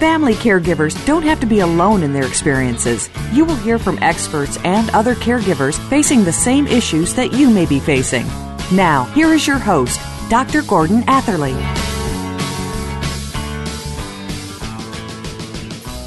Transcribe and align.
Family 0.00 0.32
caregivers 0.32 0.96
don't 1.04 1.24
have 1.24 1.40
to 1.40 1.46
be 1.46 1.60
alone 1.60 2.02
in 2.02 2.14
their 2.14 2.26
experiences. 2.26 3.10
You 3.32 3.44
will 3.44 3.56
hear 3.56 3.78
from 3.78 3.98
experts 3.98 4.56
and 4.64 4.88
other 4.92 5.14
caregivers 5.14 5.78
facing 5.90 6.24
the 6.24 6.32
same 6.32 6.66
issues 6.66 7.12
that 7.16 7.34
you 7.34 7.50
may 7.50 7.66
be 7.66 7.78
facing. 7.80 8.26
Now, 8.72 9.04
here 9.12 9.34
is 9.34 9.46
your 9.46 9.58
host, 9.58 10.00
Dr. 10.30 10.62
Gordon 10.62 11.04
Atherley. 11.06 11.52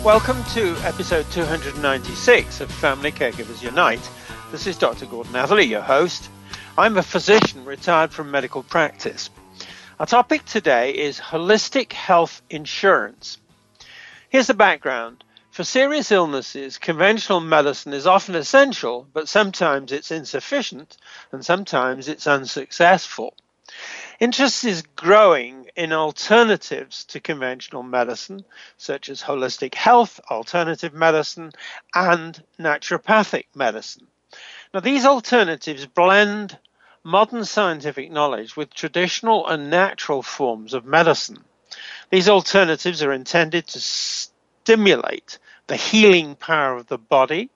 Welcome 0.03 0.43
to 0.55 0.75
episode 0.83 1.29
296 1.29 2.61
of 2.61 2.71
Family 2.71 3.11
Caregivers 3.11 3.61
Unite. 3.61 4.09
This 4.51 4.65
is 4.65 4.75
Dr. 4.75 5.05
Gordon 5.05 5.35
Atherley, 5.35 5.65
your 5.65 5.81
host. 5.81 6.31
I'm 6.79 6.97
a 6.97 7.03
physician 7.03 7.63
retired 7.63 8.11
from 8.11 8.31
medical 8.31 8.63
practice. 8.63 9.29
Our 9.99 10.07
topic 10.07 10.45
today 10.45 10.93
is 10.95 11.19
holistic 11.19 11.93
health 11.93 12.41
insurance. 12.49 13.37
Here's 14.33 14.47
the 14.47 14.55
background. 14.55 15.23
For 15.51 15.63
serious 15.63 16.11
illnesses, 16.11 16.79
conventional 16.79 17.39
medicine 17.39 17.93
is 17.93 18.07
often 18.07 18.33
essential, 18.33 19.07
but 19.13 19.29
sometimes 19.29 19.91
it's 19.91 20.09
insufficient 20.09 20.97
and 21.31 21.45
sometimes 21.45 22.07
it's 22.07 22.25
unsuccessful. 22.25 23.35
Interest 24.19 24.65
is 24.65 24.81
growing 24.95 25.69
in 25.75 25.93
alternatives 25.93 27.03
to 27.09 27.19
conventional 27.19 27.83
medicine, 27.83 28.43
such 28.75 29.07
as 29.07 29.21
holistic 29.21 29.75
health, 29.75 30.19
alternative 30.31 30.95
medicine, 30.95 31.51
and 31.93 32.43
naturopathic 32.59 33.45
medicine. 33.53 34.07
Now, 34.73 34.79
these 34.79 35.05
alternatives 35.05 35.85
blend 35.85 36.57
modern 37.03 37.45
scientific 37.45 38.09
knowledge 38.09 38.57
with 38.57 38.73
traditional 38.73 39.47
and 39.47 39.69
natural 39.69 40.23
forms 40.23 40.73
of 40.73 40.85
medicine. 40.85 41.43
These 42.09 42.29
alternatives 42.29 43.01
are 43.03 43.13
intended 43.13 43.67
to 43.67 43.79
stimulate 43.79 45.39
the 45.67 45.75
healing 45.75 46.35
power 46.35 46.75
of 46.75 46.87
the 46.87 46.97
body 46.97 47.49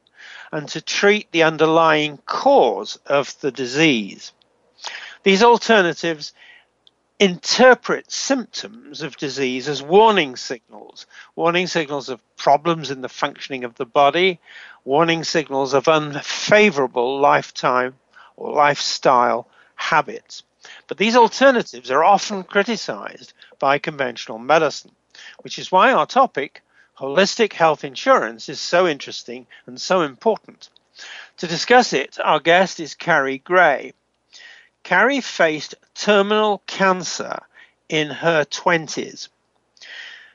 and 0.51 0.67
to 0.69 0.81
treat 0.81 1.31
the 1.31 1.43
underlying 1.43 2.17
cause 2.25 2.97
of 3.05 3.39
the 3.41 3.51
disease. 3.51 4.31
These 5.23 5.43
alternatives 5.43 6.33
interpret 7.19 8.11
symptoms 8.11 9.01
of 9.01 9.17
disease 9.17 9.67
as 9.67 9.81
warning 9.81 10.35
signals, 10.35 11.07
warning 11.35 11.67
signals 11.67 12.09
of 12.09 12.21
problems 12.35 12.91
in 12.91 13.01
the 13.01 13.09
functioning 13.09 13.63
of 13.63 13.75
the 13.75 13.85
body, 13.85 14.39
warning 14.85 15.23
signals 15.23 15.73
of 15.73 15.87
unfavorable 15.87 17.19
lifetime 17.19 17.95
or 18.35 18.53
lifestyle 18.53 19.47
habits. 19.75 20.43
But 20.87 20.97
these 20.97 21.17
alternatives 21.17 21.91
are 21.91 22.03
often 22.03 22.43
criticized 22.43 23.33
by 23.59 23.77
conventional 23.77 24.39
medicine, 24.39 24.95
which 25.41 25.59
is 25.59 25.71
why 25.71 25.91
our 25.91 26.05
topic, 26.05 26.63
holistic 26.97 27.53
health 27.53 27.83
insurance, 27.83 28.47
is 28.47 28.61
so 28.61 28.87
interesting 28.87 29.47
and 29.65 29.81
so 29.81 30.01
important. 30.01 30.69
To 31.37 31.47
discuss 31.47 31.91
it, 31.91 32.17
our 32.23 32.39
guest 32.39 32.79
is 32.79 32.95
Kari 32.95 33.39
Gray. 33.39 33.93
Kari 34.83 35.19
faced 35.19 35.75
terminal 35.93 36.63
cancer 36.67 37.39
in 37.89 38.09
her 38.09 38.45
20s. 38.45 39.27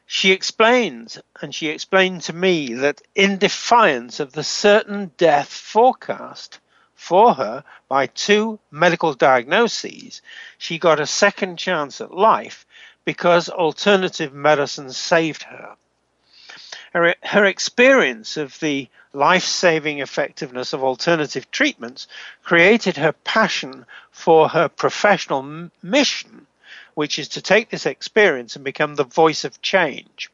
She 0.07 0.33
explains, 0.33 1.19
and 1.41 1.55
she 1.55 1.69
explained 1.69 2.23
to 2.23 2.35
me 2.35 2.75
that 2.75 3.01
in 3.15 3.39
defiance 3.39 4.21
of 4.21 4.33
the 4.33 4.45
certain 4.45 5.13
death 5.17 5.49
forecast 5.49 6.61
for 7.03 7.35
her 7.35 7.65
by 7.89 8.07
two 8.07 8.61
medical 8.71 9.13
diagnoses, 9.13 10.23
she 10.57 10.79
got 10.79 11.01
a 11.01 11.07
second 11.07 11.57
chance 11.57 12.01
at 12.01 12.15
life 12.15 12.65
because 13.05 13.49
alternative 13.49 14.33
medicine 14.33 14.89
saved 14.93 15.43
her. 15.43 15.75
Her, 16.93 17.17
her 17.25 17.45
experience 17.45 18.37
of 18.37 18.59
the 18.61 18.89
life 19.13 19.43
saving 19.43 19.99
effectiveness 19.99 20.73
of 20.73 20.85
alternative 20.85 21.51
treatments 21.51 22.07
created 22.45 22.97
her 22.99 23.13
passion 23.13 23.85
for 24.13 24.49
her 24.51 24.69
professional 24.69 25.41
m- 25.41 25.73
mission, 25.83 26.47
which 26.95 27.19
is 27.19 27.29
to 27.31 27.43
take 27.43 27.69
this 27.69 27.85
experience 27.85 28.55
and 28.55 28.65
become 28.65 28.95
the 28.95 29.05
voice 29.05 29.45
of 29.45 29.61
change. 29.61 30.31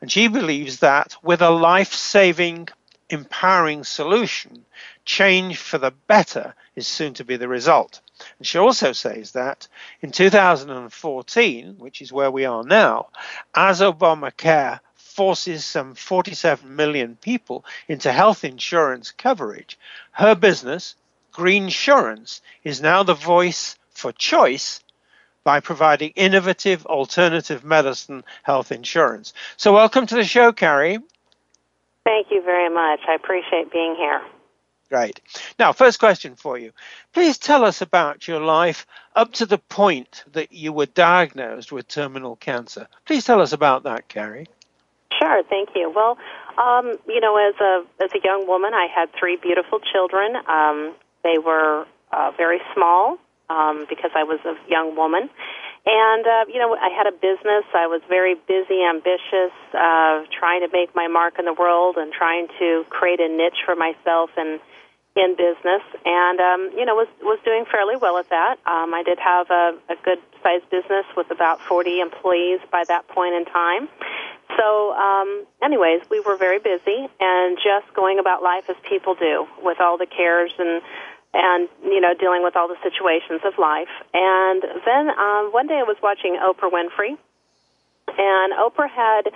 And 0.00 0.10
she 0.10 0.26
believes 0.26 0.80
that 0.80 1.14
with 1.22 1.40
a 1.40 1.50
life 1.50 1.92
saving, 1.92 2.68
empowering 3.10 3.84
solution, 3.84 4.64
change 5.04 5.56
for 5.56 5.78
the 5.78 5.92
better 6.06 6.54
is 6.76 6.86
soon 6.86 7.14
to 7.14 7.24
be 7.24 7.36
the 7.36 7.48
result. 7.48 8.00
And 8.38 8.46
she 8.46 8.58
also 8.58 8.92
says 8.92 9.32
that 9.32 9.68
in 10.00 10.10
2014, 10.10 11.76
which 11.78 12.02
is 12.02 12.12
where 12.12 12.30
we 12.30 12.44
are 12.44 12.64
now, 12.64 13.08
as 13.54 13.80
Obamacare 13.80 14.80
forces 14.94 15.64
some 15.64 15.94
47 15.94 16.76
million 16.76 17.16
people 17.16 17.64
into 17.88 18.12
health 18.12 18.44
insurance 18.44 19.10
coverage, 19.10 19.78
her 20.12 20.34
business, 20.34 20.94
Green-Surance, 21.32 22.40
is 22.64 22.80
now 22.80 23.02
the 23.02 23.14
voice 23.14 23.76
for 23.90 24.12
choice 24.12 24.80
by 25.44 25.60
providing 25.60 26.10
innovative 26.10 26.84
alternative 26.86 27.64
medicine 27.64 28.22
health 28.42 28.70
insurance. 28.70 29.32
So, 29.56 29.72
welcome 29.72 30.06
to 30.06 30.14
the 30.14 30.24
show, 30.24 30.52
Kari. 30.52 30.98
Thank 32.08 32.28
you 32.30 32.40
very 32.40 32.70
much. 32.70 33.00
I 33.06 33.14
appreciate 33.14 33.70
being 33.70 33.94
here. 33.94 34.22
Great. 34.88 35.20
Now, 35.58 35.74
first 35.74 35.98
question 35.98 36.36
for 36.36 36.56
you. 36.56 36.72
Please 37.12 37.36
tell 37.36 37.66
us 37.66 37.82
about 37.82 38.26
your 38.26 38.40
life 38.40 38.86
up 39.14 39.34
to 39.34 39.44
the 39.44 39.58
point 39.58 40.24
that 40.32 40.50
you 40.50 40.72
were 40.72 40.86
diagnosed 40.86 41.70
with 41.70 41.86
terminal 41.86 42.36
cancer. 42.36 42.88
Please 43.04 43.26
tell 43.26 43.42
us 43.42 43.52
about 43.52 43.82
that, 43.82 44.08
Kari. 44.08 44.46
Sure, 45.18 45.42
thank 45.50 45.68
you. 45.74 45.92
Well, 45.94 46.16
um, 46.56 46.96
you 47.06 47.20
know, 47.20 47.36
as 47.36 47.54
a 47.60 47.84
as 48.02 48.10
a 48.14 48.20
young 48.24 48.46
woman, 48.46 48.72
I 48.72 48.86
had 48.86 49.10
three 49.12 49.36
beautiful 49.36 49.78
children. 49.78 50.36
Um, 50.48 50.94
they 51.22 51.36
were 51.36 51.86
uh, 52.10 52.30
very 52.38 52.60
small 52.74 53.18
um, 53.50 53.84
because 53.86 54.12
I 54.14 54.24
was 54.24 54.40
a 54.46 54.54
young 54.70 54.96
woman, 54.96 55.28
and 55.88 56.26
uh, 56.26 56.44
you 56.52 56.60
know, 56.60 56.76
I 56.76 56.90
had 56.92 57.06
a 57.08 57.16
business. 57.16 57.64
I 57.72 57.88
was 57.88 58.02
very 58.08 58.36
busy, 58.46 58.84
ambitious, 58.84 59.56
uh, 59.72 60.28
trying 60.28 60.60
to 60.60 60.68
make 60.70 60.94
my 60.94 61.08
mark 61.08 61.38
in 61.38 61.46
the 61.46 61.54
world 61.54 61.96
and 61.96 62.12
trying 62.12 62.48
to 62.58 62.84
create 62.90 63.20
a 63.20 63.28
niche 63.28 63.64
for 63.64 63.74
myself 63.74 64.30
and 64.36 64.60
in 65.16 65.34
business, 65.34 65.82
and 66.04 66.38
um, 66.38 66.70
you 66.76 66.84
know 66.84 66.94
was 66.94 67.08
was 67.22 67.40
doing 67.44 67.64
fairly 67.72 67.96
well 67.96 68.18
at 68.18 68.28
that. 68.28 68.60
Um, 68.66 68.92
I 68.94 69.02
did 69.02 69.18
have 69.18 69.50
a, 69.50 69.74
a 69.88 69.96
good 70.04 70.20
sized 70.42 70.68
business 70.70 71.06
with 71.16 71.30
about 71.30 71.60
40 71.62 72.00
employees 72.00 72.60
by 72.70 72.84
that 72.86 73.08
point 73.08 73.34
in 73.34 73.44
time. 73.46 73.88
So, 74.56 74.92
um, 74.92 75.46
anyways, 75.62 76.02
we 76.10 76.20
were 76.20 76.36
very 76.36 76.58
busy 76.58 77.08
and 77.20 77.58
just 77.58 77.92
going 77.94 78.18
about 78.18 78.42
life 78.42 78.70
as 78.70 78.76
people 78.88 79.14
do, 79.14 79.46
with 79.62 79.80
all 79.80 79.98
the 79.98 80.06
cares 80.06 80.52
and 80.58 80.82
and 81.34 81.68
you 81.84 82.00
know 82.00 82.14
dealing 82.14 82.42
with 82.42 82.56
all 82.56 82.68
the 82.68 82.80
situations 82.82 83.40
of 83.44 83.58
life. 83.58 83.92
And 84.14 84.62
then 84.84 85.10
um, 85.10 85.50
one 85.52 85.66
day 85.66 85.78
I 85.78 85.84
was 85.84 85.96
watching 86.02 86.36
Oprah 86.36 86.70
Winfrey, 86.70 87.16
and 88.16 88.52
Oprah 88.54 88.90
had 88.90 89.28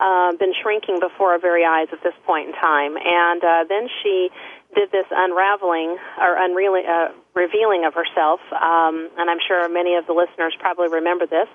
uh, 0.00 0.32
been 0.36 0.52
shrinking 0.62 1.00
before 1.00 1.32
our 1.32 1.38
very 1.40 1.64
eyes 1.64 1.88
at 1.92 2.02
this 2.02 2.14
point 2.26 2.48
in 2.48 2.54
time, 2.54 2.96
and 2.96 3.42
uh, 3.42 3.64
then 3.68 3.88
she 4.02 4.30
did 4.74 4.90
this 4.92 5.06
unraveling 5.10 5.96
or 6.20 6.36
unreeling, 6.36 6.84
uh, 6.86 7.08
revealing 7.34 7.84
of 7.84 7.94
herself, 7.94 8.40
um, 8.52 9.08
and 9.16 9.30
I'm 9.30 9.40
sure 9.46 9.68
many 9.68 9.96
of 9.96 10.06
the 10.06 10.12
listeners 10.12 10.54
probably 10.60 10.88
remember 10.88 11.26
this. 11.26 11.48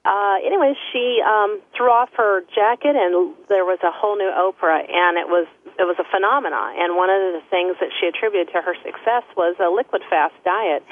Uh, 0.00 0.40
anyways, 0.40 0.76
she 0.92 1.20
um, 1.20 1.60
threw 1.76 1.92
off 1.92 2.08
her 2.16 2.40
jacket, 2.56 2.96
and 2.96 3.36
there 3.52 3.68
was 3.68 3.78
a 3.84 3.92
whole 3.92 4.16
new 4.16 4.32
Oprah, 4.32 4.80
and 4.80 5.20
it 5.20 5.28
was 5.28 5.44
it 5.76 5.84
was 5.84 6.00
a 6.00 6.08
phenomenon. 6.08 6.72
And 6.80 6.96
one 6.96 7.12
of 7.12 7.20
the 7.36 7.44
things 7.52 7.76
that 7.84 7.92
she 8.00 8.08
attributed 8.08 8.48
to 8.56 8.64
her 8.64 8.72
success 8.80 9.24
was 9.36 9.56
a 9.60 9.68
liquid 9.68 10.00
fast 10.08 10.36
diet. 10.44 10.82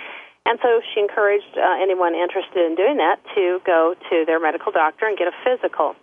And 0.44 0.58
so 0.60 0.80
she 0.92 1.00
encouraged 1.00 1.56
uh, 1.56 1.76
anyone 1.80 2.14
interested 2.14 2.64
in 2.64 2.76
doing 2.76 2.96
that 3.00 3.20
to 3.36 3.60
go 3.64 3.96
to 4.08 4.24
their 4.24 4.40
medical 4.40 4.72
doctor 4.72 5.04
and 5.04 5.16
get 5.16 5.28
a 5.28 5.36
physical. 5.44 5.96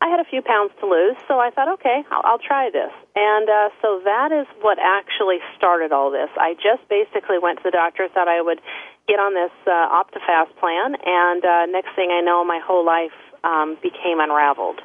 I 0.00 0.08
had 0.12 0.20
a 0.20 0.28
few 0.28 0.42
pounds 0.42 0.72
to 0.80 0.86
lose, 0.86 1.16
so 1.28 1.40
I 1.40 1.48
thought, 1.48 1.80
okay, 1.80 2.04
I'll, 2.12 2.36
I'll 2.36 2.44
try 2.44 2.68
this. 2.68 2.92
And 3.16 3.48
uh, 3.48 3.68
so 3.80 4.00
that 4.04 4.32
is 4.32 4.44
what 4.60 4.76
actually 4.76 5.40
started 5.56 5.92
all 5.92 6.10
this. 6.10 6.28
I 6.36 6.52
just 6.60 6.84
basically 6.88 7.40
went 7.40 7.64
to 7.64 7.64
the 7.64 7.70
doctor, 7.72 8.04
thought 8.12 8.28
I 8.28 8.42
would 8.42 8.60
get 9.06 9.18
on 9.18 9.34
this 9.34 9.52
uh, 9.66 9.70
OptiFast 9.70 10.56
plan, 10.58 10.96
and 11.04 11.44
uh, 11.44 11.66
next 11.66 11.94
thing 11.94 12.10
I 12.10 12.20
know, 12.20 12.44
my 12.44 12.60
whole 12.64 12.84
life 12.84 13.12
um, 13.44 13.76
became 13.82 14.20
unraveled. 14.20 14.80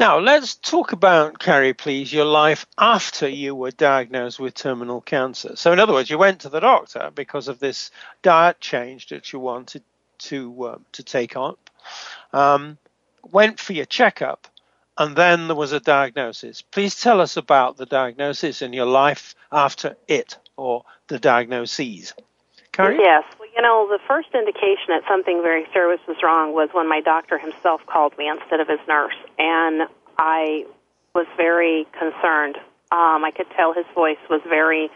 Now, 0.00 0.18
let's 0.18 0.56
talk 0.56 0.90
about, 0.92 1.38
Kari, 1.38 1.72
please, 1.72 2.12
your 2.12 2.24
life 2.24 2.66
after 2.76 3.28
you 3.28 3.54
were 3.54 3.70
diagnosed 3.70 4.40
with 4.40 4.54
terminal 4.54 5.00
cancer. 5.00 5.54
So, 5.54 5.72
in 5.72 5.78
other 5.78 5.92
words, 5.92 6.10
you 6.10 6.18
went 6.18 6.40
to 6.40 6.48
the 6.48 6.60
doctor 6.60 7.12
because 7.14 7.46
of 7.46 7.60
this 7.60 7.92
diet 8.22 8.60
change 8.60 9.06
that 9.08 9.32
you 9.32 9.38
wanted 9.38 9.82
to 10.18 10.64
uh, 10.64 10.78
to 10.92 11.02
take 11.04 11.36
on. 11.36 11.56
Um, 12.32 12.78
went 13.30 13.60
for 13.60 13.72
your 13.72 13.84
checkup, 13.84 14.48
and 14.98 15.14
then 15.14 15.46
there 15.46 15.56
was 15.56 15.72
a 15.72 15.80
diagnosis. 15.80 16.62
Please 16.62 17.00
tell 17.00 17.20
us 17.20 17.36
about 17.36 17.76
the 17.76 17.86
diagnosis 17.86 18.62
and 18.62 18.74
your 18.74 18.86
life 18.86 19.36
after 19.52 19.96
it 20.08 20.38
or 20.56 20.84
the 21.06 21.20
diagnoses. 21.20 22.14
Kari? 22.74 22.98
Yes. 22.98 23.24
Well, 23.38 23.48
you 23.54 23.62
know, 23.62 23.88
the 23.88 24.00
first 24.08 24.28
indication 24.34 24.88
that 24.88 25.02
something 25.08 25.42
very 25.42 25.66
serious 25.72 26.00
was 26.08 26.16
wrong 26.22 26.52
was 26.52 26.68
when 26.72 26.88
my 26.88 27.00
doctor 27.00 27.38
himself 27.38 27.80
called 27.86 28.16
me 28.18 28.28
instead 28.28 28.60
of 28.60 28.68
his 28.68 28.80
nurse, 28.88 29.16
and 29.38 29.88
I 30.18 30.66
was 31.14 31.26
very 31.36 31.86
concerned. 31.92 32.56
Um, 32.90 33.24
I 33.24 33.30
could 33.34 33.46
tell 33.56 33.72
his 33.72 33.86
voice 33.94 34.18
was 34.28 34.40
very 34.48 34.90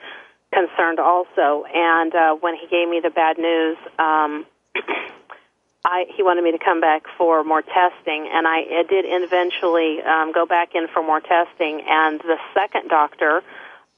concerned 0.52 0.98
also. 0.98 1.64
And 1.72 2.14
uh, 2.14 2.34
when 2.34 2.54
he 2.56 2.66
gave 2.66 2.88
me 2.88 3.00
the 3.00 3.10
bad 3.10 3.38
news, 3.38 3.76
um, 3.98 4.46
I, 5.84 6.06
he 6.14 6.22
wanted 6.22 6.42
me 6.42 6.52
to 6.52 6.58
come 6.58 6.80
back 6.80 7.04
for 7.16 7.44
more 7.44 7.62
testing, 7.62 8.28
and 8.30 8.46
I, 8.46 8.58
I 8.58 8.84
did 8.88 9.04
eventually 9.06 10.02
um, 10.02 10.32
go 10.32 10.46
back 10.46 10.74
in 10.74 10.88
for 10.88 11.02
more 11.02 11.20
testing. 11.20 11.82
And 11.86 12.20
the 12.20 12.38
second 12.54 12.88
doctor 12.88 13.42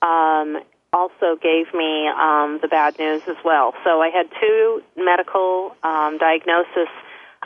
um, 0.03 0.61
also 0.93 1.37
gave 1.41 1.73
me 1.73 2.09
um, 2.09 2.59
the 2.61 2.69
bad 2.69 2.99
news 2.99 3.23
as 3.29 3.37
well. 3.45 3.75
So 3.85 4.03
I 4.03 4.09
had 4.09 4.29
two 4.41 4.83
medical 4.97 5.77
um, 5.83 6.19
diagnoses 6.19 6.89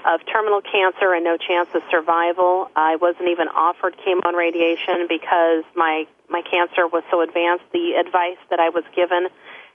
of 0.04 0.20
terminal 0.30 0.60
cancer 0.60 1.14
and 1.14 1.24
no 1.24 1.36
chance 1.36 1.68
of 1.74 1.82
survival. 1.90 2.70
I 2.76 2.96
wasn't 2.96 3.28
even 3.28 3.48
offered 3.48 3.96
chemo 3.98 4.20
and 4.24 4.36
radiation 4.36 5.06
because 5.08 5.64
my 5.74 6.06
my 6.28 6.42
cancer 6.42 6.88
was 6.88 7.04
so 7.10 7.20
advanced. 7.20 7.64
The 7.72 8.00
advice 8.00 8.40
that 8.50 8.60
I 8.60 8.70
was 8.70 8.84
given 8.96 9.28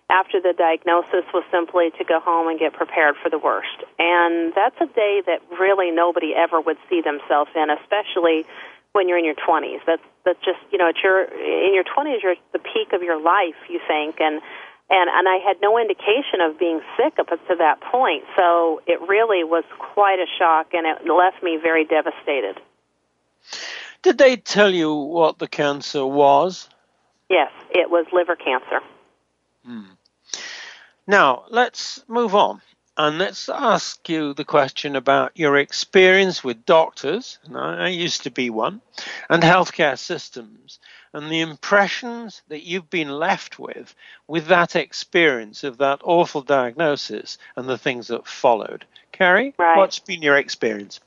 after 0.10 0.42
the 0.42 0.54
diagnosis 0.58 1.26
was 1.34 1.44
simply 1.52 1.92
to 1.98 2.04
go 2.04 2.20
home 2.20 2.48
and 2.48 2.58
get 2.60 2.74
prepared 2.74 3.16
for 3.22 3.30
the 3.30 3.38
worst. 3.38 3.78
And 4.00 4.52
that's 4.56 4.76
a 4.82 4.88
day 4.88 5.22
that 5.28 5.42
really 5.60 5.92
nobody 5.92 6.34
ever 6.34 6.60
would 6.60 6.78
see 6.90 7.02
themselves 7.02 7.52
in, 7.56 7.70
especially 7.70 8.46
when 9.00 9.08
you're 9.08 9.18
in 9.18 9.24
your 9.24 9.40
20s. 9.48 9.80
That's 9.88 10.04
that's 10.26 10.40
just 10.44 10.60
you 10.72 10.78
know, 10.78 10.90
it's 10.90 11.00
your 11.02 11.24
in 11.24 11.74
your 11.74 11.86
20s, 11.86 12.22
you're 12.22 12.34
at 12.34 12.38
the 12.52 12.60
peak 12.60 12.92
of 12.92 13.02
your 13.02 13.20
life, 13.22 13.56
you 13.70 13.80
think, 13.88 14.20
and 14.20 14.42
and 14.90 15.10
and 15.10 15.26
I 15.26 15.38
had 15.38 15.56
no 15.62 15.80
indication 15.80 16.42
of 16.42 16.60
being 16.60 16.82
sick 16.98 17.14
up 17.18 17.30
to 17.30 17.56
that 17.58 17.80
point. 17.80 18.26
So 18.36 18.82
it 18.88 19.00
really 19.08 19.46
was 19.46 19.64
quite 19.80 20.20
a 20.20 20.28
shock, 20.38 20.74
and 20.74 20.86
it 20.86 21.10
left 21.10 21.42
me 21.42 21.58
very 21.62 21.86
devastated. 21.86 22.60
Did 24.02 24.18
they 24.18 24.36
tell 24.36 24.74
you 24.74 24.94
what 24.94 25.40
the 25.40 25.48
cancer 25.48 26.06
was? 26.06 26.68
Yes, 27.30 27.52
it 27.72 27.90
was 27.90 28.06
liver 28.12 28.36
cancer. 28.36 28.82
Hmm. 29.66 29.94
Now, 31.08 31.46
let's 31.50 32.04
move 32.10 32.36
on 32.36 32.62
and 33.00 33.18
let's 33.18 33.48
ask 33.48 34.10
you 34.10 34.34
the 34.34 34.44
question 34.44 34.98
about 34.98 35.32
your 35.34 35.56
experience 35.56 36.44
with 36.44 36.66
doctors, 36.66 37.40
and 37.46 37.58
I 37.58 37.88
used 37.88 38.24
to 38.24 38.30
be 38.30 38.50
one, 38.50 38.82
and 39.30 39.42
healthcare 39.42 39.98
systems, 39.98 40.80
and 41.14 41.32
the 41.32 41.40
impressions 41.40 42.42
that 42.50 42.66
you've 42.66 42.90
been 42.90 43.08
left 43.10 43.58
with 43.58 43.96
with 44.28 44.48
that 44.48 44.76
experience 44.76 45.64
of 45.64 45.78
that 45.78 46.02
awful 46.04 46.42
diagnosis 46.42 47.38
and 47.56 47.70
the 47.70 47.78
things 47.78 48.08
that 48.08 48.28
followed. 48.28 48.84
Kari, 49.14 49.54
right. 49.58 49.78
what's 49.78 50.00
been 50.00 50.22
your 50.22 50.36
experience? 50.36 51.00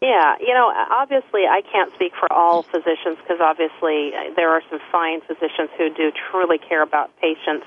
Yeah, 0.00 0.36
you 0.40 0.54
know, 0.54 0.72
obviously 0.90 1.42
I 1.46 1.60
can't 1.60 1.92
speak 1.92 2.12
for 2.18 2.32
all 2.32 2.62
physicians 2.62 3.18
because 3.18 3.40
obviously 3.42 4.12
there 4.34 4.48
are 4.48 4.62
some 4.70 4.80
fine 4.90 5.20
physicians 5.20 5.68
who 5.76 5.92
do 5.92 6.10
truly 6.30 6.56
care 6.56 6.82
about 6.82 7.10
patients 7.20 7.66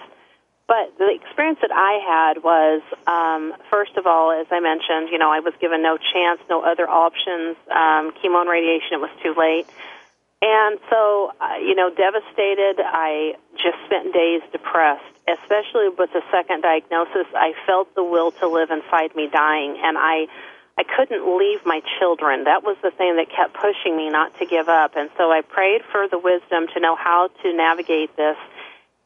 but 0.71 0.95
the 0.97 1.12
experience 1.12 1.59
that 1.59 1.75
I 1.75 2.00
had 2.00 2.44
was, 2.47 2.79
um, 3.03 3.51
first 3.69 3.97
of 3.97 4.07
all, 4.07 4.31
as 4.31 4.47
I 4.51 4.62
mentioned, 4.62 5.12
you 5.12 5.18
know, 5.19 5.29
I 5.29 5.41
was 5.41 5.51
given 5.59 5.83
no 5.83 5.97
chance, 6.00 6.39
no 6.50 6.63
other 6.63 6.88
options. 6.88 7.59
Um, 7.68 8.15
chemo 8.15 8.39
and 8.39 8.50
radiation, 8.50 8.95
it 8.95 9.03
was 9.03 9.12
too 9.21 9.35
late. 9.35 9.68
And 10.41 10.79
so, 10.89 11.33
uh, 11.41 11.59
you 11.59 11.75
know, 11.75 11.91
devastated. 11.91 12.79
I 12.79 13.35
just 13.59 13.83
spent 13.83 14.13
days 14.13 14.47
depressed, 14.53 15.12
especially 15.27 15.91
with 15.91 16.15
the 16.15 16.23
second 16.31 16.62
diagnosis. 16.62 17.27
I 17.35 17.51
felt 17.67 17.94
the 17.94 18.07
will 18.07 18.31
to 18.39 18.47
live 18.47 18.71
inside 18.71 19.13
me 19.13 19.27
dying, 19.27 19.75
and 19.75 19.97
I, 20.00 20.31
I 20.79 20.88
couldn't 20.88 21.27
leave 21.38 21.65
my 21.65 21.81
children. 22.00 22.45
That 22.45 22.63
was 22.63 22.77
the 22.81 22.91
thing 22.91 23.17
that 23.17 23.27
kept 23.27 23.59
pushing 23.59 23.97
me 23.97 24.07
not 24.07 24.39
to 24.39 24.45
give 24.45 24.69
up. 24.69 24.95
And 24.95 25.09
so 25.17 25.35
I 25.35 25.41
prayed 25.41 25.83
for 25.91 26.07
the 26.07 26.17
wisdom 26.17 26.71
to 26.74 26.79
know 26.79 26.95
how 26.95 27.27
to 27.44 27.51
navigate 27.51 28.15
this 28.15 28.38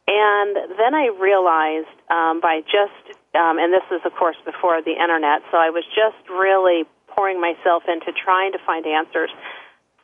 and 0.06 0.56
then 0.78 0.94
I 0.94 1.10
realized 1.18 1.96
um, 2.10 2.40
by 2.40 2.62
just, 2.62 3.18
um, 3.34 3.58
and 3.58 3.72
this 3.72 3.82
is 3.90 4.00
of 4.04 4.14
course 4.14 4.36
before 4.44 4.80
the 4.82 4.92
internet, 4.92 5.42
so 5.50 5.58
I 5.58 5.70
was 5.70 5.84
just 5.94 6.28
really 6.30 6.84
pouring 7.08 7.40
myself 7.40 7.84
into 7.88 8.12
trying 8.12 8.52
to 8.52 8.58
find 8.64 8.86
answers. 8.86 9.30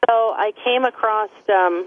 So 0.09 0.35
I 0.35 0.53
came 0.65 0.85
across 0.85 1.31
um, 1.49 1.87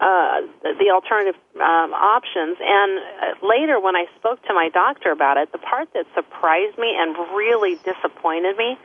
uh, 0.00 0.40
the 0.62 0.90
alternative 0.92 1.38
um, 1.56 1.92
options, 1.92 2.56
and 2.60 2.98
uh, 2.98 3.46
later 3.46 3.78
when 3.78 3.96
I 3.96 4.06
spoke 4.18 4.42
to 4.46 4.54
my 4.54 4.70
doctor 4.72 5.10
about 5.10 5.36
it, 5.36 5.52
the 5.52 5.58
part 5.58 5.92
that 5.92 6.06
surprised 6.14 6.78
me 6.78 6.96
and 6.98 7.16
really 7.36 7.76
disappointed 7.76 8.56
me 8.56 8.78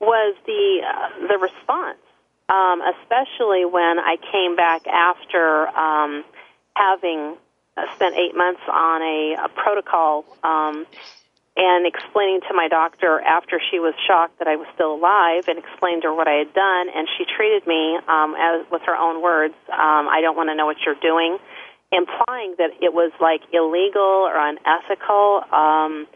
was 0.00 0.34
the 0.46 0.82
uh, 0.82 1.28
the 1.28 1.38
response, 1.38 2.02
um, 2.48 2.82
especially 2.98 3.64
when 3.64 3.98
I 4.00 4.16
came 4.32 4.56
back 4.56 4.86
after 4.88 5.68
um, 5.68 6.24
having 6.74 7.36
spent 7.94 8.16
eight 8.16 8.36
months 8.36 8.60
on 8.68 9.02
a, 9.02 9.46
a 9.46 9.48
protocol 9.48 10.24
um, 10.42 10.86
and 11.56 11.86
explaining 11.86 12.40
to 12.48 12.54
my 12.54 12.68
doctor 12.68 13.20
after 13.20 13.60
she 13.70 13.78
was 13.78 13.94
shocked 14.06 14.38
that 14.38 14.48
I 14.48 14.56
was 14.56 14.66
still 14.74 14.94
alive 14.94 15.44
and 15.48 15.58
explained 15.58 16.02
to 16.02 16.08
her 16.08 16.14
what 16.14 16.28
I 16.28 16.44
had 16.44 16.52
done. 16.54 16.88
And 16.94 17.08
she 17.16 17.24
treated 17.24 17.66
me 17.66 17.98
um, 18.08 18.34
as, 18.36 18.64
with 18.70 18.82
her 18.86 18.96
own 18.96 19.22
words, 19.22 19.54
um, 19.68 20.08
I 20.08 20.20
don't 20.20 20.36
want 20.36 20.48
to 20.48 20.54
know 20.54 20.66
what 20.66 20.78
you're 20.84 21.00
doing, 21.00 21.38
implying 21.92 22.56
that 22.56 22.72
it 22.80 22.92
was 22.92 23.12
like 23.20 23.42
illegal 23.52 24.24
or 24.28 24.36
unethical. 24.36 25.44
Um, 25.52 26.06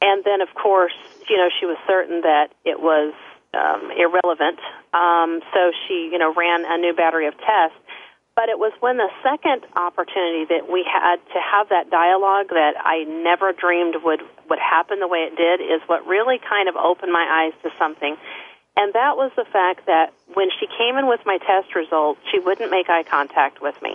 and 0.00 0.22
then, 0.22 0.40
of 0.42 0.54
course, 0.54 0.94
you 1.28 1.36
know, 1.38 1.48
she 1.58 1.66
was 1.66 1.78
certain 1.86 2.22
that 2.22 2.54
it 2.64 2.78
was 2.78 3.14
um, 3.54 3.90
irrelevant. 3.96 4.58
Um, 4.92 5.42
so 5.54 5.72
she, 5.86 6.10
you 6.10 6.18
know, 6.18 6.34
ran 6.34 6.64
a 6.66 6.78
new 6.78 6.94
battery 6.94 7.26
of 7.26 7.34
tests 7.38 7.78
but 8.36 8.48
it 8.48 8.58
was 8.58 8.72
when 8.80 8.98
the 8.98 9.10
second 9.22 9.62
opportunity 9.78 10.44
that 10.50 10.66
we 10.66 10.82
had 10.82 11.22
to 11.32 11.38
have 11.38 11.70
that 11.70 11.90
dialogue 11.90 12.50
that 12.50 12.74
I 12.82 13.04
never 13.06 13.52
dreamed 13.52 13.96
would 14.02 14.22
would 14.50 14.58
happen 14.58 15.00
the 15.00 15.08
way 15.08 15.30
it 15.30 15.36
did 15.36 15.62
is 15.62 15.80
what 15.86 16.06
really 16.06 16.38
kind 16.38 16.68
of 16.68 16.76
opened 16.76 17.12
my 17.12 17.24
eyes 17.24 17.54
to 17.62 17.70
something. 17.78 18.16
And 18.76 18.92
that 18.92 19.16
was 19.16 19.30
the 19.36 19.46
fact 19.46 19.86
that 19.86 20.12
when 20.34 20.50
she 20.58 20.66
came 20.66 20.98
in 20.98 21.06
with 21.06 21.20
my 21.24 21.38
test 21.38 21.74
results, 21.74 22.20
she 22.30 22.40
wouldn't 22.40 22.70
make 22.70 22.90
eye 22.90 23.04
contact 23.04 23.62
with 23.62 23.80
me. 23.80 23.94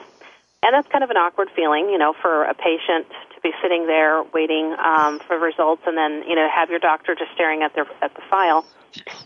And 0.64 0.74
that's 0.74 0.88
kind 0.88 1.04
of 1.04 1.10
an 1.10 1.18
awkward 1.18 1.50
feeling, 1.56 1.90
you 1.90 1.98
know, 1.98 2.14
for 2.22 2.44
a 2.44 2.54
patient 2.54 3.08
to 3.36 3.42
be 3.44 3.52
sitting 3.62 3.88
there 3.88 4.24
waiting 4.24 4.76
um, 4.80 5.20
for 5.28 5.38
results 5.38 5.84
and 5.86 5.98
then, 5.98 6.24
you 6.28 6.36
know, 6.36 6.48
have 6.48 6.70
your 6.70 6.80
doctor 6.80 7.16
just 7.16 7.32
staring 7.34 7.62
at 7.64 7.76
their 7.76 7.88
at 8.02 8.16
the 8.16 8.22
file. 8.30 8.66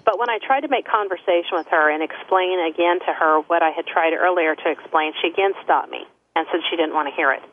But 0.05 0.20
when 0.20 0.29
I 0.29 0.39
tried 0.39 0.62
to 0.62 0.67
make 0.67 0.86
conversation 0.86 1.53
with 1.53 1.67
her 1.67 1.89
and 1.89 2.03
explain 2.03 2.60
again 2.60 3.00
to 3.08 3.12
her 3.13 3.39
what 3.48 3.62
I 3.63 3.72
had 3.72 3.86
tried 3.88 4.13
earlier 4.13 4.55
to 4.55 4.67
explain, 4.70 5.13
she 5.22 5.29
again 5.29 5.53
stopped 5.63 5.89
me 5.89 6.05
and 6.36 6.48
said 6.51 6.62
she 6.70 6.75
didn't 6.75 6.93
want 6.93 7.08
to 7.08 7.15
hear 7.15 7.32
it. 7.32 7.43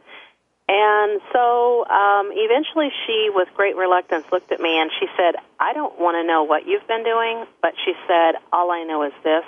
And 0.71 1.21
so 1.33 1.85
um, 1.87 2.31
eventually 2.31 2.91
she, 3.07 3.29
with 3.35 3.49
great 3.57 3.75
reluctance, 3.75 4.25
looked 4.31 4.53
at 4.53 4.61
me 4.61 4.79
and 4.79 4.91
she 5.01 5.07
said, 5.17 5.35
I 5.59 5.73
don't 5.73 5.99
want 5.99 6.15
to 6.15 6.25
know 6.25 6.45
what 6.45 6.67
you've 6.67 6.87
been 6.87 7.03
doing, 7.03 7.45
but 7.61 7.75
she 7.85 7.95
said, 8.07 8.39
all 8.53 8.71
I 8.71 8.85
know 8.85 9.03
is 9.03 9.13
this 9.25 9.45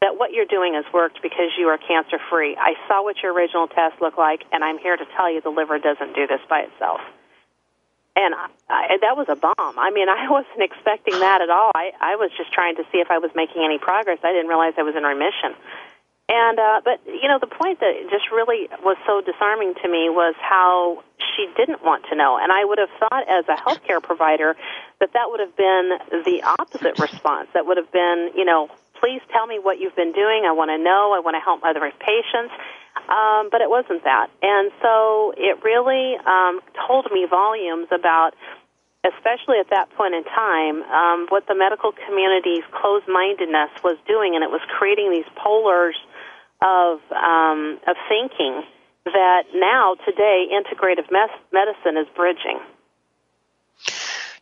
that 0.00 0.16
what 0.16 0.32
you're 0.32 0.48
doing 0.48 0.72
has 0.72 0.90
worked 0.94 1.20
because 1.20 1.52
you 1.58 1.68
are 1.68 1.76
cancer 1.76 2.16
free. 2.30 2.56
I 2.56 2.72
saw 2.88 3.04
what 3.04 3.16
your 3.22 3.34
original 3.34 3.68
test 3.68 4.00
looked 4.00 4.16
like, 4.16 4.40
and 4.50 4.64
I'm 4.64 4.78
here 4.78 4.96
to 4.96 5.04
tell 5.14 5.30
you 5.30 5.42
the 5.42 5.50
liver 5.50 5.78
doesn't 5.78 6.14
do 6.16 6.26
this 6.26 6.40
by 6.48 6.60
itself 6.60 7.02
and 8.16 8.34
I, 8.34 8.48
I, 8.68 8.98
that 9.00 9.16
was 9.16 9.26
a 9.28 9.36
bomb. 9.36 9.78
I 9.78 9.90
mean, 9.90 10.08
I 10.12 10.30
wasn't 10.30 10.62
expecting 10.62 11.18
that 11.20 11.40
at 11.42 11.50
all. 11.50 11.70
I, 11.74 11.92
I 12.00 12.16
was 12.16 12.30
just 12.36 12.52
trying 12.52 12.76
to 12.76 12.84
see 12.92 12.98
if 12.98 13.10
I 13.10 13.18
was 13.18 13.30
making 13.34 13.62
any 13.64 13.78
progress. 13.78 14.18
I 14.22 14.32
didn't 14.32 14.48
realize 14.48 14.74
I 14.78 14.82
was 14.82 14.96
in 14.96 15.02
remission. 15.02 15.54
And 16.30 16.60
uh, 16.60 16.80
but 16.84 17.00
you 17.06 17.26
know 17.26 17.40
the 17.40 17.50
point 17.50 17.80
that 17.80 18.06
just 18.08 18.30
really 18.30 18.70
was 18.86 18.96
so 19.04 19.20
disarming 19.20 19.74
to 19.82 19.88
me 19.90 20.06
was 20.06 20.36
how 20.38 21.02
she 21.18 21.50
didn't 21.56 21.82
want 21.82 22.06
to 22.10 22.14
know, 22.14 22.38
and 22.40 22.52
I 22.52 22.64
would 22.64 22.78
have 22.78 22.88
thought 23.02 23.26
as 23.26 23.50
a 23.50 23.58
healthcare 23.58 24.00
provider 24.00 24.54
that 25.00 25.12
that 25.12 25.26
would 25.26 25.40
have 25.40 25.56
been 25.56 25.98
the 26.22 26.46
opposite 26.46 27.00
response. 27.00 27.48
That 27.52 27.66
would 27.66 27.78
have 27.78 27.90
been, 27.90 28.30
you 28.36 28.44
know, 28.44 28.70
please 29.00 29.20
tell 29.32 29.48
me 29.48 29.58
what 29.58 29.80
you've 29.80 29.96
been 29.96 30.12
doing. 30.12 30.44
I 30.46 30.52
want 30.52 30.70
to 30.70 30.78
know. 30.78 31.10
I 31.16 31.18
want 31.18 31.34
to 31.34 31.42
help 31.42 31.64
other 31.64 31.82
patients. 31.98 32.54
Um, 33.10 33.48
but 33.50 33.60
it 33.60 33.68
wasn't 33.68 34.04
that, 34.04 34.30
and 34.40 34.70
so 34.80 35.34
it 35.36 35.58
really 35.64 36.16
um, 36.24 36.60
told 36.86 37.10
me 37.10 37.26
volumes 37.28 37.88
about 37.90 38.34
especially 39.04 39.58
at 39.58 39.70
that 39.70 39.88
point 39.96 40.14
in 40.14 40.24
time, 40.24 40.82
um, 40.82 41.26
what 41.30 41.46
the 41.46 41.54
medical 41.54 41.92
community's 42.06 42.64
closed 42.72 43.08
mindedness 43.08 43.70
was 43.82 43.96
doing, 44.06 44.34
and 44.34 44.44
it 44.44 44.50
was 44.50 44.60
creating 44.76 45.10
these 45.10 45.28
polars 45.36 45.96
of 46.62 47.00
um, 47.12 47.80
of 47.86 47.96
thinking 48.08 48.62
that 49.06 49.44
now 49.54 49.96
today 50.06 50.46
integrative 50.52 51.10
mes- 51.10 51.40
medicine 51.52 51.96
is 51.96 52.06
bridging. 52.14 52.60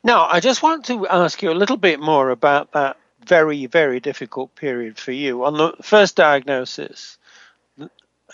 Now, 0.03 0.27
I 0.27 0.41
just 0.41 0.63
want 0.63 0.87
to 0.87 1.07
ask 1.07 1.43
you 1.43 1.51
a 1.51 1.55
little 1.55 1.77
bit 1.77 2.01
more 2.01 2.31
about 2.31 2.73
that 2.73 2.97
very 3.25 3.67
very 3.67 4.01
difficult 4.01 4.55
period 4.55 4.99
for 4.99 5.13
you 5.13 5.45
on 5.45 5.55
the 5.55 5.75
first 5.83 6.17
diagnosis. 6.17 7.19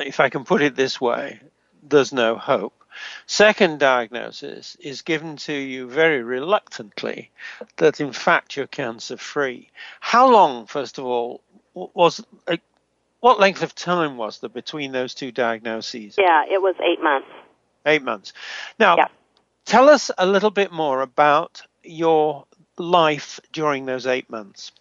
If 0.00 0.20
I 0.20 0.28
can 0.28 0.44
put 0.44 0.62
it 0.62 0.76
this 0.76 1.00
way, 1.00 1.40
there's 1.82 2.12
no 2.12 2.36
hope. 2.36 2.84
Second 3.26 3.80
diagnosis 3.80 4.76
is 4.80 5.02
given 5.02 5.36
to 5.36 5.52
you 5.52 5.88
very 5.88 6.22
reluctantly 6.22 7.30
that 7.76 8.00
in 8.00 8.12
fact 8.12 8.56
you're 8.56 8.66
cancer 8.66 9.16
free. 9.16 9.70
How 10.00 10.30
long, 10.30 10.66
first 10.66 10.98
of 10.98 11.04
all, 11.04 11.40
was 11.74 12.24
uh, 12.46 12.56
what 13.20 13.40
length 13.40 13.62
of 13.62 13.74
time 13.74 14.16
was 14.16 14.38
there 14.38 14.50
between 14.50 14.92
those 14.92 15.14
two 15.14 15.32
diagnoses? 15.32 16.16
Yeah, 16.18 16.44
it 16.48 16.60
was 16.62 16.76
eight 16.80 17.02
months. 17.02 17.28
Eight 17.86 18.02
months. 18.02 18.32
Now, 18.78 18.96
yeah. 18.96 19.08
tell 19.64 19.88
us 19.88 20.10
a 20.16 20.26
little 20.26 20.50
bit 20.50 20.70
more 20.72 21.02
about 21.02 21.62
your 21.82 22.44
life 22.78 23.40
during 23.52 23.86
those 23.86 24.06
eight 24.06 24.30
months. 24.30 24.72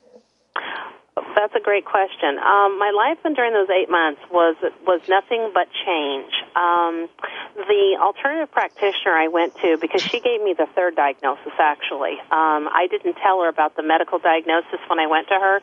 That's 1.15 1.53
a 1.55 1.59
great 1.59 1.85
question. 1.85 2.39
Um, 2.41 2.79
my 2.79 2.89
life 2.89 3.21
during 3.35 3.53
those 3.53 3.69
eight 3.69 3.89
months 3.89 4.21
was 4.31 4.55
was 4.85 5.01
nothing 5.07 5.51
but 5.53 5.67
change. 5.85 6.33
Um, 6.55 7.09
the 7.53 7.97
alternative 8.01 8.49
practitioner 8.51 9.13
I 9.13 9.27
went 9.27 9.53
to 9.61 9.77
because 9.77 10.01
she 10.01 10.19
gave 10.19 10.41
me 10.41 10.55
the 10.57 10.65
third 10.73 10.95
diagnosis. 10.95 11.53
Actually, 11.59 12.17
um, 12.33 12.65
I 12.65 12.87
didn't 12.89 13.15
tell 13.21 13.41
her 13.41 13.49
about 13.49 13.75
the 13.75 13.83
medical 13.83 14.17
diagnosis 14.17 14.81
when 14.89 14.97
I 14.97 15.05
went 15.05 15.27
to 15.29 15.35
her, 15.35 15.61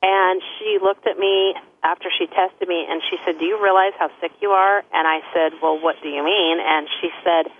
and 0.00 0.40
she 0.56 0.78
looked 0.80 1.06
at 1.06 1.18
me 1.18 1.54
after 1.82 2.08
she 2.16 2.26
tested 2.26 2.66
me 2.66 2.86
and 2.88 3.02
she 3.10 3.16
said, 3.24 3.38
"Do 3.38 3.44
you 3.44 3.60
realize 3.62 3.92
how 3.98 4.08
sick 4.20 4.32
you 4.40 4.50
are?" 4.56 4.78
And 4.78 5.04
I 5.06 5.20
said, 5.34 5.60
"Well, 5.60 5.78
what 5.78 5.96
do 6.02 6.08
you 6.08 6.24
mean?" 6.24 6.56
And 6.58 6.88
she 7.02 7.10
said, 7.20 7.52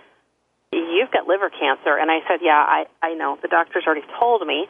"You've 0.73 1.11
got 1.11 1.28
liver 1.28 1.50
cancer." 1.50 1.99
And 2.00 2.11
I 2.11 2.21
said, 2.28 2.40
"Yeah, 2.40 2.57
I 2.57 2.87
I 3.02 3.12
know. 3.12 3.37
The 3.43 3.49
doctor's 3.49 3.85
already 3.85 4.09
told 4.19 4.47
me." 4.47 4.69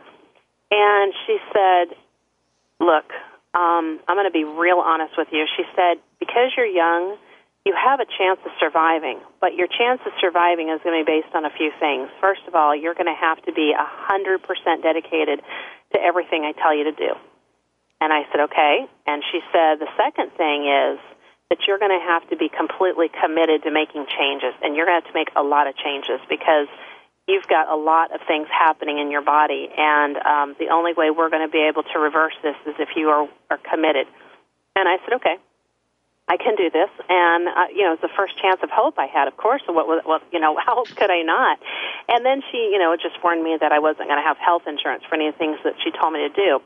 And 0.68 1.14
she 1.26 1.38
said, 1.54 1.94
"Look, 2.80 3.08
um, 3.54 4.00
I'm 4.06 4.16
going 4.16 4.28
to 4.28 4.34
be 4.34 4.44
real 4.44 4.78
honest 4.78 5.14
with 5.16 5.28
you." 5.32 5.46
She 5.56 5.64
said, 5.74 5.98
"Because 6.18 6.52
you're 6.56 6.66
young." 6.66 7.16
You 7.66 7.74
have 7.74 7.98
a 7.98 8.06
chance 8.06 8.38
of 8.46 8.52
surviving, 8.60 9.18
but 9.40 9.56
your 9.58 9.66
chance 9.66 9.98
of 10.06 10.12
surviving 10.20 10.68
is 10.70 10.78
going 10.84 10.94
to 10.94 11.04
be 11.04 11.18
based 11.18 11.34
on 11.34 11.44
a 11.44 11.50
few 11.50 11.72
things. 11.80 12.08
First 12.20 12.46
of 12.46 12.54
all, 12.54 12.76
you're 12.76 12.94
going 12.94 13.10
to 13.10 13.20
have 13.20 13.42
to 13.42 13.52
be 13.52 13.74
100% 13.74 14.38
dedicated 14.84 15.42
to 15.92 15.98
everything 16.00 16.44
I 16.44 16.52
tell 16.52 16.72
you 16.72 16.84
to 16.84 16.92
do. 16.92 17.10
And 18.00 18.12
I 18.12 18.22
said, 18.30 18.40
okay. 18.52 18.86
And 19.06 19.22
she 19.32 19.40
said, 19.52 19.80
the 19.80 19.90
second 19.96 20.32
thing 20.36 20.68
is 20.68 21.00
that 21.48 21.58
you're 21.66 21.78
going 21.78 21.94
to 21.94 22.04
have 22.04 22.28
to 22.28 22.36
be 22.36 22.48
completely 22.48 23.08
committed 23.08 23.62
to 23.62 23.70
making 23.70 24.06
changes. 24.18 24.52
And 24.62 24.76
you're 24.76 24.86
going 24.86 25.00
to 25.00 25.04
have 25.06 25.12
to 25.12 25.18
make 25.18 25.30
a 25.36 25.42
lot 25.42 25.66
of 25.66 25.76
changes 25.76 26.20
because 26.28 26.68
you've 27.28 27.46
got 27.46 27.68
a 27.68 27.76
lot 27.76 28.14
of 28.14 28.20
things 28.26 28.48
happening 28.50 28.98
in 28.98 29.10
your 29.10 29.22
body. 29.22 29.68
And 29.76 30.16
um, 30.16 30.56
the 30.58 30.68
only 30.72 30.92
way 30.94 31.10
we're 31.10 31.30
going 31.30 31.46
to 31.46 31.52
be 31.52 31.66
able 31.68 31.82
to 31.82 31.98
reverse 31.98 32.34
this 32.42 32.56
is 32.66 32.74
if 32.78 32.90
you 32.96 33.08
are, 33.08 33.28
are 33.50 33.58
committed. 33.58 34.06
And 34.76 34.88
I 34.88 34.96
said, 35.04 35.14
okay. 35.16 35.36
I 36.28 36.36
can 36.38 36.56
do 36.56 36.70
this, 36.70 36.90
and 37.08 37.46
uh, 37.46 37.70
you 37.70 37.86
know, 37.86 37.92
it's 37.92 38.02
the 38.02 38.10
first 38.18 38.34
chance 38.42 38.58
of 38.60 38.68
hope 38.68 38.98
I 38.98 39.06
had. 39.06 39.28
Of 39.28 39.36
course, 39.36 39.62
what 39.68 39.86
was, 39.86 40.02
what, 40.02 40.22
you 40.32 40.40
know, 40.40 40.58
how 40.66 40.82
could 40.82 41.10
I 41.10 41.22
not? 41.22 41.62
And 42.08 42.26
then 42.26 42.42
she, 42.50 42.58
you 42.74 42.78
know, 42.78 42.96
just 42.98 43.22
warned 43.22 43.44
me 43.44 43.56
that 43.60 43.70
I 43.70 43.78
wasn't 43.78 44.10
going 44.10 44.18
to 44.18 44.26
have 44.26 44.36
health 44.36 44.66
insurance 44.66 45.04
for 45.08 45.14
any 45.14 45.28
of 45.28 45.34
the 45.34 45.38
things 45.38 45.58
that 45.62 45.74
she 45.84 45.94
told 45.94 46.14
me 46.14 46.26
to 46.26 46.34
do. 46.34 46.58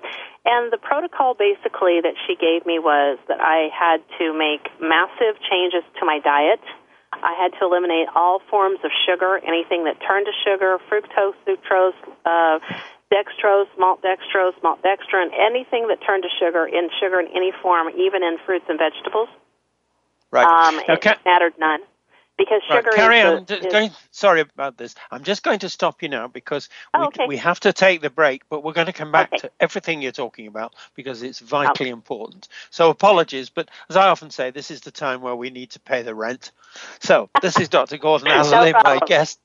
And 0.49 0.73
the 0.73 0.79
protocol 0.81 1.35
basically 1.35 2.01
that 2.01 2.17
she 2.25 2.37
gave 2.37 2.65
me 2.65 2.81
was 2.81 3.19
that 3.29 3.41
I 3.41 3.69
had 3.69 4.01
to 4.17 4.33
make 4.33 4.65
massive 4.81 5.37
changes 5.45 5.85
to 6.01 6.07
my 6.09 6.21
diet. 6.25 6.65
I 7.13 7.35
had 7.35 7.53
to 7.59 7.67
eliminate 7.67 8.09
all 8.15 8.41
forms 8.51 8.79
of 8.85 8.91
sugar, 9.07 9.39
anything 9.39 9.85
that 9.85 9.99
turned 10.07 10.27
to 10.27 10.33
sugar, 10.45 10.79
fructose, 10.89 11.35
sucrose, 11.47 11.99
uh, 12.25 12.59
dextrose, 13.13 13.67
malt 13.79 14.01
dextrose, 14.03 14.55
maltodextrin, 14.63 15.29
anything 15.35 15.89
that 15.89 15.99
turned 16.07 16.23
to 16.23 16.31
sugar 16.39 16.67
in 16.67 16.89
sugar 17.01 17.21
in 17.21 17.27
any 17.35 17.53
form, 17.63 17.89
even 17.91 18.23
in 18.23 18.39
fruits 18.47 18.65
and 18.69 18.79
vegetables. 18.79 19.29
Right. 20.31 20.47
Um, 20.47 20.77
now, 20.87 20.95
it 20.95 21.19
mattered 21.25 21.55
none 21.59 21.81
because 22.41 22.63
sugar 22.63 22.89
right, 22.89 22.95
carry 22.95 23.21
on. 23.21 23.45
The, 23.45 23.59
is 23.59 23.73
going, 23.73 23.91
sorry 24.11 24.41
about 24.41 24.79
this. 24.79 24.95
I'm 25.11 25.23
just 25.23 25.43
going 25.43 25.59
to 25.59 25.69
stop 25.69 26.03
you 26.03 26.09
now 26.09 26.27
because 26.27 26.71
oh, 26.95 27.01
we, 27.01 27.07
okay. 27.07 27.27
we 27.29 27.37
have 27.37 27.61
to 27.61 27.73
take 27.73 28.01
the 28.01 28.09
break, 28.09 28.49
but 28.49 28.65
we're 28.65 28.73
going 28.73 28.87
to 28.87 28.95
come 28.95 29.13
back 29.13 29.29
okay. 29.33 29.39
to 29.41 29.51
everything 29.61 30.01
you're 30.01 30.13
talking 30.13 30.47
about 30.47 30.75
because 30.95 31.23
it's 31.23 31.39
vitally 31.39 31.91
oh. 31.91 31.95
important. 31.95 32.49
So 32.71 32.89
apologies, 32.89 33.51
but 33.51 33.71
as 33.91 33.97
I 33.97 34.09
often 34.09 34.31
say, 34.31 34.51
this 34.51 34.71
is 34.71 34.81
the 34.81 34.91
time 34.91 35.21
where 35.21 35.37
we 35.37 35.51
need 35.51 35.71
to 35.71 35.81
pay 35.81 36.03
the 36.03 36.15
rent. 36.15 36.53
So 37.01 37.29
this 37.43 37.59
is 37.59 37.69
Dr. 37.69 37.99
Gordon 37.99 38.29
Atherley, 38.31 38.73
no 38.73 38.81
my 38.85 39.01
guest. 39.07 39.39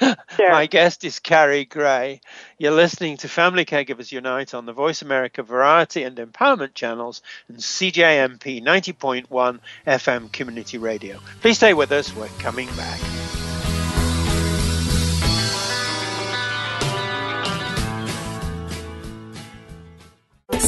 Sure. 0.00 0.50
My 0.50 0.66
guest 0.66 1.04
is 1.04 1.18
Kari 1.18 1.64
Gray. 1.64 2.20
You're 2.58 2.72
listening 2.72 3.18
to 3.18 3.28
Family 3.28 3.64
Caregivers 3.64 4.10
Unite 4.10 4.54
on 4.54 4.64
the 4.64 4.72
Voice 4.72 5.02
America 5.02 5.42
Variety 5.42 6.02
and 6.02 6.16
Empowerment 6.16 6.74
channels 6.74 7.20
and 7.48 7.58
CJMP 7.58 8.62
90.1 8.62 9.58
FM 9.86 10.32
Community 10.32 10.78
Radio. 10.78 11.18
Please 11.40 11.56
stay 11.56 11.74
with 11.74 11.92
us. 11.92 12.14
We're 12.14 12.28
coming 12.38 12.68
back. 12.76 13.39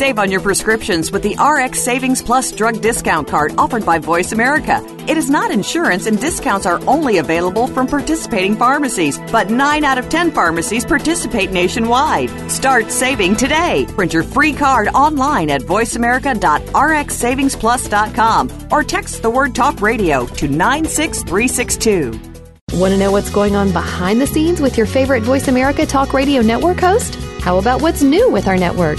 Save 0.02 0.18
on 0.18 0.32
your 0.32 0.40
prescriptions 0.40 1.12
with 1.12 1.22
the 1.22 1.36
RX 1.40 1.80
Savings 1.80 2.20
Plus 2.20 2.50
drug 2.50 2.80
discount 2.80 3.28
card 3.28 3.54
offered 3.56 3.86
by 3.86 4.00
Voice 4.00 4.32
America. 4.32 4.84
It 5.06 5.16
is 5.16 5.30
not 5.30 5.52
insurance 5.52 6.06
and 6.06 6.20
discounts 6.20 6.66
are 6.66 6.80
only 6.88 7.18
available 7.18 7.68
from 7.68 7.86
participating 7.86 8.56
pharmacies, 8.56 9.20
but 9.30 9.48
9 9.48 9.84
out 9.84 9.98
of 9.98 10.08
10 10.08 10.32
pharmacies 10.32 10.84
participate 10.84 11.52
nationwide. 11.52 12.30
Start 12.50 12.90
saving 12.90 13.36
today. 13.36 13.86
Print 13.90 14.12
your 14.12 14.24
free 14.24 14.52
card 14.52 14.88
online 14.88 15.50
at 15.50 15.60
voiceamerica.rxsavingsplus.com 15.60 18.50
or 18.72 18.82
text 18.82 19.22
the 19.22 19.30
word 19.30 19.54
talk 19.54 19.80
radio 19.80 20.26
to 20.26 20.48
96362. 20.48 22.10
Want 22.72 22.92
to 22.92 22.98
know 22.98 23.12
what's 23.12 23.30
going 23.30 23.54
on 23.54 23.70
behind 23.70 24.20
the 24.20 24.26
scenes 24.26 24.60
with 24.60 24.76
your 24.76 24.86
favorite 24.86 25.22
Voice 25.22 25.46
America 25.46 25.86
Talk 25.86 26.12
Radio 26.12 26.42
Network 26.42 26.80
host? 26.80 27.14
How 27.40 27.58
about 27.58 27.82
what's 27.82 28.02
new 28.02 28.32
with 28.32 28.48
our 28.48 28.56
network? 28.56 28.98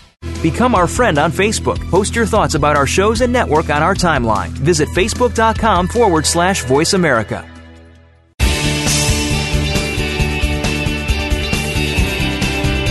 Become 0.41 0.73
our 0.73 0.87
friend 0.87 1.17
on 1.17 1.31
Facebook. 1.31 1.79
Post 1.89 2.15
your 2.15 2.25
thoughts 2.25 2.55
about 2.55 2.75
our 2.75 2.87
shows 2.87 3.21
and 3.21 3.31
network 3.31 3.69
on 3.69 3.83
our 3.83 3.93
timeline. 3.93 4.49
Visit 4.49 4.89
facebook.com 4.89 5.87
forward 5.87 6.25
slash 6.25 6.63
voice 6.63 6.93
America. 6.93 7.47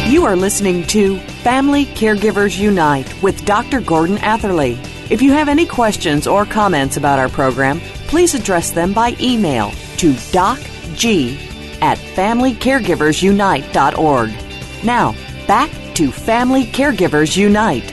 You 0.09 0.25
are 0.27 0.37
listening 0.37 0.87
to 0.89 1.19
Family 1.43 1.87
Caregivers 1.87 2.59
Unite 2.59 3.23
with 3.23 3.45
Dr. 3.47 3.81
Gordon 3.81 4.19
Atherley. 4.19 4.79
If 5.11 5.23
you 5.23 5.33
have 5.33 5.49
any 5.49 5.67
questions 5.67 6.27
or 6.27 6.45
comments 6.45 6.97
about 6.97 7.19
our 7.19 7.29
program, 7.29 7.81
please 8.07 8.35
address 8.35 8.71
them 8.71 8.93
by 8.93 9.17
email 9.21 9.71
to 9.97 10.13
docg 10.13 11.37
at 11.81 11.99
familycaregiversunite.org. 11.99 14.85
Now, 14.85 15.15
back 15.47 15.71
to 16.01 16.11
Family 16.11 16.65
Caregivers 16.65 17.37
Unite. 17.37 17.85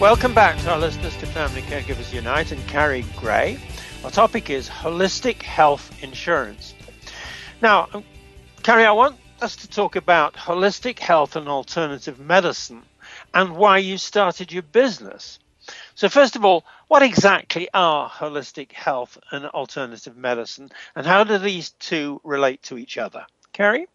Welcome 0.00 0.32
back 0.32 0.56
to 0.60 0.70
our 0.70 0.78
listeners 0.78 1.16
to 1.16 1.26
Family 1.26 1.62
Caregivers 1.62 2.12
Unite 2.12 2.52
and 2.52 2.64
Kari 2.68 3.04
Gray. 3.16 3.58
Our 4.04 4.12
topic 4.12 4.50
is 4.50 4.68
holistic 4.68 5.42
health 5.42 6.00
insurance. 6.00 6.74
Now, 7.60 7.88
um, 7.92 8.04
Kari, 8.62 8.84
I 8.84 8.92
want 8.92 9.16
us 9.42 9.56
to 9.56 9.68
talk 9.68 9.96
about 9.96 10.34
holistic 10.34 11.00
health 11.00 11.34
and 11.34 11.48
alternative 11.48 12.20
medicine 12.20 12.84
and 13.34 13.56
why 13.56 13.78
you 13.78 13.98
started 13.98 14.52
your 14.52 14.62
business. 14.62 15.40
So, 15.96 16.08
first 16.08 16.36
of 16.36 16.44
all, 16.44 16.64
what 16.86 17.02
exactly 17.02 17.68
are 17.74 18.08
holistic 18.08 18.70
health 18.70 19.18
and 19.32 19.46
alternative 19.46 20.16
medicine, 20.16 20.70
and 20.94 21.04
how 21.04 21.24
do 21.24 21.36
these 21.38 21.70
two 21.70 22.20
relate 22.22 22.62
to 22.62 22.78
each 22.78 22.96
other? 22.96 23.26
Kari? 23.52 23.88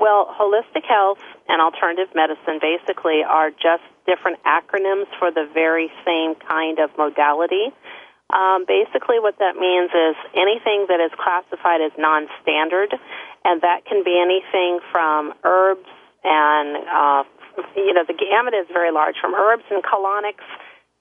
Well, 0.00 0.34
holistic 0.38 0.84
health 0.86 1.18
and 1.48 1.60
alternative 1.60 2.14
medicine 2.14 2.60
basically 2.60 3.22
are 3.26 3.50
just 3.50 3.82
different 4.06 4.38
acronyms 4.44 5.06
for 5.18 5.30
the 5.30 5.48
very 5.52 5.90
same 6.04 6.34
kind 6.34 6.78
of 6.78 6.90
modality. 6.96 7.72
Um, 8.30 8.64
basically, 8.68 9.18
what 9.18 9.38
that 9.38 9.56
means 9.56 9.90
is 9.90 10.16
anything 10.36 10.86
that 10.88 11.00
is 11.00 11.10
classified 11.16 11.80
as 11.80 11.92
non 11.96 12.28
standard, 12.42 12.92
and 13.44 13.62
that 13.62 13.86
can 13.86 14.04
be 14.04 14.20
anything 14.20 14.80
from 14.92 15.32
herbs 15.44 15.88
and, 16.24 16.76
uh, 16.76 17.24
you 17.76 17.94
know, 17.94 18.04
the 18.06 18.14
gamut 18.14 18.54
is 18.54 18.66
very 18.72 18.92
large, 18.92 19.16
from 19.20 19.34
herbs 19.34 19.64
and 19.70 19.82
colonics 19.82 20.44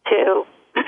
to 0.07 0.45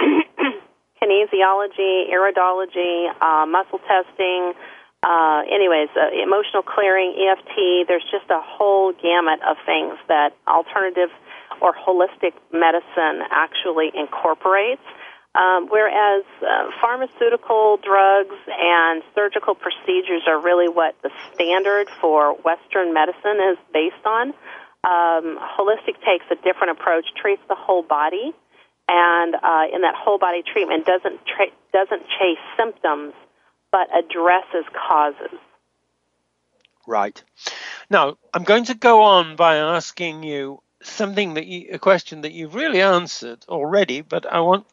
kinesiology, 1.01 2.09
iridology, 2.13 3.09
uh, 3.21 3.45
muscle 3.45 3.79
testing, 3.87 4.53
uh, 5.01 5.43
anyways, 5.49 5.89
uh, 5.95 6.11
emotional 6.11 6.63
clearing, 6.63 7.15
EFT, 7.15 7.87
there's 7.87 8.03
just 8.11 8.29
a 8.29 8.41
whole 8.43 8.91
gamut 8.91 9.39
of 9.47 9.55
things 9.65 9.95
that 10.07 10.35
alternative 10.47 11.09
or 11.61 11.73
holistic 11.73 12.33
medicine 12.51 13.23
actually 13.31 13.91
incorporates. 13.95 14.81
Um, 15.35 15.67
whereas 15.69 16.25
uh, 16.41 16.71
pharmaceutical 16.81 17.77
drugs 17.77 18.35
and 18.49 19.03
surgical 19.13 19.55
procedures 19.55 20.23
are 20.27 20.41
really 20.41 20.67
what 20.67 20.95
the 21.03 21.11
standard 21.33 21.87
for 22.01 22.33
Western 22.41 22.93
medicine 22.93 23.37
is 23.51 23.57
based 23.71 24.03
on. 24.05 24.33
Um, 24.83 25.37
holistic 25.39 26.01
takes 26.03 26.25
a 26.31 26.35
different 26.43 26.71
approach, 26.71 27.05
treats 27.15 27.43
the 27.47 27.55
whole 27.55 27.83
body, 27.83 28.33
and 28.89 29.35
uh, 29.35 29.65
in 29.71 29.81
that 29.81 29.93
whole 29.95 30.17
body 30.17 30.41
treatment 30.41 30.85
doesn't 30.85 31.19
tra- 31.25 31.53
doesn't 31.71 32.03
chase 32.17 32.41
symptoms 32.57 33.13
but 33.71 33.87
addresses 33.97 34.65
causes. 34.87 35.37
Right. 36.87 37.21
Now, 37.89 38.17
I'm 38.33 38.43
going 38.43 38.65
to 38.65 38.73
go 38.73 39.03
on 39.03 39.35
by 39.35 39.57
asking 39.57 40.23
you 40.23 40.61
something 40.81 41.35
that 41.35 41.45
you, 41.45 41.69
a 41.73 41.79
question 41.79 42.21
that 42.21 42.31
you've 42.31 42.55
really 42.55 42.81
answered 42.81 43.45
already, 43.47 44.01
but 44.01 44.25
I 44.25 44.39
want 44.39 44.65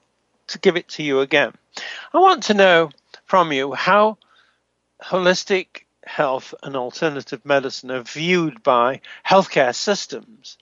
to 0.48 0.58
give 0.58 0.76
it 0.76 0.88
to 0.90 1.02
you 1.02 1.20
again. 1.20 1.52
I 2.14 2.18
want 2.18 2.44
to 2.44 2.54
know 2.54 2.90
from 3.24 3.52
you 3.52 3.74
how 3.74 4.18
holistic 5.02 5.84
health 6.04 6.54
and 6.62 6.76
alternative 6.76 7.44
medicine 7.44 7.90
are 7.90 8.02
viewed 8.02 8.62
by 8.62 9.00
healthcare 9.26 9.74
systems. 9.74 10.56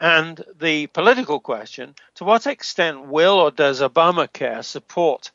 And 0.00 0.44
the 0.60 0.88
political 0.88 1.40
question 1.40 1.94
to 2.16 2.24
what 2.24 2.46
extent 2.46 3.06
will 3.06 3.40
or 3.40 3.50
does 3.50 3.80
Obamacare 3.80 4.62
support 4.62 5.30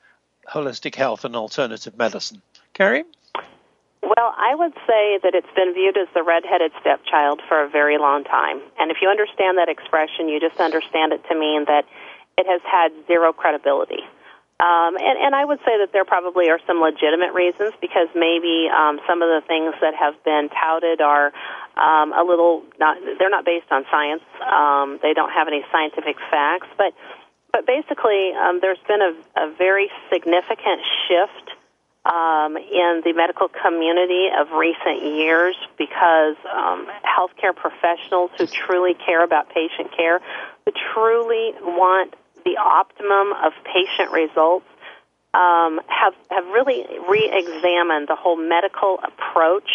holistic 0.50 0.96
health 0.96 1.26
and 1.26 1.36
alternative 1.36 1.98
medicine. 1.98 2.42
Kari? 2.74 3.04
Well, 4.02 4.34
I 4.38 4.56
would 4.56 4.74
say 4.88 5.20
that 5.24 5.36
it's 5.36 5.54
been 5.56 5.74
viewed 5.74 5.98
as 5.98 6.08
the 6.14 6.24
redheaded 6.24 6.72
stepchild 6.80 7.42
for 7.48 7.64
a 7.64 7.70
very 7.70 7.98
long 7.98 8.24
time. 8.24 8.62
And 8.80 8.92
if 8.92 8.98
you 9.02 9.10
understand 9.10 9.58
that 9.58 9.70
expression, 9.70 10.30
you 10.30 10.40
just 10.40 10.60
understand 10.60 11.14
it 11.14 11.22
to 11.30 11.38
mean 11.38 11.66
that 11.66 11.86
it 12.38 12.48
has 12.48 12.62
had 12.64 12.92
zero 13.08 13.34
credibility. 13.34 14.00
Um, 14.60 15.00
and, 15.00 15.16
and 15.20 15.36
I 15.36 15.46
would 15.46 15.60
say 15.60 15.80
that 15.80 15.92
there 15.94 16.04
probably 16.04 16.50
are 16.50 16.60
some 16.68 16.82
legitimate 16.82 17.34
reasons 17.34 17.72
because 17.80 18.08
maybe 18.16 18.68
um, 18.68 19.00
some 19.08 19.22
of 19.22 19.30
the 19.30 19.40
things 19.48 19.74
that 19.80 19.96
have 19.96 20.22
been 20.26 20.50
touted 20.50 21.00
are 21.00 21.32
um, 21.78 22.12
a 22.12 22.24
little 22.28 22.64
not, 22.80 22.98
they're 23.20 23.30
not 23.30 23.46
based 23.46 23.72
on 23.72 23.86
science. 23.90 24.24
Um, 24.44 25.00
they 25.02 25.14
don't 25.14 25.32
have 25.32 25.48
any 25.48 25.64
scientific 25.72 26.18
facts. 26.32 26.68
But 26.78 26.92
but 27.52 27.66
basically, 27.66 28.32
um, 28.34 28.60
there's 28.62 28.82
been 28.88 29.02
a, 29.02 29.14
a 29.36 29.54
very 29.58 29.90
significant 30.12 30.82
shift 31.08 31.52
um, 32.06 32.58
in 32.58 33.02
the 33.04 33.14
medical 33.14 33.48
community 33.50 34.28
of 34.36 34.52
recent 34.52 35.04
years 35.04 35.56
because 35.78 36.36
um, 36.52 36.88
healthcare 37.04 37.56
professionals 37.56 38.32
who 38.38 38.48
truly 38.48 38.94
care 38.94 39.24
about 39.24 39.50
patient 39.50 39.92
care, 39.96 40.20
who 40.66 40.72
truly 40.94 41.54
want 41.62 42.16
the 42.46 42.58
optimum 42.58 43.34
of 43.44 43.54
patient 43.66 44.12
results, 44.12 44.66
um, 45.34 45.80
have 45.88 46.16
have 46.32 46.46
really 46.48 46.86
re-examined 47.08 48.08
the 48.08 48.16
whole 48.16 48.38
medical 48.38 49.00
approach 49.04 49.70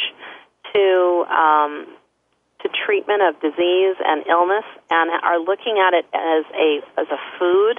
to 0.72 1.24
um, 1.30 1.86
to 2.64 2.68
treatment 2.72 3.20
of 3.22 3.38
disease 3.40 3.96
and 4.00 4.24
illness 4.26 4.64
and 4.90 5.12
are 5.22 5.38
looking 5.38 5.76
at 5.76 5.92
it 5.92 6.06
as 6.16 6.44
a 6.56 6.80
as 6.96 7.06
a 7.12 7.20
food, 7.38 7.76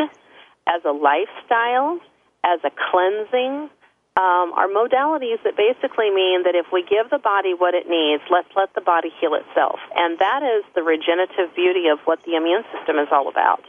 as 0.69 0.81
a 0.85 0.93
lifestyle, 0.93 1.99
as 2.45 2.61
a 2.63 2.71
cleansing. 2.71 3.69
Um, 4.15 4.55
are 4.55 4.71
modalities 4.71 5.43
that 5.43 5.59
basically 5.59 6.07
mean 6.07 6.47
that 6.47 6.55
if 6.55 6.71
we 6.71 6.87
give 6.87 7.09
the 7.11 7.19
body 7.19 7.51
what 7.51 7.75
it 7.75 7.89
needs, 7.89 8.23
let's 8.31 8.47
let 8.55 8.71
the 8.73 8.79
body 8.79 9.11
heal 9.19 9.35
itself. 9.35 9.75
And 9.93 10.17
that 10.19 10.39
is 10.39 10.63
the 10.73 10.83
regenerative 10.83 11.51
beauty 11.53 11.91
of 11.91 11.99
what 12.05 12.23
the 12.23 12.39
immune 12.39 12.63
system 12.71 12.95
is 12.95 13.09
all 13.11 13.27
about. 13.27 13.59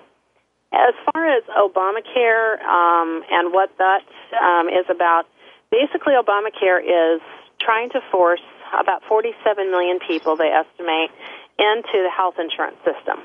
As 0.70 0.94
far 1.10 1.26
as 1.26 1.42
Obamacare 1.50 2.62
um, 2.62 3.24
and 3.26 3.52
what 3.52 3.74
that 3.78 4.06
um, 4.38 4.68
is 4.68 4.86
about, 4.88 5.26
basically 5.72 6.14
Obamacare 6.14 6.78
is 6.78 7.20
trying 7.58 7.90
to 7.90 8.00
force 8.12 8.46
about 8.74 9.02
47 9.08 9.70
million 9.70 9.98
people, 10.00 10.36
they 10.36 10.50
estimate, 10.50 11.10
into 11.58 11.96
the 12.02 12.10
health 12.10 12.36
insurance 12.38 12.76
system. 12.84 13.22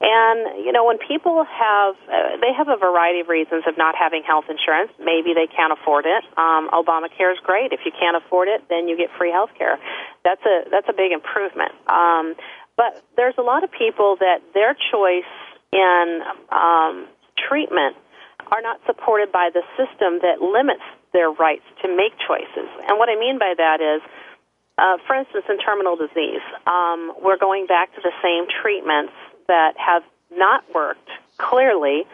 And 0.00 0.64
you 0.64 0.72
know, 0.72 0.86
when 0.86 0.96
people 0.96 1.44
have, 1.44 1.94
uh, 2.08 2.40
they 2.40 2.56
have 2.56 2.68
a 2.68 2.76
variety 2.80 3.20
of 3.20 3.28
reasons 3.28 3.64
of 3.68 3.76
not 3.76 3.94
having 3.94 4.22
health 4.24 4.48
insurance. 4.48 4.90
Maybe 4.98 5.36
they 5.36 5.46
can't 5.46 5.76
afford 5.76 6.06
it. 6.08 6.24
Um, 6.40 6.72
Obamacare 6.72 7.32
is 7.32 7.38
great. 7.44 7.72
If 7.72 7.80
you 7.84 7.92
can't 7.92 8.16
afford 8.16 8.48
it, 8.48 8.64
then 8.70 8.88
you 8.88 8.96
get 8.96 9.10
free 9.18 9.30
health 9.30 9.50
care. 9.58 9.76
That's 10.24 10.40
a 10.48 10.64
that's 10.70 10.88
a 10.88 10.96
big 10.96 11.12
improvement. 11.12 11.72
Um, 11.86 12.34
but 12.80 12.96
there's 13.16 13.36
a 13.36 13.42
lot 13.42 13.62
of 13.62 13.70
people 13.70 14.16
that 14.20 14.40
their 14.54 14.72
choice 14.72 15.28
in 15.70 16.22
um, 16.48 17.06
treatment 17.36 17.94
are 18.50 18.62
not 18.62 18.80
supported 18.86 19.30
by 19.30 19.50
the 19.52 19.60
system 19.76 20.24
that 20.24 20.40
limits 20.40 20.82
their 21.12 21.30
rights 21.30 21.68
to 21.82 21.88
make 21.88 22.16
choices. 22.24 22.72
And 22.88 22.98
what 22.98 23.08
I 23.08 23.20
mean 23.20 23.38
by 23.38 23.52
that 23.52 23.84
is 23.84 24.00
uh, 24.80 24.96
for 25.06 25.14
instance, 25.14 25.44
in 25.48 25.58
terminal 25.58 25.96
disease, 25.96 26.40
um, 26.66 27.12
we're 27.22 27.38
going 27.38 27.66
back 27.66 27.94
to 27.94 28.00
the 28.00 28.12
same 28.22 28.46
treatments 28.62 29.12
that 29.46 29.76
have 29.76 30.02
not 30.30 30.64
worked 30.74 31.08
clearly 31.36 32.06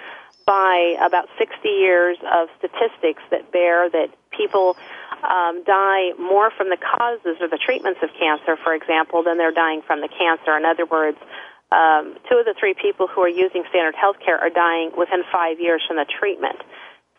by 0.46 0.96
about 1.04 1.28
60 1.38 1.68
years 1.68 2.18
of 2.32 2.48
statistics 2.58 3.22
that 3.30 3.50
bear 3.52 3.90
that 3.90 4.10
people 4.30 4.76
um, 5.22 5.62
die 5.64 6.12
more 6.18 6.50
from 6.50 6.70
the 6.70 6.76
causes 6.76 7.36
or 7.40 7.48
the 7.48 7.58
treatments 7.58 8.00
of 8.02 8.10
cancer, 8.18 8.56
for 8.62 8.74
example, 8.74 9.22
than 9.22 9.38
they're 9.38 9.54
dying 9.54 9.82
from 9.82 10.00
the 10.00 10.08
cancer. 10.08 10.56
In 10.56 10.64
other 10.64 10.86
words, 10.86 11.18
um, 11.72 12.14
two 12.30 12.38
of 12.38 12.46
the 12.46 12.54
three 12.58 12.74
people 12.74 13.08
who 13.08 13.20
are 13.22 13.28
using 13.28 13.64
standard 13.70 13.94
health 13.94 14.16
care 14.24 14.38
are 14.38 14.50
dying 14.50 14.92
within 14.96 15.22
five 15.32 15.58
years 15.58 15.82
from 15.86 15.96
the 15.96 16.06
treatment. 16.06 16.62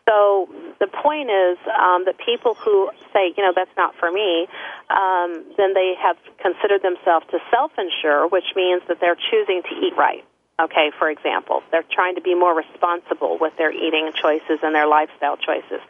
So 0.08 0.48
the 0.80 0.86
point 0.86 1.28
is 1.28 1.58
um, 1.68 2.06
that 2.06 2.16
people 2.24 2.54
who 2.54 2.90
say, 3.12 3.34
you 3.36 3.44
know, 3.44 3.52
that's 3.54 3.76
not 3.76 3.94
for 4.00 4.10
me, 4.10 4.48
um, 4.88 5.44
then 5.58 5.74
they 5.74 5.94
have 6.00 6.16
considered 6.40 6.80
themselves 6.80 7.26
to 7.30 7.38
self-insure, 7.50 8.28
which 8.28 8.56
means 8.56 8.80
that 8.88 9.00
they're 9.00 9.18
choosing 9.30 9.62
to 9.68 9.74
eat 9.84 9.92
right. 9.98 10.24
Okay, 10.60 10.90
for 10.98 11.10
example, 11.10 11.62
they're 11.70 11.84
trying 11.92 12.14
to 12.14 12.22
be 12.22 12.34
more 12.34 12.56
responsible 12.56 13.38
with 13.38 13.56
their 13.58 13.70
eating 13.70 14.10
choices 14.20 14.58
and 14.62 14.74
their 14.74 14.88
lifestyle 14.88 15.36
choices. 15.36 15.80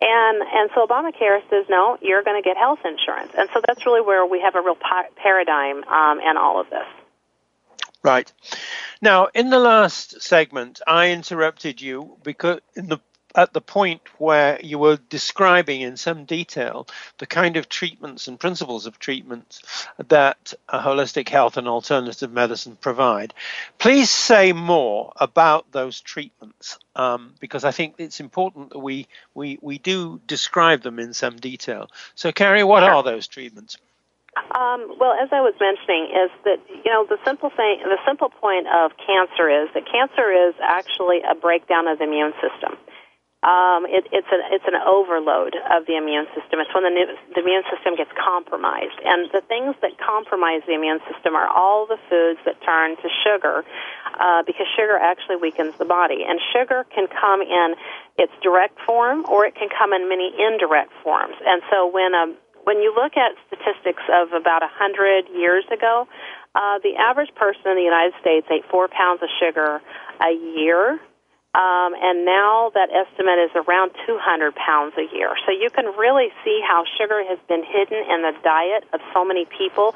And 0.00 0.42
and 0.42 0.70
so 0.74 0.86
Obamacare 0.86 1.42
says 1.50 1.66
no, 1.68 1.98
you're 2.00 2.22
going 2.22 2.42
to 2.42 2.46
get 2.46 2.56
health 2.56 2.80
insurance, 2.84 3.32
and 3.36 3.48
so 3.52 3.60
that's 3.66 3.84
really 3.84 4.00
where 4.00 4.24
we 4.24 4.40
have 4.40 4.54
a 4.56 4.62
real 4.62 4.74
pa- 4.74 5.12
paradigm 5.16 5.84
um, 5.84 6.18
in 6.20 6.38
all 6.38 6.58
of 6.58 6.70
this. 6.70 6.86
Right. 8.02 8.32
Now, 9.02 9.28
in 9.34 9.50
the 9.50 9.58
last 9.58 10.22
segment, 10.22 10.80
I 10.86 11.10
interrupted 11.10 11.82
you 11.82 12.16
because 12.24 12.60
in 12.74 12.88
the 12.88 12.98
at 13.34 13.52
the 13.52 13.60
point 13.60 14.00
where 14.18 14.58
you 14.62 14.78
were 14.78 14.98
describing 15.08 15.80
in 15.80 15.96
some 15.96 16.24
detail 16.24 16.86
the 17.18 17.26
kind 17.26 17.56
of 17.56 17.68
treatments 17.68 18.28
and 18.28 18.40
principles 18.40 18.86
of 18.86 18.98
treatments 18.98 19.62
that 20.08 20.54
holistic 20.68 21.28
health 21.28 21.56
and 21.56 21.68
alternative 21.68 22.32
medicine 22.32 22.76
provide. 22.80 23.34
Please 23.78 24.10
say 24.10 24.52
more 24.52 25.12
about 25.16 25.70
those 25.72 26.00
treatments 26.00 26.78
um, 26.96 27.34
because 27.40 27.64
I 27.64 27.70
think 27.70 27.94
it's 27.98 28.20
important 28.20 28.70
that 28.70 28.78
we, 28.78 29.06
we, 29.34 29.58
we 29.60 29.78
do 29.78 30.20
describe 30.26 30.82
them 30.82 30.98
in 30.98 31.14
some 31.14 31.36
detail. 31.36 31.90
So, 32.14 32.32
Kari, 32.32 32.64
what 32.64 32.82
are 32.82 33.02
those 33.02 33.26
treatments? 33.26 33.76
Um, 34.36 34.94
well, 34.98 35.12
as 35.20 35.28
I 35.32 35.40
was 35.40 35.54
mentioning, 35.60 36.10
is 36.14 36.30
that 36.44 36.58
you 36.68 36.90
know 36.90 37.04
the 37.04 37.18
simple 37.26 37.50
thing, 37.50 37.82
the 37.82 37.98
simple 38.06 38.30
point 38.30 38.66
of 38.68 38.92
cancer 38.96 39.50
is 39.50 39.68
that 39.74 39.90
cancer 39.90 40.30
is 40.30 40.54
actually 40.62 41.18
a 41.28 41.34
breakdown 41.34 41.88
of 41.88 41.98
the 41.98 42.04
immune 42.04 42.32
system 42.40 42.78
um, 43.40 43.88
it, 43.88 44.04
it's 44.12 44.28
an 44.28 44.42
it's 44.52 44.68
an 44.68 44.76
overload 44.76 45.56
of 45.72 45.88
the 45.88 45.96
immune 45.96 46.28
system. 46.36 46.60
It's 46.60 46.68
when 46.76 46.84
the, 46.84 46.92
the 47.32 47.40
immune 47.40 47.64
system 47.72 47.96
gets 47.96 48.12
compromised, 48.12 49.00
and 49.00 49.32
the 49.32 49.40
things 49.40 49.72
that 49.80 49.96
compromise 49.96 50.60
the 50.68 50.76
immune 50.76 51.00
system 51.08 51.32
are 51.32 51.48
all 51.48 51.88
the 51.88 51.96
foods 52.12 52.36
that 52.44 52.60
turn 52.60 53.00
to 53.00 53.08
sugar, 53.24 53.64
uh, 54.20 54.44
because 54.44 54.68
sugar 54.76 55.00
actually 55.00 55.40
weakens 55.40 55.72
the 55.80 55.88
body, 55.88 56.20
and 56.20 56.36
sugar 56.52 56.84
can 56.92 57.08
come 57.08 57.40
in 57.40 57.80
its 58.20 58.32
direct 58.44 58.76
form 58.84 59.24
or 59.24 59.46
it 59.46 59.56
can 59.56 59.72
come 59.72 59.96
in 59.96 60.04
many 60.04 60.28
indirect 60.36 60.92
forms. 61.02 61.36
And 61.40 61.62
so 61.72 61.88
when 61.88 62.12
um, 62.12 62.36
when 62.68 62.84
you 62.84 62.92
look 62.92 63.16
at 63.16 63.32
statistics 63.48 64.04
of 64.12 64.36
about 64.36 64.62
a 64.62 64.68
hundred 64.68 65.32
years 65.32 65.64
ago, 65.72 66.04
uh, 66.54 66.76
the 66.84 67.00
average 67.00 67.32
person 67.40 67.72
in 67.72 67.76
the 67.80 67.88
United 67.88 68.12
States 68.20 68.46
ate 68.52 68.68
four 68.68 68.88
pounds 68.88 69.22
of 69.22 69.32
sugar 69.40 69.80
a 70.20 70.32
year 70.60 71.00
um, 71.52 71.98
and 71.98 72.24
now 72.24 72.70
that 72.74 72.94
estimate 72.94 73.42
is 73.42 73.50
around 73.58 73.90
200 74.06 74.54
pounds 74.54 74.94
a 74.94 75.06
year. 75.10 75.34
So 75.46 75.50
you 75.50 75.68
can 75.70 75.86
really 75.98 76.30
see 76.44 76.62
how 76.62 76.84
sugar 76.94 77.26
has 77.26 77.38
been 77.48 77.64
hidden 77.66 77.98
in 78.06 78.22
the 78.22 78.34
diet 78.44 78.84
of 78.94 79.00
so 79.12 79.24
many 79.24 79.46
people, 79.58 79.94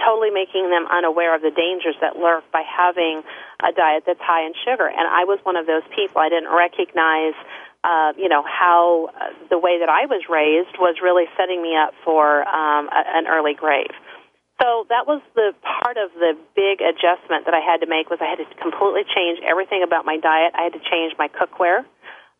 totally 0.00 0.30
making 0.30 0.70
them 0.70 0.86
unaware 0.88 1.34
of 1.34 1.42
the 1.42 1.50
dangers 1.50 1.96
that 2.00 2.16
lurk 2.16 2.48
by 2.50 2.62
having 2.64 3.20
a 3.60 3.72
diet 3.76 4.04
that's 4.06 4.24
high 4.24 4.46
in 4.46 4.54
sugar. 4.64 4.88
And 4.88 5.04
I 5.04 5.28
was 5.28 5.38
one 5.42 5.56
of 5.56 5.66
those 5.66 5.84
people. 5.94 6.22
I 6.22 6.30
didn't 6.30 6.48
recognize, 6.48 7.36
uh, 7.84 8.16
you 8.16 8.30
know, 8.32 8.40
how 8.40 9.12
uh, 9.20 9.36
the 9.50 9.58
way 9.58 9.80
that 9.80 9.90
I 9.90 10.06
was 10.06 10.24
raised 10.32 10.80
was 10.80 10.96
really 11.02 11.28
setting 11.36 11.60
me 11.60 11.76
up 11.76 11.92
for 12.04 12.48
um, 12.48 12.88
a, 12.88 13.04
an 13.20 13.26
early 13.28 13.52
grave. 13.52 13.92
So 14.60 14.84
that 14.92 15.08
was 15.08 15.22
the 15.34 15.56
part 15.64 15.96
of 15.96 16.12
the 16.12 16.36
big 16.54 16.84
adjustment 16.84 17.48
that 17.48 17.56
I 17.56 17.64
had 17.64 17.80
to 17.80 17.88
make 17.88 18.12
was 18.12 18.20
I 18.20 18.28
had 18.28 18.44
to 18.44 18.48
completely 18.60 19.08
change 19.08 19.40
everything 19.40 19.82
about 19.82 20.04
my 20.04 20.18
diet. 20.20 20.52
I 20.52 20.68
had 20.68 20.74
to 20.76 20.84
change 20.84 21.16
my 21.16 21.28
cookware. 21.28 21.88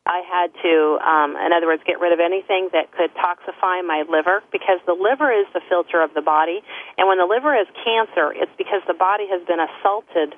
I 0.04 0.20
had 0.28 0.52
to, 0.60 0.98
um, 1.00 1.36
in 1.36 1.52
other 1.52 1.66
words, 1.66 1.82
get 1.86 2.00
rid 2.00 2.12
of 2.12 2.20
anything 2.20 2.68
that 2.72 2.92
could 2.92 3.12
toxify 3.16 3.84
my 3.84 4.04
liver 4.08 4.42
because 4.52 4.80
the 4.84 4.92
liver 4.92 5.32
is 5.32 5.46
the 5.52 5.60
filter 5.68 6.02
of 6.02 6.12
the 6.12 6.20
body. 6.20 6.60
And 6.98 7.08
when 7.08 7.16
the 7.16 7.28
liver 7.28 7.56
has 7.56 7.68
cancer, 7.84 8.32
it's 8.36 8.52
because 8.56 8.82
the 8.86 8.94
body 8.94 9.28
has 9.28 9.40
been 9.46 9.60
assaulted 9.60 10.34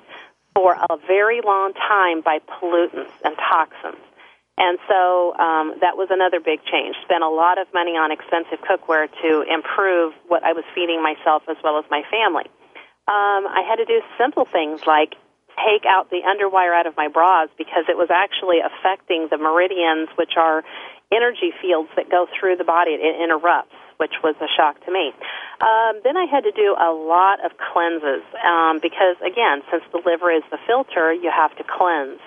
for 0.55 0.75
a 0.75 0.97
very 1.07 1.41
long 1.41 1.73
time 1.73 2.21
by 2.21 2.39
pollutants 2.39 3.11
and 3.23 3.35
toxins. 3.35 4.03
And 4.57 4.77
so 4.87 5.33
um, 5.33 5.81
that 5.81 5.97
was 5.97 6.09
another 6.11 6.39
big 6.39 6.61
change. 6.69 6.95
Spent 7.03 7.23
a 7.23 7.29
lot 7.29 7.57
of 7.57 7.65
money 7.73 7.97
on 7.97 8.11
expensive 8.11 8.61
cookware 8.61 9.09
to 9.25 9.41
improve 9.49 10.13
what 10.27 10.43
I 10.43 10.53
was 10.53 10.63
feeding 10.75 11.01
myself 11.01 11.43
as 11.49 11.57
well 11.63 11.79
as 11.79 11.85
my 11.89 12.03
family. 12.11 12.45
Um, 13.09 13.49
I 13.49 13.65
had 13.67 13.77
to 13.77 13.85
do 13.85 14.01
simple 14.17 14.45
things 14.45 14.85
like 14.85 15.15
take 15.57 15.85
out 15.85 16.09
the 16.09 16.21
underwire 16.21 16.73
out 16.73 16.87
of 16.87 16.95
my 16.97 17.07
bras 17.07 17.49
because 17.57 17.85
it 17.89 17.97
was 17.97 18.09
actually 18.09 18.61
affecting 18.61 19.27
the 19.29 19.37
meridians, 19.37 20.09
which 20.17 20.37
are 20.37 20.63
energy 21.11 21.53
fields 21.61 21.89
that 21.95 22.09
go 22.09 22.27
through 22.39 22.57
the 22.57 22.63
body. 22.63 22.91
It 22.91 23.21
interrupts, 23.21 23.75
which 23.97 24.13
was 24.23 24.35
a 24.41 24.49
shock 24.55 24.83
to 24.85 24.91
me. 24.91 25.13
Um, 25.61 26.01
then 26.03 26.17
I 26.17 26.25
had 26.25 26.43
to 26.45 26.51
do 26.51 26.75
a 26.77 26.91
lot 26.93 27.43
of 27.45 27.51
cleanses 27.57 28.25
um, 28.41 28.79
because, 28.81 29.17
again, 29.21 29.61
since 29.69 29.83
the 29.91 30.01
liver 30.05 30.31
is 30.31 30.43
the 30.49 30.57
filter, 30.65 31.13
you 31.13 31.29
have 31.29 31.55
to 31.57 31.63
cleanse. 31.63 32.19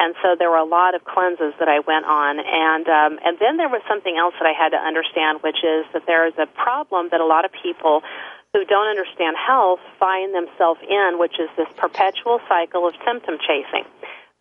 And 0.00 0.16
so 0.24 0.32
there 0.32 0.48
were 0.48 0.56
a 0.56 0.64
lot 0.64 0.96
of 0.96 1.04
cleanses 1.04 1.52
that 1.60 1.68
I 1.68 1.84
went 1.84 2.08
on, 2.08 2.40
and 2.40 2.88
um, 2.88 3.20
and 3.20 3.36
then 3.36 3.60
there 3.60 3.68
was 3.68 3.84
something 3.84 4.16
else 4.16 4.32
that 4.40 4.48
I 4.48 4.56
had 4.56 4.72
to 4.72 4.80
understand, 4.80 5.44
which 5.44 5.60
is 5.60 5.84
that 5.92 6.08
there 6.08 6.24
is 6.24 6.32
a 6.40 6.48
problem 6.48 7.12
that 7.12 7.20
a 7.20 7.28
lot 7.28 7.44
of 7.44 7.52
people 7.52 8.00
who 8.56 8.64
don't 8.64 8.88
understand 8.88 9.36
health 9.36 9.84
find 10.00 10.32
themselves 10.34 10.80
in, 10.88 11.20
which 11.20 11.36
is 11.36 11.52
this 11.60 11.68
perpetual 11.76 12.40
cycle 12.48 12.88
of 12.88 12.96
symptom 13.04 13.36
chasing. 13.44 13.84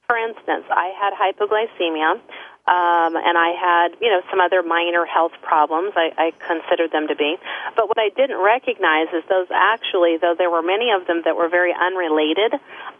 For 0.07 0.15
instance, 0.15 0.63
I 0.71 0.95
had 0.95 1.11
hypoglycemia 1.11 2.23
um, 2.69 3.17
and 3.17 3.33
I 3.33 3.57
had, 3.57 3.97
you 3.99 4.13
know, 4.13 4.21
some 4.29 4.39
other 4.39 4.61
minor 4.61 5.03
health 5.03 5.33
problems. 5.41 5.93
I, 5.97 6.13
I 6.13 6.27
considered 6.37 6.91
them 6.91 7.07
to 7.07 7.15
be, 7.15 7.35
but 7.75 7.89
what 7.89 7.97
I 7.97 8.09
didn't 8.13 8.37
recognize 8.37 9.09
is 9.09 9.23
those 9.25 9.47
actually, 9.49 10.17
though 10.21 10.35
there 10.37 10.51
were 10.51 10.61
many 10.61 10.93
of 10.93 11.07
them 11.07 11.23
that 11.25 11.35
were 11.35 11.49
very 11.49 11.73
unrelated. 11.73 12.53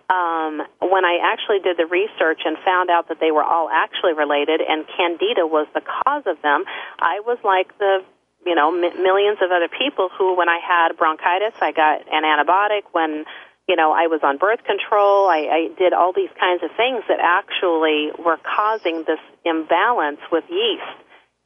Um, 0.09 0.65
when 0.81 1.05
I 1.05 1.21
actually 1.21 1.59
did 1.61 1.77
the 1.77 1.85
research 1.85 2.41
and 2.45 2.57
found 2.65 2.89
out 2.89 3.09
that 3.09 3.19
they 3.21 3.29
were 3.29 3.43
all 3.43 3.69
actually 3.69 4.13
related, 4.13 4.57
and 4.57 4.89
Candida 4.97 5.45
was 5.45 5.67
the 5.75 5.81
cause 5.85 6.23
of 6.25 6.41
them, 6.41 6.65
I 6.97 7.21
was 7.21 7.37
like 7.43 7.77
the 7.77 8.01
you 8.47 8.55
know 8.55 8.73
m- 8.73 9.03
millions 9.03 9.37
of 9.37 9.51
other 9.51 9.69
people 9.69 10.09
who, 10.17 10.35
when 10.35 10.49
I 10.49 10.57
had 10.57 10.97
bronchitis, 10.97 11.53
I 11.61 11.73
got 11.73 12.09
an 12.09 12.25
antibiotic. 12.25 12.89
When 12.91 13.25
you 13.69 13.77
know, 13.77 13.93
I 13.93 14.09
was 14.09 14.25
on 14.25 14.41
birth 14.41 14.65
control. 14.65 15.29
I, 15.29 15.45
I 15.45 15.61
did 15.77 15.93
all 15.93 16.11
these 16.11 16.33
kinds 16.41 16.65
of 16.65 16.73
things 16.73 17.05
that 17.05 17.21
actually 17.21 18.09
were 18.17 18.41
causing 18.41 19.05
this 19.05 19.21
imbalance 19.45 20.19
with 20.33 20.43
yeast. 20.49 20.97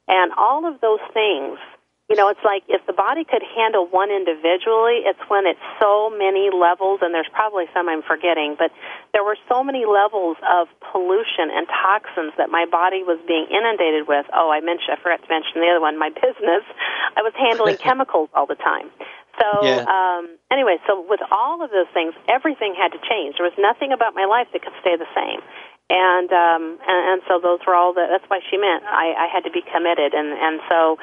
And 0.08 0.32
all 0.32 0.64
of 0.64 0.80
those 0.80 1.04
things, 1.12 1.60
you 2.08 2.16
know, 2.16 2.32
it's 2.32 2.40
like 2.40 2.64
if 2.64 2.80
the 2.88 2.96
body 2.96 3.28
could 3.28 3.44
handle 3.44 3.84
one 3.84 4.08
individually, 4.08 5.04
it's 5.04 5.20
when 5.28 5.44
it's 5.44 5.60
so 5.76 6.08
many 6.08 6.48
levels, 6.48 7.04
and 7.04 7.12
there's 7.12 7.28
probably 7.28 7.68
some 7.76 7.92
I'm 7.92 8.00
forgetting, 8.00 8.56
but 8.56 8.72
there 9.12 9.24
were 9.24 9.36
so 9.48 9.60
many 9.60 9.84
levels 9.84 10.40
of 10.48 10.68
pollution 10.80 11.52
and 11.52 11.68
toxins 11.68 12.32
that 12.40 12.48
my 12.48 12.64
body 12.64 13.04
was 13.04 13.20
being 13.28 13.48
inundated 13.52 14.08
with. 14.08 14.24
Oh, 14.32 14.48
I 14.48 14.64
mentioned, 14.64 14.96
I 14.96 15.00
forgot 15.00 15.20
to 15.24 15.28
mention 15.28 15.60
the 15.60 15.68
other 15.68 15.80
one, 15.80 16.00
my 16.00 16.08
business. 16.24 16.64
I 17.16 17.20
was 17.20 17.36
handling 17.36 17.76
chemicals 17.84 18.32
all 18.32 18.48
the 18.48 18.56
time. 18.56 18.88
So 19.40 19.46
yeah. 19.66 19.84
um, 19.88 20.38
anyway, 20.50 20.78
so 20.86 21.04
with 21.08 21.20
all 21.30 21.62
of 21.64 21.70
those 21.70 21.90
things, 21.92 22.14
everything 22.28 22.74
had 22.74 22.92
to 22.92 23.00
change. 23.02 23.36
There 23.38 23.46
was 23.46 23.56
nothing 23.58 23.92
about 23.92 24.14
my 24.14 24.26
life 24.26 24.46
that 24.52 24.62
could 24.62 24.76
stay 24.80 24.96
the 24.96 25.10
same. 25.14 25.40
And 25.90 26.32
um, 26.32 26.78
and, 26.86 27.00
and 27.12 27.22
so 27.28 27.40
those 27.40 27.60
were 27.66 27.74
all 27.74 27.92
the. 27.92 28.06
That's 28.08 28.24
why 28.30 28.40
she 28.50 28.56
meant 28.56 28.84
I, 28.84 29.12
I 29.12 29.26
had 29.28 29.44
to 29.44 29.50
be 29.50 29.60
committed, 29.60 30.14
and 30.14 30.32
and 30.32 30.60
so 30.68 30.96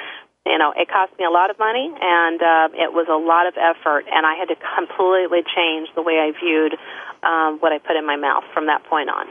you 0.44 0.58
know 0.58 0.74
it 0.76 0.90
cost 0.90 1.14
me 1.20 1.26
a 1.26 1.30
lot 1.30 1.52
of 1.52 1.60
money, 1.60 1.94
and 2.02 2.42
uh, 2.42 2.68
it 2.74 2.92
was 2.92 3.06
a 3.06 3.20
lot 3.20 3.46
of 3.46 3.54
effort, 3.62 4.10
and 4.10 4.26
I 4.26 4.34
had 4.34 4.50
to 4.50 4.58
completely 4.58 5.46
change 5.54 5.90
the 5.94 6.02
way 6.02 6.18
I 6.18 6.34
viewed 6.34 6.74
um, 7.22 7.62
what 7.62 7.72
I 7.72 7.78
put 7.78 7.96
in 7.96 8.08
my 8.08 8.16
mouth 8.16 8.44
from 8.56 8.66
that 8.68 8.84
point 8.86 9.10
on. 9.10 9.28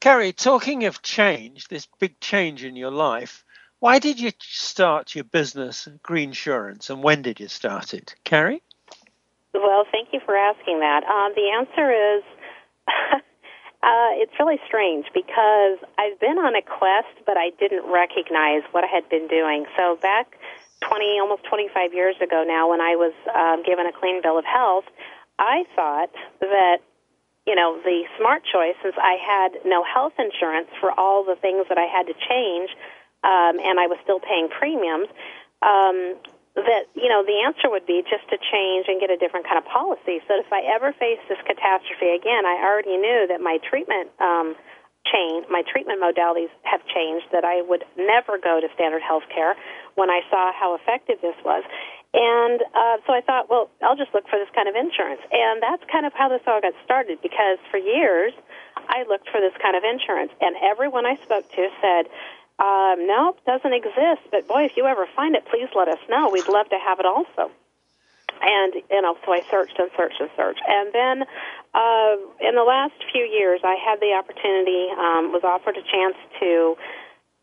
Kari, 0.00 0.32
talking 0.32 0.86
of 0.86 1.02
change, 1.02 1.68
this 1.68 1.86
big 1.98 2.18
change 2.20 2.64
in 2.64 2.76
your 2.76 2.90
life, 2.90 3.44
why 3.80 3.98
did 3.98 4.20
you 4.20 4.30
start 4.40 5.14
your 5.14 5.24
business, 5.24 5.88
Green-Surance, 6.02 6.90
and 6.90 7.02
when 7.02 7.22
did 7.22 7.40
you 7.40 7.48
start 7.48 7.94
it? 7.94 8.14
Kari? 8.24 8.62
Well, 9.54 9.84
thank 9.90 10.08
you 10.12 10.20
for 10.24 10.36
asking 10.36 10.80
that. 10.80 11.02
Uh, 11.04 11.34
the 11.34 11.50
answer 11.56 11.90
is 11.90 12.22
uh, 13.82 14.10
it's 14.20 14.32
really 14.38 14.60
strange 14.66 15.06
because 15.14 15.78
I've 15.98 16.20
been 16.20 16.38
on 16.38 16.54
a 16.54 16.62
quest, 16.62 17.24
but 17.26 17.36
I 17.36 17.50
didn't 17.58 17.90
recognize 17.90 18.62
what 18.70 18.84
I 18.84 18.86
had 18.86 19.08
been 19.08 19.26
doing. 19.26 19.64
So 19.76 19.96
back 19.96 20.36
20, 20.82 21.18
almost 21.20 21.44
25 21.48 21.94
years 21.94 22.16
ago 22.22 22.44
now, 22.46 22.68
when 22.70 22.80
I 22.80 22.96
was 22.96 23.12
um, 23.34 23.64
given 23.64 23.86
a 23.86 23.92
clean 23.92 24.20
bill 24.22 24.38
of 24.38 24.44
health, 24.44 24.84
I 25.38 25.64
thought 25.74 26.12
that 26.40 26.78
you 27.46 27.54
know 27.54 27.80
the 27.82 28.04
smart 28.18 28.42
choice, 28.44 28.76
since 28.82 28.94
I 29.00 29.16
had 29.16 29.64
no 29.64 29.82
health 29.82 30.12
insurance 30.18 30.68
for 30.78 30.92
all 30.92 31.24
the 31.24 31.34
things 31.34 31.66
that 31.68 31.78
I 31.78 31.88
had 31.88 32.06
to 32.06 32.14
change 32.14 32.70
um, 33.24 33.60
and 33.60 33.78
I 33.80 33.86
was 33.86 33.98
still 34.02 34.20
paying 34.20 34.48
premiums, 34.48 35.08
um, 35.62 36.16
that 36.56 36.90
you 36.94 37.08
know 37.08 37.22
the 37.22 37.46
answer 37.46 37.70
would 37.70 37.86
be 37.86 38.02
just 38.02 38.26
to 38.28 38.36
change 38.36 38.86
and 38.88 38.98
get 39.00 39.10
a 39.10 39.16
different 39.16 39.46
kind 39.46 39.58
of 39.58 39.64
policy. 39.64 40.18
So 40.26 40.34
if 40.40 40.50
I 40.52 40.66
ever 40.74 40.92
face 40.92 41.22
this 41.28 41.38
catastrophe 41.46 42.10
again, 42.16 42.44
I 42.44 42.60
already 42.64 42.96
knew 42.96 43.26
that 43.28 43.40
my 43.40 43.58
treatment 43.62 44.10
um, 44.18 44.56
change, 45.06 45.46
my 45.48 45.62
treatment 45.62 46.02
modalities 46.02 46.50
have 46.64 46.82
changed. 46.90 47.26
That 47.32 47.44
I 47.44 47.62
would 47.62 47.84
never 47.96 48.36
go 48.38 48.60
to 48.60 48.68
standard 48.74 49.02
health 49.02 49.24
care 49.32 49.54
when 49.94 50.10
I 50.10 50.20
saw 50.28 50.52
how 50.52 50.74
effective 50.74 51.22
this 51.22 51.36
was. 51.44 51.62
And 52.12 52.58
uh, 52.74 52.96
so 53.06 53.14
I 53.14 53.22
thought, 53.22 53.48
well, 53.48 53.70
I'll 53.82 53.96
just 53.96 54.12
look 54.12 54.26
for 54.26 54.38
this 54.38 54.50
kind 54.50 54.66
of 54.66 54.74
insurance. 54.74 55.22
And 55.30 55.62
that's 55.62 55.82
kind 55.86 56.04
of 56.04 56.12
how 56.12 56.28
this 56.28 56.42
all 56.46 56.60
got 56.60 56.74
started 56.84 57.22
because 57.22 57.58
for 57.70 57.78
years 57.78 58.34
I 58.90 59.06
looked 59.06 59.30
for 59.30 59.40
this 59.40 59.54
kind 59.62 59.76
of 59.76 59.84
insurance. 59.86 60.32
And 60.40 60.56
everyone 60.58 61.06
I 61.06 61.14
spoke 61.22 61.46
to 61.54 61.68
said, 61.78 62.10
um, 62.60 63.06
no, 63.06 63.34
it 63.36 63.44
doesn't 63.46 63.72
exist. 63.72 64.22
But 64.30 64.46
boy, 64.46 64.64
if 64.64 64.76
you 64.76 64.86
ever 64.86 65.06
find 65.16 65.34
it, 65.34 65.44
please 65.50 65.68
let 65.74 65.88
us 65.88 65.98
know. 66.08 66.30
We'd 66.30 66.48
love 66.48 66.68
to 66.68 66.78
have 66.78 67.00
it 67.00 67.06
also. 67.06 67.50
And 68.40 68.74
you 68.90 69.02
know, 69.02 69.16
so 69.24 69.32
I 69.32 69.42
searched 69.50 69.78
and 69.78 69.90
searched 69.96 70.20
and 70.20 70.30
searched, 70.36 70.62
and 70.66 70.92
then 70.92 71.16
uh, 71.74 72.16
in 72.40 72.54
the 72.56 72.64
last 72.64 72.94
few 73.12 73.22
years, 73.24 73.60
I 73.62 73.76
had 73.76 74.00
the 74.00 74.16
opportunity, 74.16 74.88
um, 74.96 75.30
was 75.30 75.44
offered 75.44 75.76
a 75.76 75.84
chance 75.84 76.16
to 76.40 76.76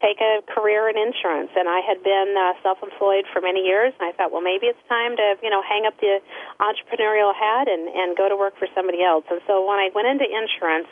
take 0.02 0.22
a 0.22 0.46
career 0.46 0.90
in 0.90 0.98
insurance, 0.98 1.50
and 1.58 1.66
I 1.66 1.82
had 1.82 2.04
been 2.04 2.38
uh, 2.38 2.54
self-employed 2.62 3.26
for 3.34 3.42
many 3.42 3.66
years. 3.66 3.94
And 3.98 4.10
I 4.10 4.12
thought, 4.14 4.32
well, 4.32 4.46
maybe 4.46 4.70
it's 4.70 4.82
time 4.90 5.18
to, 5.18 5.38
you 5.42 5.50
know, 5.50 5.62
hang 5.66 5.86
up 5.86 5.98
the 5.98 6.22
entrepreneurial 6.62 7.34
hat 7.34 7.66
and 7.68 7.90
and 7.90 8.18
go 8.18 8.30
to 8.30 8.38
work 8.38 8.58
for 8.58 8.68
somebody 8.74 9.02
else. 9.02 9.26
And 9.30 9.42
so 9.48 9.66
when 9.66 9.78
I 9.78 9.90
went 9.94 10.08
into 10.08 10.26
insurance, 10.26 10.90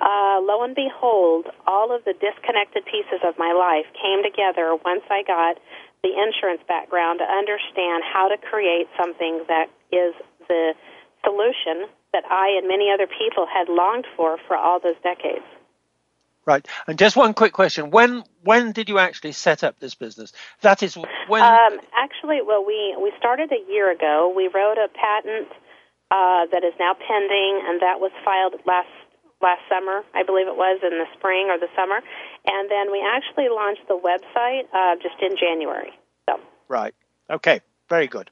uh, 0.00 0.40
lo 0.40 0.62
and 0.64 0.74
behold, 0.74 1.46
all 1.66 1.94
of 1.94 2.04
the 2.04 2.14
disconnected 2.14 2.84
pieces 2.84 3.20
of 3.26 3.36
my 3.38 3.52
life 3.52 3.86
came 3.96 4.22
together 4.22 4.76
once 4.84 5.02
I 5.10 5.22
got 5.22 5.58
the 6.02 6.16
insurance 6.16 6.62
background 6.66 7.20
to 7.20 7.28
understand 7.28 8.02
how 8.04 8.28
to 8.28 8.36
create 8.38 8.88
something 8.96 9.44
that 9.48 9.68
is 9.92 10.14
the 10.48 10.72
solution 11.24 11.88
that 12.12 12.24
I 12.24 12.56
and 12.56 12.66
many 12.66 12.90
other 12.90 13.06
people 13.06 13.46
had 13.46 13.68
longed 13.68 14.06
for 14.16 14.38
for 14.48 14.56
all 14.56 14.80
those 14.80 14.96
decades. 15.02 15.44
Right. 16.46 16.66
And 16.86 16.98
just 16.98 17.16
one 17.16 17.34
quick 17.34 17.52
question: 17.52 17.90
when 17.90 18.24
when 18.42 18.72
did 18.72 18.88
you 18.88 18.98
actually 18.98 19.32
set 19.32 19.62
up 19.62 19.78
this 19.78 19.94
business? 19.94 20.32
That 20.62 20.82
is 20.82 20.96
when. 21.28 21.42
Um, 21.42 21.78
actually, 21.94 22.40
well, 22.44 22.64
we 22.64 22.96
we 23.00 23.12
started 23.18 23.52
a 23.52 23.70
year 23.70 23.92
ago. 23.92 24.32
We 24.34 24.48
wrote 24.48 24.78
a 24.78 24.88
patent 24.88 25.48
uh, 26.10 26.46
that 26.50 26.64
is 26.64 26.72
now 26.80 26.94
pending, 26.94 27.62
and 27.68 27.82
that 27.82 28.00
was 28.00 28.10
filed 28.24 28.54
last 28.66 28.88
last 29.42 29.62
summer, 29.68 30.02
I 30.14 30.22
believe 30.22 30.46
it 30.46 30.56
was 30.56 30.80
in 30.82 30.90
the 30.90 31.06
spring 31.16 31.48
or 31.50 31.58
the 31.58 31.68
summer, 31.76 32.00
and 32.46 32.70
then 32.70 32.92
we 32.92 33.04
actually 33.06 33.48
launched 33.48 33.86
the 33.88 33.98
website 33.98 34.64
uh, 34.72 34.96
just 34.96 35.20
in 35.22 35.36
January. 35.36 35.92
So. 36.28 36.40
Right. 36.68 36.94
Okay. 37.28 37.60
Very 37.88 38.06
good. 38.06 38.30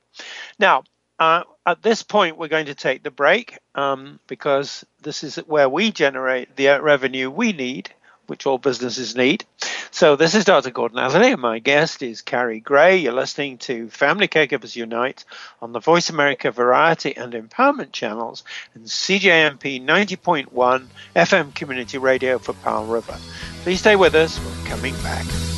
Now, 0.59 0.85
uh, 1.18 1.42
at 1.66 1.83
this 1.83 2.03
point, 2.03 2.38
we're 2.38 2.49
going 2.49 2.66
to 2.66 2.75
take 2.75 3.03
the 3.03 3.11
break 3.11 3.59
um, 3.75 4.21
because 4.29 4.87
this 5.03 5.25
is 5.25 5.37
where 5.37 5.68
we 5.68 5.90
generate 5.90 6.55
the 6.57 6.81
revenue 6.81 7.29
we 7.29 7.53
need, 7.53 7.90
which 8.28 8.46
all 8.46 8.58
businesses 8.58 9.16
need. 9.16 9.44
So, 9.90 10.16
this 10.16 10.34
is 10.34 10.44
Dr. 10.44 10.70
Gordon 10.70 10.98
Atherley, 10.98 11.32
and 11.32 11.40
my 11.40 11.58
guest 11.58 12.02
is 12.02 12.22
Kari 12.22 12.60
Gray. 12.60 12.98
You're 12.98 13.12
listening 13.12 13.58
to 13.58 13.88
Family 13.88 14.28
Caregivers 14.28 14.76
Unite 14.76 15.24
on 15.60 15.72
the 15.72 15.80
Voice 15.80 16.10
America 16.10 16.50
Variety 16.50 17.16
and 17.16 17.32
Empowerment 17.32 17.92
channels 17.92 18.44
and 18.74 18.84
CJMP 18.84 19.84
90.1 19.84 20.86
FM 21.16 21.54
Community 21.54 21.98
Radio 21.98 22.38
for 22.38 22.52
Powell 22.52 22.86
River. 22.86 23.16
Please 23.62 23.80
stay 23.80 23.96
with 23.96 24.14
us. 24.14 24.38
We're 24.38 24.68
coming 24.68 24.94
back. 25.02 25.58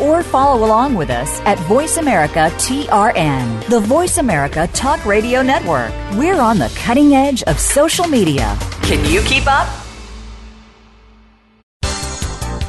or 0.00 0.22
follow 0.22 0.64
along 0.66 0.94
with 0.94 1.10
us 1.10 1.40
at 1.40 1.58
Voice 1.60 1.96
America 1.96 2.50
TRN, 2.56 3.66
the 3.68 3.80
Voice 3.80 4.18
America 4.18 4.68
Talk 4.72 5.04
Radio 5.06 5.42
Network. 5.42 5.92
We're 6.14 6.40
on 6.40 6.58
the 6.58 6.72
cutting 6.76 7.14
edge 7.14 7.42
of 7.44 7.58
social 7.58 8.06
media. 8.06 8.56
Can 8.82 9.04
you 9.10 9.20
keep 9.22 9.46
up? 9.46 9.85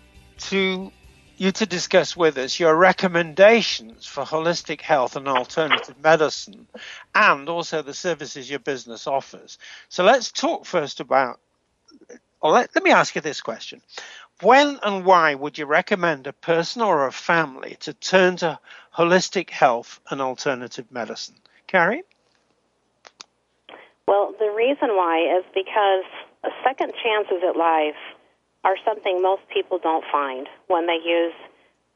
to 0.50 0.92
you 1.36 1.52
to 1.52 1.66
discuss 1.66 2.16
with 2.16 2.38
us 2.38 2.60
your 2.60 2.76
recommendations 2.76 4.06
for 4.06 4.24
holistic 4.24 4.80
health 4.80 5.16
and 5.16 5.26
alternative 5.26 5.96
medicine 6.02 6.66
and 7.14 7.48
also 7.48 7.82
the 7.82 7.94
services 7.94 8.50
your 8.50 8.58
business 8.58 9.06
offers. 9.06 9.58
So 9.88 10.04
let's 10.04 10.32
talk 10.32 10.66
first 10.66 11.00
about, 11.00 11.40
or 12.40 12.52
let, 12.52 12.74
let 12.74 12.84
me 12.84 12.90
ask 12.90 13.14
you 13.14 13.20
this 13.20 13.40
question. 13.40 13.80
When 14.42 14.78
and 14.82 15.04
why 15.04 15.34
would 15.34 15.58
you 15.58 15.66
recommend 15.66 16.26
a 16.26 16.32
person 16.32 16.82
or 16.82 17.06
a 17.06 17.12
family 17.12 17.76
to 17.80 17.94
turn 17.94 18.36
to 18.38 18.58
holistic 18.94 19.50
health 19.50 20.00
and 20.10 20.20
alternative 20.20 20.90
medicine? 20.90 21.36
Kari? 21.66 22.02
Well, 24.06 24.34
the 24.38 24.50
reason 24.50 24.88
why 24.96 25.38
is 25.38 25.44
because 25.54 26.04
second 26.62 26.92
chances 27.02 27.42
at 27.48 27.56
life 27.56 27.94
are 28.64 28.76
something 28.84 29.22
most 29.22 29.42
people 29.52 29.78
don't 29.78 30.04
find 30.10 30.48
when 30.66 30.86
they 30.86 30.98
use 31.04 31.34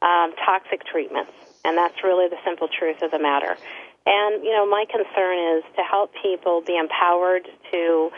um, 0.01 0.33
toxic 0.45 0.85
treatments. 0.85 1.31
And 1.65 1.77
that's 1.77 2.03
really 2.03 2.29
the 2.29 2.37
simple 2.45 2.67
truth 2.67 3.01
of 3.01 3.11
the 3.11 3.19
matter. 3.19 3.57
And, 4.05 4.43
you 4.43 4.51
know, 4.51 4.65
my 4.65 4.85
concern 4.89 5.57
is 5.57 5.63
to 5.75 5.83
help 5.83 6.11
people 6.21 6.61
be 6.65 6.77
empowered 6.77 7.47
to 7.71 8.09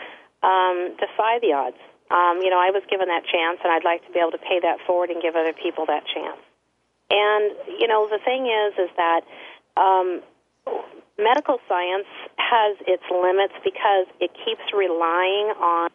um, 0.42 0.96
defy 0.98 1.38
the 1.40 1.52
odds. 1.52 1.80
Um, 2.10 2.40
you 2.42 2.50
know, 2.50 2.60
I 2.60 2.70
was 2.70 2.82
given 2.90 3.08
that 3.08 3.24
chance, 3.24 3.58
and 3.64 3.72
I'd 3.72 3.84
like 3.84 4.04
to 4.06 4.12
be 4.12 4.20
able 4.20 4.32
to 4.32 4.42
pay 4.42 4.60
that 4.60 4.78
forward 4.86 5.10
and 5.10 5.20
give 5.22 5.34
other 5.34 5.52
people 5.52 5.86
that 5.86 6.04
chance. 6.06 6.40
And, 7.10 7.52
you 7.80 7.88
know, 7.88 8.08
the 8.08 8.20
thing 8.24 8.46
is, 8.48 8.72
is 8.78 8.90
that 8.96 9.22
um, 9.76 10.22
medical 11.18 11.58
science 11.68 12.08
has 12.36 12.76
its 12.86 13.04
limits 13.10 13.54
because 13.64 14.06
it 14.20 14.30
keeps 14.44 14.62
relying 14.72 15.52
on 15.60 15.90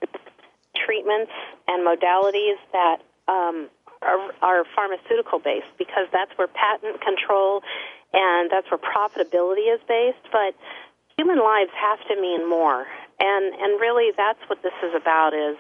treatments 0.86 1.32
and 1.68 1.86
modalities 1.86 2.58
that 2.72 2.98
um, 3.28 3.70
are, 4.02 4.32
are 4.42 4.64
pharmaceutical 4.76 5.40
based 5.40 5.74
because 5.78 6.08
that's 6.14 6.32
where 6.38 6.48
patent 6.48 7.02
control 7.02 7.62
and 8.14 8.50
that's 8.52 8.68
where 8.72 8.80
profitability 8.80 9.74
is 9.74 9.80
based. 9.88 10.26
But 10.32 10.56
human 11.18 11.40
lives 11.40 11.72
have 11.76 12.00
to 12.08 12.22
mean 12.22 12.50
more, 12.50 12.86
and 13.20 13.54
and 13.54 13.80
really 13.80 14.12
that's 14.16 14.40
what 14.48 14.64
this 14.64 14.76
is 14.84 14.94
about. 14.96 15.34
Is 15.34 15.58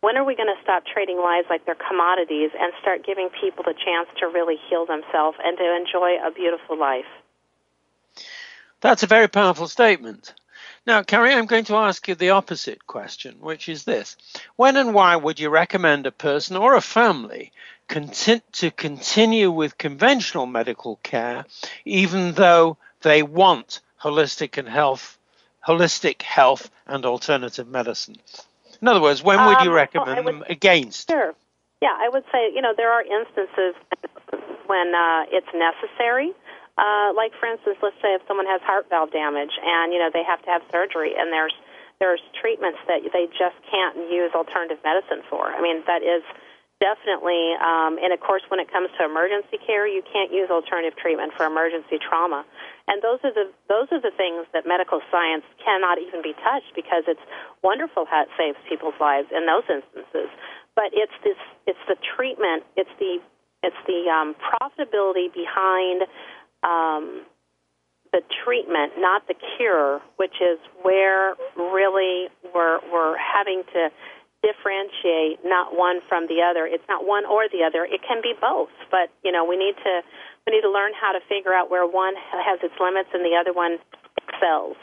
when 0.00 0.16
are 0.16 0.24
we 0.24 0.36
going 0.36 0.52
to 0.54 0.62
stop 0.62 0.84
trading 0.86 1.18
lives 1.18 1.48
like 1.50 1.64
they're 1.64 1.74
commodities 1.74 2.50
and 2.58 2.72
start 2.80 3.04
giving 3.04 3.28
people 3.40 3.64
the 3.64 3.74
chance 3.74 4.08
to 4.20 4.26
really 4.26 4.56
heal 4.68 4.86
themselves 4.86 5.38
and 5.42 5.56
to 5.58 5.76
enjoy 5.76 6.16
a 6.24 6.30
beautiful 6.30 6.78
life? 6.78 7.08
That's 8.80 9.02
a 9.02 9.06
very 9.06 9.28
powerful 9.28 9.68
statement. 9.68 10.34
Now, 10.86 11.02
Kari, 11.02 11.32
I'm 11.34 11.46
going 11.46 11.64
to 11.64 11.76
ask 11.76 12.06
you 12.06 12.14
the 12.14 12.30
opposite 12.30 12.86
question, 12.86 13.36
which 13.40 13.68
is 13.68 13.84
this 13.84 14.16
When 14.56 14.76
and 14.76 14.94
why 14.94 15.16
would 15.16 15.40
you 15.40 15.50
recommend 15.50 16.06
a 16.06 16.12
person 16.12 16.56
or 16.56 16.76
a 16.76 16.80
family 16.80 17.52
conti- 17.88 18.42
to 18.52 18.70
continue 18.70 19.50
with 19.50 19.78
conventional 19.78 20.46
medical 20.46 20.96
care, 21.02 21.44
even 21.84 22.32
though 22.32 22.76
they 23.02 23.22
want 23.22 23.80
holistic 24.02 24.58
and 24.58 24.68
health, 24.68 25.18
holistic 25.66 26.22
health 26.22 26.70
and 26.86 27.04
alternative 27.04 27.66
medicine? 27.68 28.16
In 28.80 28.88
other 28.88 29.00
words, 29.00 29.22
when 29.22 29.44
would 29.44 29.62
you 29.62 29.70
Um, 29.70 29.74
recommend 29.76 30.24
well, 30.24 30.24
would- 30.24 30.34
them 30.42 30.44
against? 30.48 31.10
Sure. 31.10 31.34
Yeah, 31.82 31.94
I 31.98 32.08
would 32.08 32.24
say, 32.32 32.50
you 32.54 32.62
know, 32.62 32.72
there 32.76 32.90
are 32.92 33.02
instances 33.02 33.74
when 34.66 34.94
uh, 34.94 35.24
it's 35.30 35.46
necessary. 35.52 36.32
Uh, 36.76 37.16
like, 37.16 37.32
for 37.40 37.48
instance, 37.48 37.80
let's 37.80 37.96
say 38.04 38.12
if 38.12 38.22
someone 38.28 38.44
has 38.46 38.60
heart 38.60 38.86
valve 38.92 39.10
damage 39.10 39.52
and, 39.64 39.92
you 39.92 39.98
know, 39.98 40.12
they 40.12 40.24
have 40.24 40.40
to 40.44 40.50
have 40.52 40.60
surgery 40.70 41.16
and 41.16 41.32
there's 41.32 41.54
there's 41.98 42.20
treatments 42.36 42.76
that 42.92 43.00
they 43.12 43.24
just 43.32 43.56
can't 43.72 43.96
use 44.12 44.28
alternative 44.36 44.76
medicine 44.84 45.24
for. 45.32 45.48
I 45.48 45.64
mean, 45.64 45.80
that 45.88 46.04
is 46.04 46.20
definitely, 46.76 47.56
um, 47.56 47.96
and 47.96 48.12
of 48.12 48.20
course, 48.20 48.44
when 48.48 48.60
it 48.60 48.68
comes 48.68 48.92
to 49.00 49.04
emergency 49.04 49.56
care, 49.64 49.88
you 49.88 50.04
can't 50.04 50.28
use 50.28 50.52
alternative 50.52 50.92
treatment 51.00 51.32
for 51.36 51.48
emergency 51.48 51.96
trauma. 51.96 52.44
And 52.86 53.00
those 53.00 53.18
are 53.24 53.32
the 53.32 53.48
those 53.68 53.88
are 53.90 54.00
the 54.00 54.12
things 54.14 54.46
that 54.52 54.68
medical 54.68 55.00
science 55.10 55.44
cannot 55.64 55.98
even 55.98 56.20
be 56.22 56.36
touched 56.44 56.76
because 56.76 57.04
it's 57.08 57.22
wonderful 57.64 58.04
how 58.04 58.22
it 58.22 58.30
saves 58.36 58.60
people's 58.68 58.96
lives 59.00 59.28
in 59.32 59.46
those 59.48 59.64
instances. 59.66 60.28
But 60.76 60.92
it's 60.92 61.16
this 61.24 61.40
it's 61.66 61.84
the 61.88 61.96
treatment, 61.96 62.62
it's 62.76 62.92
the 63.00 63.18
it's 63.64 63.82
the 63.88 64.06
um, 64.12 64.36
profitability 64.38 65.32
behind 65.32 66.04
um, 66.66 67.22
the 68.12 68.22
treatment, 68.44 68.92
not 68.98 69.26
the 69.28 69.34
cure, 69.56 70.00
which 70.16 70.34
is 70.40 70.58
where 70.82 71.34
really 71.56 72.28
we're 72.54 72.80
we're 72.92 73.16
having 73.18 73.62
to 73.72 73.90
differentiate 74.42 75.40
not 75.44 75.76
one 75.76 76.00
from 76.08 76.26
the 76.26 76.42
other. 76.42 76.66
It's 76.66 76.84
not 76.88 77.06
one 77.06 77.24
or 77.26 77.48
the 77.48 77.64
other. 77.64 77.84
It 77.84 78.00
can 78.06 78.22
be 78.22 78.34
both, 78.40 78.70
but 78.90 79.10
you 79.24 79.32
know 79.32 79.44
we 79.44 79.56
need 79.56 79.76
to 79.84 80.02
we 80.46 80.52
need 80.54 80.62
to 80.62 80.70
learn 80.70 80.92
how 81.00 81.12
to 81.12 81.20
figure 81.28 81.52
out 81.52 81.70
where 81.70 81.86
one 81.86 82.14
has 82.32 82.58
its 82.62 82.74
limits 82.80 83.10
and 83.12 83.24
the 83.24 83.36
other 83.38 83.52
one 83.52 83.78
excels. 84.28 84.76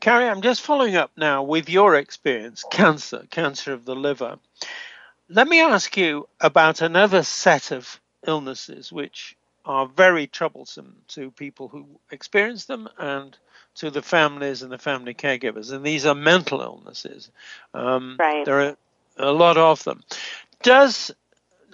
Kari, 0.00 0.26
I'm 0.26 0.42
just 0.42 0.60
following 0.60 0.94
up 0.94 1.10
now 1.16 1.42
with 1.42 1.68
your 1.68 1.94
experience 1.94 2.64
cancer, 2.70 3.26
cancer 3.30 3.72
of 3.72 3.84
the 3.84 3.96
liver. 3.96 4.38
Let 5.28 5.48
me 5.48 5.60
ask 5.60 5.96
you 5.96 6.28
about 6.40 6.80
another 6.80 7.22
set 7.22 7.72
of 7.72 8.00
illnesses 8.26 8.92
which 8.92 9.36
are 9.66 9.86
very 9.86 10.26
troublesome 10.26 10.96
to 11.08 11.30
people 11.32 11.68
who 11.68 11.86
experience 12.10 12.66
them 12.66 12.88
and 12.98 13.36
to 13.74 13.90
the 13.90 14.00
families 14.00 14.62
and 14.62 14.72
the 14.72 14.78
family 14.78 15.12
caregivers. 15.12 15.72
And 15.72 15.84
these 15.84 16.06
are 16.06 16.14
mental 16.14 16.62
illnesses. 16.62 17.30
Um, 17.74 18.16
Right. 18.18 18.44
There 18.44 18.60
are 18.60 18.76
a 19.18 19.32
lot 19.32 19.58
of 19.58 19.84
them. 19.84 20.02
Does 20.62 21.10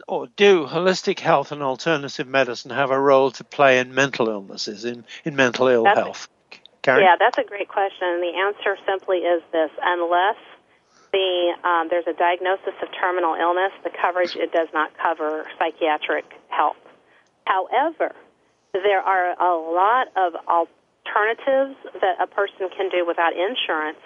or 0.08 0.26
do 0.36 0.66
holistic 0.66 1.20
health 1.20 1.52
and 1.52 1.62
alternative 1.62 2.26
medicine 2.26 2.70
have 2.70 2.90
a 2.90 2.98
role 2.98 3.30
to 3.32 3.44
play 3.44 3.78
in 3.78 3.94
mental 3.94 4.28
illnesses, 4.28 4.84
in, 4.84 5.04
in 5.24 5.36
mental 5.36 5.68
ill 5.68 5.84
That's 5.84 5.98
a- 5.98 6.02
health? 6.02 6.28
Yeah, 6.84 7.14
that's 7.16 7.38
a 7.38 7.44
great 7.44 7.68
question. 7.68 8.08
And 8.08 8.22
the 8.22 8.34
answer 8.34 8.76
simply 8.84 9.18
is 9.18 9.40
this: 9.52 9.70
unless 9.80 10.36
the 11.12 11.54
um, 11.62 11.86
there's 11.88 12.08
a 12.08 12.12
diagnosis 12.12 12.74
of 12.82 12.88
terminal 13.00 13.36
illness, 13.36 13.70
the 13.84 13.90
coverage 13.90 14.34
it 14.34 14.52
does 14.52 14.66
not 14.74 14.90
cover 14.98 15.46
psychiatric 15.58 16.24
help. 16.48 16.76
However, 17.46 18.14
there 18.72 19.00
are 19.00 19.32
a 19.32 19.54
lot 19.72 20.08
of 20.16 20.34
alternatives 20.48 21.76
that 22.00 22.20
a 22.20 22.26
person 22.26 22.68
can 22.76 22.88
do 22.88 23.06
without 23.06 23.32
insurance 23.32 23.98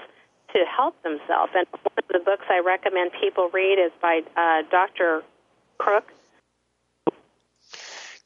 to 0.53 0.64
help 0.64 1.01
themselves. 1.03 1.53
And 1.55 1.66
one 1.70 1.99
of 1.99 2.09
the 2.09 2.18
books 2.25 2.44
I 2.49 2.61
recommend 2.61 3.12
people 3.20 3.51
read 3.53 3.79
is 3.79 3.92
by 4.01 4.22
uh, 4.37 4.62
Dr. 4.70 5.22
Crook. 5.79 6.12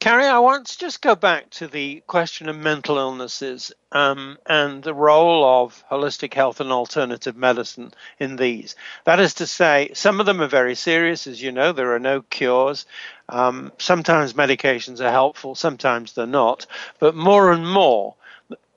Kari, 0.01 0.25
I 0.25 0.39
want 0.39 0.65
to 0.65 0.79
just 0.79 1.03
go 1.03 1.13
back 1.13 1.51
to 1.51 1.67
the 1.67 2.01
question 2.07 2.49
of 2.49 2.57
mental 2.57 2.97
illnesses 2.97 3.71
um, 3.91 4.39
and 4.47 4.81
the 4.81 4.95
role 4.95 5.63
of 5.63 5.83
holistic 5.91 6.33
health 6.33 6.59
and 6.59 6.71
alternative 6.71 7.37
medicine 7.37 7.93
in 8.17 8.35
these. 8.35 8.75
That 9.03 9.19
is 9.19 9.35
to 9.35 9.45
say, 9.45 9.91
some 9.93 10.19
of 10.19 10.25
them 10.25 10.41
are 10.41 10.47
very 10.47 10.73
serious, 10.73 11.27
as 11.27 11.39
you 11.39 11.51
know, 11.51 11.71
there 11.71 11.93
are 11.93 11.99
no 11.99 12.23
cures. 12.23 12.87
Um, 13.29 13.71
sometimes 13.77 14.33
medications 14.33 15.01
are 15.01 15.11
helpful, 15.11 15.53
sometimes 15.53 16.13
they're 16.13 16.25
not. 16.25 16.65
But 16.97 17.13
more 17.13 17.51
and 17.51 17.71
more, 17.71 18.15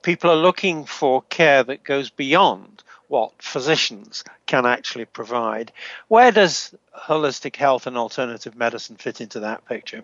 people 0.03 0.29
are 0.29 0.35
looking 0.35 0.85
for 0.85 1.23
care 1.23 1.63
that 1.63 1.83
goes 1.83 2.11
beyond 2.11 2.83
what 3.07 3.31
physicians 3.41 4.23
can 4.45 4.67
actually 4.67 5.05
provide. 5.05 5.71
Where 6.07 6.31
does 6.31 6.75
holistic 6.95 7.55
health 7.55 7.87
and 7.87 7.97
alternative 7.97 8.55
medicine 8.55 8.97
fit 8.97 9.21
into 9.21 9.39
that 9.39 9.65
picture? 9.65 10.03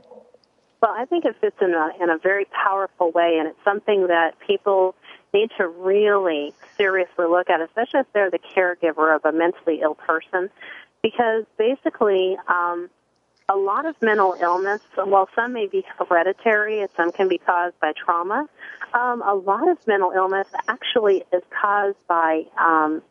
Well, 0.82 0.94
I 0.98 1.06
think 1.06 1.26
it 1.26 1.36
fits 1.40 1.58
in 1.62 1.74
a 1.74 1.92
in 2.02 2.10
a 2.10 2.18
very 2.18 2.46
powerful 2.46 3.12
way, 3.12 3.38
and 3.40 3.48
it's 3.48 3.64
something 3.64 4.08
that 4.08 4.40
people 4.40 4.96
need 5.34 5.52
to 5.58 5.68
really 5.68 6.54
seriously 6.76 7.26
look 7.26 7.50
at, 7.50 7.62
especially 7.62 8.02
if 8.02 8.08
they're 8.14 8.32
the 8.32 8.40
caregiver 8.40 9.16
of 9.16 9.24
a 9.24 9.32
mentally 9.32 9.82
ill 9.82 9.96
person, 9.96 10.50
because 11.02 11.46
basically. 11.58 12.38
Um, 12.48 12.90
a 13.50 13.56
lot 13.58 13.86
of 13.86 14.02
mental 14.02 14.34
illness, 14.40 14.80
while 14.96 15.28
some 15.36 15.52
may 15.52 15.68
be 15.68 15.84
hereditary 15.98 16.80
and 16.80 16.90
some 16.96 17.12
can 17.12 17.28
be 17.28 17.38
caused 17.38 17.78
by 17.82 17.92
trauma, 17.92 18.48
um, 18.94 19.22
a 19.22 19.36
lot 19.36 19.68
of 19.68 19.78
mental 19.86 20.12
illness 20.12 20.48
actually 20.70 21.26
is 21.34 21.44
caused 21.62 21.98
by 22.08 22.44
um, 22.58 23.02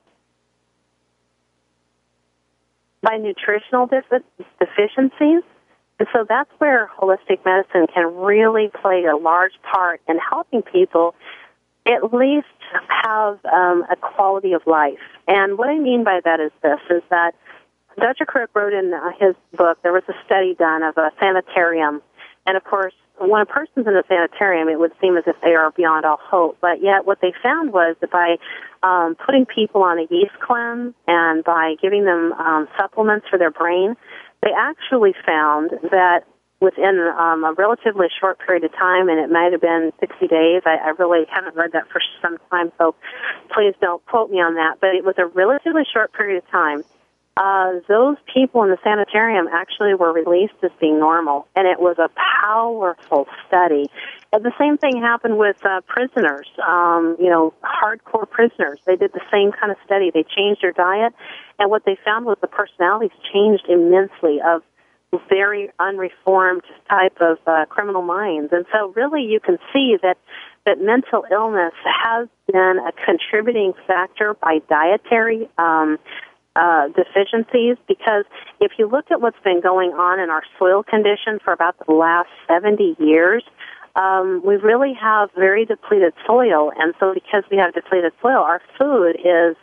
by 3.02 3.18
nutritional 3.18 3.86
defi- 3.86 4.24
deficiencies. 4.58 5.42
And 6.00 6.08
so 6.14 6.24
that's 6.26 6.50
where 6.56 6.90
holistic 6.98 7.44
medicine 7.44 7.86
can 7.92 8.16
really 8.16 8.70
play 8.82 9.04
a 9.04 9.16
large 9.16 9.52
part 9.70 10.00
in 10.08 10.16
helping 10.18 10.62
people 10.62 11.14
at 11.86 12.14
least 12.14 12.46
have 12.88 13.38
um, 13.44 13.84
a 13.90 13.96
quality 13.96 14.54
of 14.54 14.62
life. 14.66 14.98
And 15.28 15.58
what 15.58 15.68
I 15.68 15.78
mean 15.78 16.02
by 16.02 16.20
that 16.24 16.40
is 16.40 16.52
this, 16.62 16.80
is 16.88 17.02
that 17.10 17.34
Dr. 17.98 18.24
Crook 18.24 18.48
wrote 18.54 18.72
in 18.72 18.94
uh, 18.94 19.10
his 19.20 19.36
book, 19.54 19.78
there 19.82 19.92
was 19.92 20.04
a 20.08 20.14
study 20.24 20.54
done 20.54 20.82
of 20.82 20.96
a 20.96 21.10
sanitarium. 21.20 22.00
And 22.46 22.56
of 22.56 22.64
course, 22.64 22.94
when 23.18 23.42
a 23.42 23.46
person's 23.46 23.86
in 23.86 23.94
a 23.94 24.02
sanitarium, 24.08 24.68
it 24.70 24.78
would 24.78 24.92
seem 25.02 25.18
as 25.18 25.24
if 25.26 25.36
they 25.42 25.54
are 25.54 25.70
beyond 25.72 26.06
all 26.06 26.18
hope. 26.18 26.56
But 26.62 26.82
yet, 26.82 27.04
what 27.04 27.20
they 27.20 27.34
found 27.42 27.74
was 27.74 27.96
that 28.00 28.10
by 28.10 28.36
um, 28.82 29.16
putting 29.26 29.44
people 29.44 29.82
on 29.82 29.98
a 29.98 30.06
yeast 30.10 30.38
cleanse 30.40 30.94
and 31.06 31.44
by 31.44 31.74
giving 31.82 32.06
them 32.06 32.32
um, 32.32 32.68
supplements 32.78 33.26
for 33.28 33.38
their 33.38 33.50
brain, 33.50 33.96
they 34.42 34.50
actually 34.56 35.14
found 35.26 35.70
that 35.90 36.24
within 36.60 37.00
um, 37.18 37.44
a 37.44 37.54
relatively 37.56 38.06
short 38.20 38.38
period 38.38 38.64
of 38.64 38.72
time, 38.72 39.08
and 39.08 39.18
it 39.18 39.30
might 39.30 39.52
have 39.52 39.60
been 39.60 39.92
60 39.98 40.28
days. 40.28 40.62
I, 40.66 40.76
I 40.76 40.88
really 40.98 41.24
haven't 41.32 41.56
read 41.56 41.72
that 41.72 41.88
for 41.90 42.00
some 42.20 42.36
time, 42.50 42.70
so 42.78 42.94
please 43.54 43.74
don't 43.80 44.04
quote 44.06 44.30
me 44.30 44.38
on 44.38 44.54
that. 44.54 44.76
But 44.80 44.94
it 44.94 45.04
was 45.04 45.14
a 45.18 45.26
relatively 45.26 45.82
short 45.90 46.12
period 46.12 46.42
of 46.42 46.50
time. 46.50 46.84
Uh, 47.36 47.80
those 47.88 48.16
people 48.32 48.62
in 48.64 48.70
the 48.70 48.78
sanitarium 48.82 49.46
actually 49.52 49.94
were 49.94 50.12
released 50.12 50.54
as 50.62 50.70
being 50.80 50.98
normal, 50.98 51.46
and 51.56 51.66
it 51.66 51.80
was 51.80 51.96
a 51.98 52.10
powerful 52.42 53.26
study. 53.46 53.88
And 54.32 54.44
the 54.44 54.52
same 54.58 54.76
thing 54.76 55.00
happened 55.00 55.38
with 55.38 55.56
uh, 55.64 55.80
prisoners, 55.86 56.46
um, 56.66 57.16
you 57.18 57.30
know, 57.30 57.54
hardcore 57.64 58.28
prisoners. 58.28 58.78
They 58.84 58.96
did 58.96 59.12
the 59.12 59.22
same 59.32 59.52
kind 59.52 59.72
of 59.72 59.78
study. 59.84 60.10
They 60.12 60.24
changed 60.24 60.62
their 60.62 60.72
diet, 60.72 61.14
and 61.58 61.70
what 61.70 61.84
they 61.84 61.96
found 62.04 62.26
was 62.26 62.36
the 62.40 62.48
personalities 62.48 63.16
changed 63.32 63.66
immensely 63.68 64.40
of 64.44 64.62
very 65.28 65.70
unreformed 65.80 66.62
type 66.88 67.16
of 67.20 67.38
uh, 67.46 67.64
criminal 67.66 68.02
minds. 68.02 68.52
And 68.52 68.64
so, 68.72 68.92
really, 68.94 69.22
you 69.22 69.40
can 69.40 69.58
see 69.72 69.96
that 70.02 70.18
that 70.66 70.80
mental 70.80 71.24
illness 71.30 71.72
has 72.04 72.28
been 72.52 72.78
a 72.86 72.92
contributing 73.04 73.72
factor 73.86 74.34
by 74.34 74.60
dietary. 74.68 75.48
Um, 75.58 75.98
uh, 76.56 76.88
deficiencies 76.88 77.76
because 77.86 78.24
if 78.60 78.72
you 78.78 78.88
look 78.88 79.10
at 79.10 79.20
what's 79.20 79.38
been 79.44 79.60
going 79.60 79.90
on 79.90 80.18
in 80.18 80.30
our 80.30 80.42
soil 80.58 80.82
condition 80.82 81.38
for 81.44 81.52
about 81.52 81.76
the 81.86 81.92
last 81.92 82.28
70 82.48 82.96
years, 82.98 83.44
um, 83.96 84.42
we 84.44 84.56
really 84.56 84.94
have 84.94 85.30
very 85.34 85.64
depleted 85.64 86.12
soil. 86.26 86.72
And 86.76 86.94
so 86.98 87.14
because 87.14 87.44
we 87.50 87.56
have 87.56 87.74
depleted 87.74 88.12
soil, 88.20 88.38
our 88.38 88.60
food 88.78 89.16
is, 89.16 89.56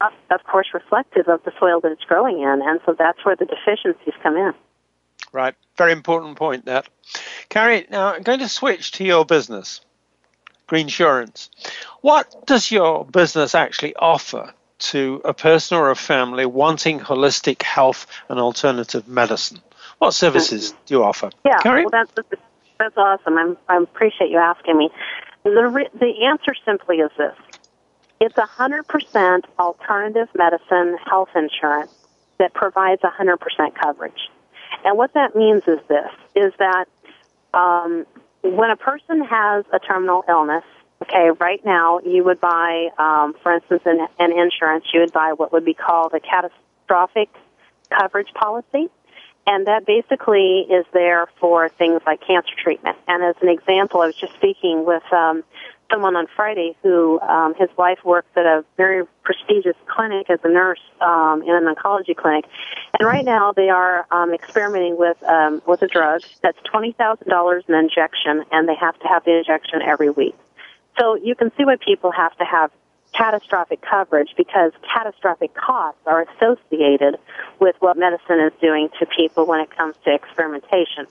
of 0.00 0.44
course, 0.50 0.68
reflective 0.74 1.28
of 1.28 1.42
the 1.44 1.52
soil 1.58 1.80
that 1.80 1.92
it's 1.92 2.04
growing 2.04 2.40
in. 2.40 2.62
And 2.62 2.80
so 2.84 2.94
that's 2.98 3.24
where 3.24 3.36
the 3.36 3.46
deficiencies 3.46 4.14
come 4.22 4.36
in. 4.36 4.52
Right. 5.32 5.54
Very 5.78 5.92
important 5.92 6.36
point 6.36 6.66
that. 6.66 6.88
Kari, 7.48 7.86
now 7.90 8.14
I'm 8.14 8.22
going 8.22 8.40
to 8.40 8.48
switch 8.48 8.92
to 8.92 9.04
your 9.04 9.24
business, 9.24 9.80
Green-Surance. 10.66 11.48
What 12.00 12.46
does 12.46 12.70
your 12.70 13.04
business 13.04 13.54
actually 13.54 13.94
offer 13.96 14.52
to 14.90 15.20
a 15.24 15.34
person 15.34 15.76
or 15.76 15.90
a 15.90 15.96
family 15.96 16.46
wanting 16.46 17.00
holistic 17.00 17.62
health 17.62 18.06
and 18.28 18.38
alternative 18.38 19.08
medicine? 19.08 19.60
What 19.98 20.12
services 20.12 20.72
do 20.86 20.94
you 20.94 21.04
offer? 21.04 21.30
Yeah, 21.44 21.60
Kari? 21.62 21.86
well, 21.86 21.90
that's 21.90 22.28
that's 22.78 22.96
awesome. 22.96 23.38
I'm, 23.38 23.56
I 23.68 23.76
appreciate 23.76 24.30
you 24.30 24.38
asking 24.38 24.76
me. 24.76 24.90
The 25.44 25.68
re- 25.68 25.88
the 25.94 26.24
answer 26.24 26.54
simply 26.64 26.96
is 26.96 27.10
this: 27.16 27.36
It's 28.20 28.34
100% 28.34 29.42
alternative 29.58 30.28
medicine 30.34 30.98
health 31.04 31.28
insurance 31.36 31.92
that 32.38 32.54
provides 32.54 33.02
100% 33.02 33.38
coverage. 33.80 34.28
And 34.84 34.98
what 34.98 35.14
that 35.14 35.36
means 35.36 35.62
is 35.68 35.78
this, 35.88 36.10
is 36.34 36.52
that 36.58 36.86
um, 37.54 38.04
when 38.42 38.70
a 38.70 38.76
person 38.76 39.22
has 39.24 39.64
a 39.72 39.78
terminal 39.78 40.24
illness, 40.28 40.64
okay, 41.02 41.30
right 41.38 41.64
now 41.64 42.00
you 42.00 42.24
would 42.24 42.40
buy, 42.40 42.88
um, 42.98 43.34
for 43.42 43.52
instance, 43.52 43.82
an, 43.84 44.06
an 44.18 44.32
insurance, 44.32 44.84
you 44.92 45.00
would 45.00 45.12
buy 45.12 45.32
what 45.32 45.52
would 45.52 45.64
be 45.64 45.74
called 45.74 46.12
a 46.14 46.20
catastrophic 46.20 47.28
coverage 47.90 48.32
policy. 48.34 48.88
And 49.44 49.66
that 49.66 49.86
basically 49.86 50.60
is 50.70 50.86
there 50.92 51.26
for 51.40 51.68
things 51.68 52.00
like 52.06 52.20
cancer 52.24 52.54
treatment. 52.62 52.96
And 53.08 53.24
as 53.24 53.34
an 53.42 53.48
example, 53.48 54.00
I 54.00 54.06
was 54.06 54.14
just 54.14 54.34
speaking 54.34 54.84
with 54.84 55.02
um, 55.12 55.42
someone 55.90 56.14
on 56.14 56.26
Friday 56.34 56.76
who 56.82 57.20
um, 57.20 57.54
his 57.58 57.68
wife 57.76 57.98
works 58.04 58.28
at 58.36 58.46
a 58.46 58.64
very 58.76 59.04
prestigious 59.24 59.76
clinic 59.86 60.30
as 60.30 60.38
a 60.44 60.48
nurse 60.48 60.80
um, 61.00 61.42
in 61.42 61.50
an 61.50 61.72
oncology 61.72 62.16
clinic, 62.16 62.44
and 62.98 63.06
right 63.06 63.24
now 63.24 63.52
they 63.52 63.68
are 63.68 64.06
um, 64.10 64.32
experimenting 64.32 64.96
with 64.96 65.22
um, 65.24 65.60
with 65.66 65.82
a 65.82 65.88
drug 65.88 66.22
that's 66.42 66.58
twenty 66.64 66.92
thousand 66.92 67.28
dollars 67.28 67.64
an 67.68 67.74
injection, 67.74 68.44
and 68.52 68.68
they 68.68 68.76
have 68.76 68.98
to 69.00 69.08
have 69.08 69.24
the 69.24 69.36
injection 69.36 69.82
every 69.82 70.10
week. 70.10 70.36
So 70.98 71.16
you 71.16 71.34
can 71.34 71.50
see 71.56 71.64
why 71.64 71.76
people 71.76 72.12
have 72.12 72.36
to 72.38 72.44
have 72.44 72.70
catastrophic 73.12 73.80
coverage 73.82 74.30
because 74.36 74.72
catastrophic 74.82 75.54
costs 75.54 76.00
are 76.06 76.22
associated 76.22 77.18
with 77.60 77.76
what 77.80 77.96
medicine 77.96 78.40
is 78.40 78.52
doing 78.60 78.88
to 78.98 79.06
people 79.06 79.46
when 79.46 79.60
it 79.60 79.74
comes 79.76 79.94
to 80.04 80.14
experimentation. 80.14 81.06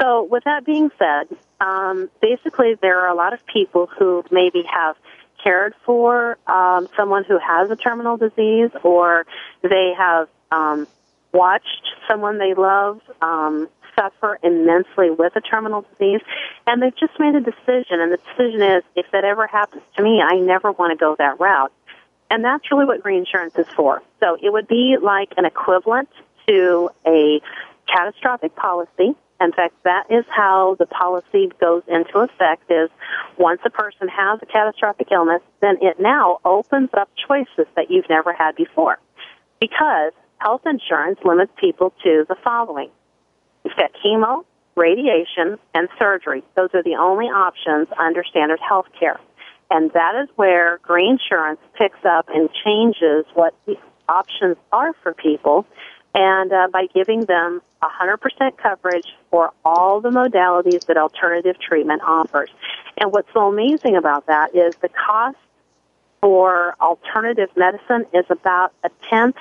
So, 0.00 0.22
with 0.22 0.44
that 0.44 0.64
being 0.64 0.90
said, 0.98 1.36
um, 1.60 2.08
basically 2.22 2.76
there 2.80 3.00
are 3.00 3.08
a 3.08 3.14
lot 3.14 3.32
of 3.32 3.44
people 3.46 3.86
who 3.86 4.24
maybe 4.30 4.62
have 4.62 4.96
cared 5.42 5.74
for 5.84 6.38
um, 6.46 6.88
someone 6.96 7.24
who 7.24 7.38
has 7.38 7.70
a 7.70 7.76
terminal 7.76 8.16
disease, 8.16 8.70
or 8.82 9.26
they 9.62 9.92
have 9.96 10.28
um, 10.52 10.86
watched 11.32 11.82
someone 12.08 12.38
they 12.38 12.54
love 12.54 13.00
um, 13.20 13.68
suffer 13.98 14.38
immensely 14.42 15.10
with 15.10 15.34
a 15.36 15.40
terminal 15.40 15.84
disease, 15.92 16.20
and 16.66 16.82
they've 16.82 16.96
just 16.96 17.18
made 17.18 17.34
a 17.34 17.40
decision. 17.40 18.00
And 18.00 18.12
the 18.12 18.18
decision 18.18 18.62
is, 18.62 18.84
if 18.94 19.06
that 19.12 19.24
ever 19.24 19.46
happens 19.46 19.82
to 19.96 20.02
me, 20.02 20.22
I 20.22 20.36
never 20.36 20.72
want 20.72 20.92
to 20.92 20.96
go 20.96 21.16
that 21.18 21.40
route. 21.40 21.72
And 22.30 22.44
that's 22.44 22.70
really 22.70 22.84
what 22.84 23.02
Green-Surance 23.02 23.58
is 23.58 23.66
for. 23.74 24.02
So 24.20 24.36
it 24.40 24.52
would 24.52 24.68
be 24.68 24.96
like 25.00 25.32
an 25.36 25.46
equivalent 25.46 26.10
to 26.46 26.90
a 27.06 27.40
catastrophic 27.86 28.54
policy 28.54 29.16
in 29.40 29.52
fact, 29.52 29.74
that 29.84 30.10
is 30.10 30.24
how 30.28 30.76
the 30.78 30.86
policy 30.86 31.50
goes 31.60 31.82
into 31.86 32.18
effect 32.18 32.70
is 32.70 32.90
once 33.38 33.60
a 33.64 33.70
person 33.70 34.08
has 34.08 34.40
a 34.42 34.46
catastrophic 34.46 35.12
illness, 35.12 35.42
then 35.60 35.76
it 35.80 36.00
now 36.00 36.38
opens 36.44 36.90
up 36.92 37.08
choices 37.28 37.66
that 37.76 37.90
you've 37.90 38.08
never 38.08 38.32
had 38.32 38.56
before. 38.56 38.98
Because 39.60 40.12
health 40.38 40.62
insurance 40.66 41.20
limits 41.24 41.52
people 41.56 41.92
to 42.02 42.24
the 42.28 42.36
following. 42.42 42.90
You've 43.64 43.76
got 43.76 43.92
chemo, 44.04 44.44
radiation, 44.76 45.58
and 45.74 45.88
surgery. 45.98 46.42
Those 46.56 46.70
are 46.74 46.82
the 46.82 46.96
only 46.96 47.26
options 47.26 47.88
under 47.98 48.24
standard 48.24 48.60
health 48.60 48.86
care. 48.98 49.20
And 49.70 49.92
that 49.92 50.14
is 50.22 50.28
where 50.36 50.78
Green-Surance 50.82 51.58
picks 51.76 52.04
up 52.04 52.28
and 52.32 52.48
changes 52.64 53.26
what 53.34 53.54
the 53.66 53.76
options 54.08 54.56
are 54.72 54.94
for 55.02 55.12
people 55.12 55.66
and 56.14 56.52
uh, 56.52 56.68
by 56.72 56.86
giving 56.94 57.26
them 57.26 57.60
100% 57.82 58.56
coverage 58.56 59.06
for 59.30 59.52
all 59.64 60.00
the 60.00 60.08
modalities 60.08 60.86
that 60.86 60.96
alternative 60.96 61.56
treatment 61.60 62.02
offers. 62.02 62.50
And 62.96 63.12
what's 63.12 63.28
so 63.34 63.48
amazing 63.48 63.96
about 63.96 64.26
that 64.26 64.54
is 64.54 64.74
the 64.76 64.88
cost 64.88 65.36
for 66.20 66.74
alternative 66.80 67.50
medicine 67.56 68.06
is 68.12 68.24
about 68.30 68.72
a 68.82 68.90
tenth 69.08 69.36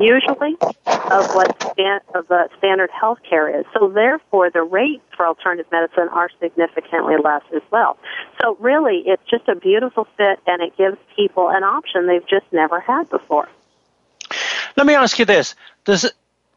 usually 0.00 0.56
of 0.86 1.34
what 1.34 1.56
stan- 1.72 2.00
of 2.14 2.28
the 2.28 2.48
standard 2.58 2.90
health 2.90 3.18
care 3.28 3.60
is. 3.60 3.64
So 3.78 3.88
therefore 3.88 4.50
the 4.50 4.62
rates 4.62 5.04
for 5.16 5.26
alternative 5.26 5.70
medicine 5.70 6.08
are 6.10 6.28
significantly 6.40 7.16
less 7.22 7.42
as 7.54 7.62
well. 7.70 7.98
So 8.40 8.56
really 8.60 9.02
it's 9.06 9.22
just 9.30 9.48
a 9.48 9.54
beautiful 9.54 10.06
fit 10.16 10.40
and 10.46 10.62
it 10.62 10.76
gives 10.76 10.98
people 11.14 11.48
an 11.48 11.64
option 11.64 12.06
they've 12.06 12.26
just 12.26 12.46
never 12.52 12.80
had 12.80 13.08
before. 13.10 13.48
Let 14.76 14.86
me 14.86 14.94
ask 14.94 15.18
you 15.18 15.24
this: 15.24 15.54
Does 15.84 16.10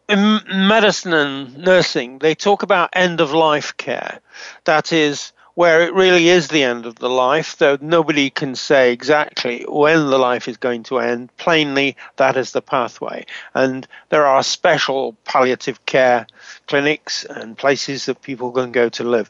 in 0.07 0.41
medicine 0.47 1.13
and 1.13 1.57
nursing 1.57 2.20
they 2.20 2.36
talk 2.36 2.63
about 2.63 2.89
end 2.93 3.22
of 3.22 3.34
life 3.34 3.78
care? 3.78 4.20
That 4.65 4.91
is 4.91 5.32
where 5.60 5.82
it 5.82 5.93
really 5.93 6.30
is 6.30 6.47
the 6.47 6.64
end 6.64 6.86
of 6.86 6.95
the 6.95 7.10
life, 7.10 7.57
though 7.57 7.78
nobody 7.82 8.30
can 8.30 8.55
say 8.55 8.93
exactly 8.93 9.66
when 9.68 10.10
the 10.10 10.18
life 10.18 10.47
is 10.47 10.55
going 10.55 10.82
to 10.82 10.99
end. 10.99 11.30
Plainly, 11.36 11.97
that 12.16 12.38
is 12.38 12.53
the 12.53 12.62
pathway. 12.62 13.26
And 13.53 13.86
there 14.07 14.26
are 14.26 14.41
special 14.41 15.18
palliative 15.26 15.86
care 15.86 16.28
clinics 16.68 17.26
and 17.26 17.57
places 17.57 18.05
that 18.05 18.22
people 18.22 18.53
can 18.53 18.72
go 18.72 18.88
to 18.88 19.03
live 19.03 19.30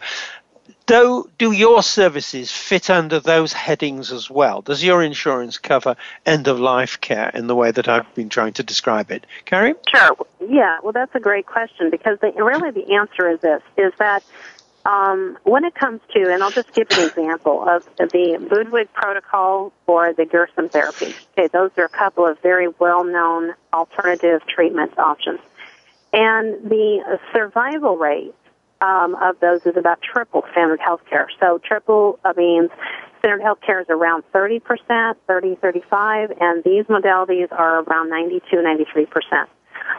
do, 0.86 1.30
do 1.38 1.52
your 1.52 1.84
services 1.84 2.52
fit 2.52 2.90
under 2.90 3.20
those 3.20 3.54
headings 3.54 4.12
as 4.12 4.28
well? 4.28 4.62
Does 4.62 4.84
your 4.84 5.04
insurance 5.04 5.60
cover 5.60 5.96
end 6.26 6.48
of 6.48 6.60
life 6.60 7.00
care 7.00 7.30
in 7.30 7.46
the 7.46 7.56
way 7.56 7.70
that 7.70 7.88
I've 7.88 8.12
been 8.16 8.30
trying 8.30 8.54
to 8.54 8.64
describe 8.64 9.12
it? 9.12 9.28
Kari? 9.46 9.76
Sure. 9.88 10.18
Yeah, 10.50 10.80
well, 10.82 10.92
that's 10.92 11.14
a 11.14 11.20
great 11.20 11.46
question 11.46 11.92
because 11.92 12.18
the, 12.22 12.32
really 12.32 12.72
the 12.72 12.96
answer 12.96 13.30
is 13.30 13.40
this, 13.42 13.62
is 13.78 13.94
that 14.00 14.24
um, 14.86 15.38
when 15.44 15.66
it 15.66 15.76
comes 15.76 16.02
to, 16.14 16.32
and 16.32 16.42
I'll 16.42 16.52
just 16.52 16.74
give 16.74 16.88
an 16.92 17.08
example 17.08 17.68
of 17.68 17.84
the 17.98 18.38
Budwig 18.40 18.92
protocol 18.94 19.74
or 19.88 20.14
the 20.14 20.26
Gerson 20.26 20.70
therapy. 20.70 21.14
Okay, 21.38 21.48
those 21.48 21.72
are 21.78 21.86
a 21.86 21.90
couple 21.90 22.26
of 22.26 22.40
very 22.42 22.68
well-known 22.68 23.54
alternative 23.74 24.42
treatment 24.48 24.98
options. 24.98 25.40
And 26.12 26.70
the 26.70 27.20
survival 27.34 27.98
rate 27.98 28.34
um, 28.82 29.16
of 29.16 29.40
those 29.40 29.66
is 29.66 29.76
about 29.76 30.02
triple 30.02 30.44
standard 30.52 30.80
health 30.80 31.02
care. 31.10 31.30
So 31.40 31.60
triple 31.64 32.20
uh, 32.24 32.34
means 32.36 32.72
standard 33.20 33.42
health 33.42 33.60
care 33.66 33.82
is 33.82 33.88
around 33.90 34.24
30%, 34.34 35.16
30, 35.28 35.56
35, 35.56 36.32
and 36.40 36.64
these 36.64 36.86
modalities 36.86 37.52
are 37.52 37.84
around 37.84 38.10
92, 38.10 38.56
93%. 38.56 39.48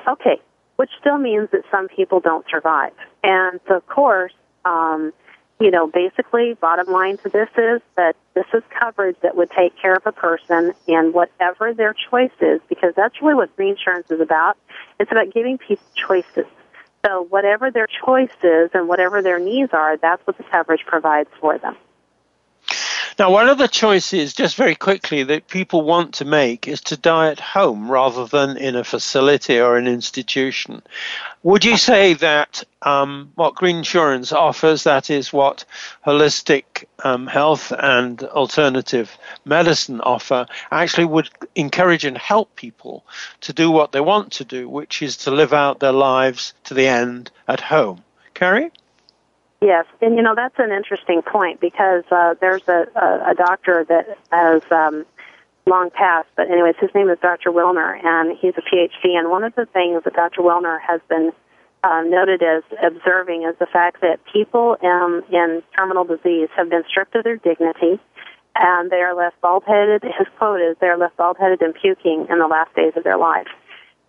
Okay, 0.09 0.41
which 0.77 0.91
still 0.99 1.19
means 1.19 1.51
that 1.53 1.63
some 1.71 1.89
people 1.89 2.21
don't 2.21 2.47
survive. 2.51 2.93
And 3.23 3.61
of 3.69 3.87
course, 3.87 4.33
um, 4.65 5.13
you 5.61 5.71
know, 5.71 5.87
basically, 5.87 6.55
bottom 6.55 6.87
line 6.93 7.19
to 7.19 7.29
this 7.29 7.49
is 7.59 7.83
that 7.97 8.17
this 8.35 8.47
is 8.55 8.63
coverage 8.79 9.17
that 9.23 9.37
would 9.37 9.51
take 9.51 9.77
care 9.77 9.95
of 9.95 10.07
a 10.07 10.13
person 10.13 10.73
in 10.87 11.13
whatever 11.13 11.75
their 11.75 11.95
choice 12.11 12.31
is, 12.41 12.61
because 12.69 12.95
that's 12.97 13.21
really 13.21 13.35
what 13.35 13.55
Green-Surance 13.57 14.11
is 14.11 14.21
about. 14.21 14.57
It's 14.99 15.13
about 15.13 15.35
giving 15.35 15.59
people 15.59 15.85
choices. 15.95 16.47
So 17.05 17.27
whatever 17.29 17.71
their 17.71 17.87
choice 17.87 18.31
is 18.43 18.71
and 18.73 18.89
whatever 18.89 19.23
their 19.23 19.39
needs 19.39 19.73
are, 19.73 19.97
that's 19.99 20.27
what 20.27 20.39
the 20.39 20.45
coverage 20.45 20.85
provides 20.87 21.31
for 21.41 21.59
them. 21.59 21.77
Now, 23.19 23.31
one 23.31 23.49
of 23.49 23.59
the 23.59 23.69
choices, 23.69 24.35
just 24.35 24.57
very 24.57 24.75
quickly, 24.75 25.23
that 25.25 25.49
people 25.49 25.83
want 25.83 26.15
to 26.15 26.25
make 26.25 26.69
is 26.69 26.81
to 26.83 26.97
die 26.97 27.31
at 27.31 27.41
home 27.41 27.91
rather 27.91 28.27
than 28.27 28.57
in 28.57 28.77
a 28.77 28.85
facility 28.85 29.59
or 29.59 29.77
an 29.77 29.87
institution. 29.87 30.83
Would 31.43 31.65
you 31.65 31.77
say 31.77 32.15
that 32.15 32.65
um, 32.83 33.33
what 33.35 33.55
Green-Surance 33.55 34.33
offers, 34.33 34.85
that 34.85 35.11
is 35.11 35.33
what 35.33 35.65
holistic 36.07 36.85
um, 37.03 37.27
health 37.27 37.73
and 37.73 38.23
alternative 38.23 39.17
medicine 39.45 40.01
offer, 40.01 40.47
actually 40.71 41.07
would 41.07 41.31
encourage 41.55 42.05
and 42.05 42.17
help 42.17 42.55
people 42.57 43.05
to 43.43 43.53
do 43.53 43.71
what 43.71 43.93
they 43.93 44.01
want 44.01 44.33
to 44.33 44.45
do, 44.45 44.69
which 44.69 45.03
is 45.03 45.17
to 45.19 45.31
live 45.31 45.53
out 45.53 45.81
their 45.81 45.93
lives 45.93 46.55
to 46.65 46.75
the 46.75 46.87
end 46.87 47.31
at 47.49 47.61
home? 47.61 48.03
Kari? 48.35 48.71
Yes, 49.63 49.85
and 50.01 50.17
you 50.17 50.23
know 50.23 50.35
that's 50.35 50.59
an 50.59 50.73
interesting 50.73 51.21
point 51.21 51.61
because 51.61 52.05
uh, 52.11 52.35
there's 52.41 52.67
a, 52.67 52.87
a, 52.97 53.31
a 53.33 53.35
doctor 53.35 53.85
that 53.85 54.17
has 54.33 54.63
um, 54.71 55.05
long 55.67 55.91
passed, 55.91 56.31
but 56.35 56.51
anyways, 56.51 56.77
his 56.81 56.89
name 56.95 57.11
is 57.11 57.19
Dr. 57.21 57.51
Willner, 57.51 58.03
and 58.03 58.39
he's 58.39 58.55
a 58.57 58.63
PhD. 58.63 59.19
And 59.19 59.31
one 59.31 59.45
of 59.45 59.55
the 59.55 59.67
things 59.67 60.03
that 60.05 60.15
Dr. 60.15 60.41
Willner 60.41 60.81
has 60.81 61.03
been 61.11 61.33
uh, 61.85 62.03
noted 62.07 62.43
as 62.43 62.63
observing 62.83 63.43
is 63.43 63.55
the 63.59 63.67
fact 63.67 64.01
that 64.01 64.21
people 64.33 64.77
in, 64.83 65.23
in 65.31 65.63
terminal 65.77 66.05
disease 66.05 66.49
have 66.57 66.71
been 66.71 66.85
stripped 66.89 67.15
of 67.15 67.25
their 67.25 67.37
dignity, 67.37 68.01
and 68.55 68.91
they 68.91 69.03
are 69.03 69.15
left 69.15 69.39
bald-headed. 69.43 70.05
His 70.05 70.27
quote 70.39 70.63
is, 70.63 70.79
"They 70.81 70.89
are 70.89 70.97
left 70.97 71.19
bald-headed 71.19 71.61
and 71.61 71.75
puking 71.75 72.29
in 72.31 72.39
the 72.39 72.47
last 72.47 72.75
days 72.75 72.95
of 72.97 73.05
their 73.05 73.19
life." 73.19 73.49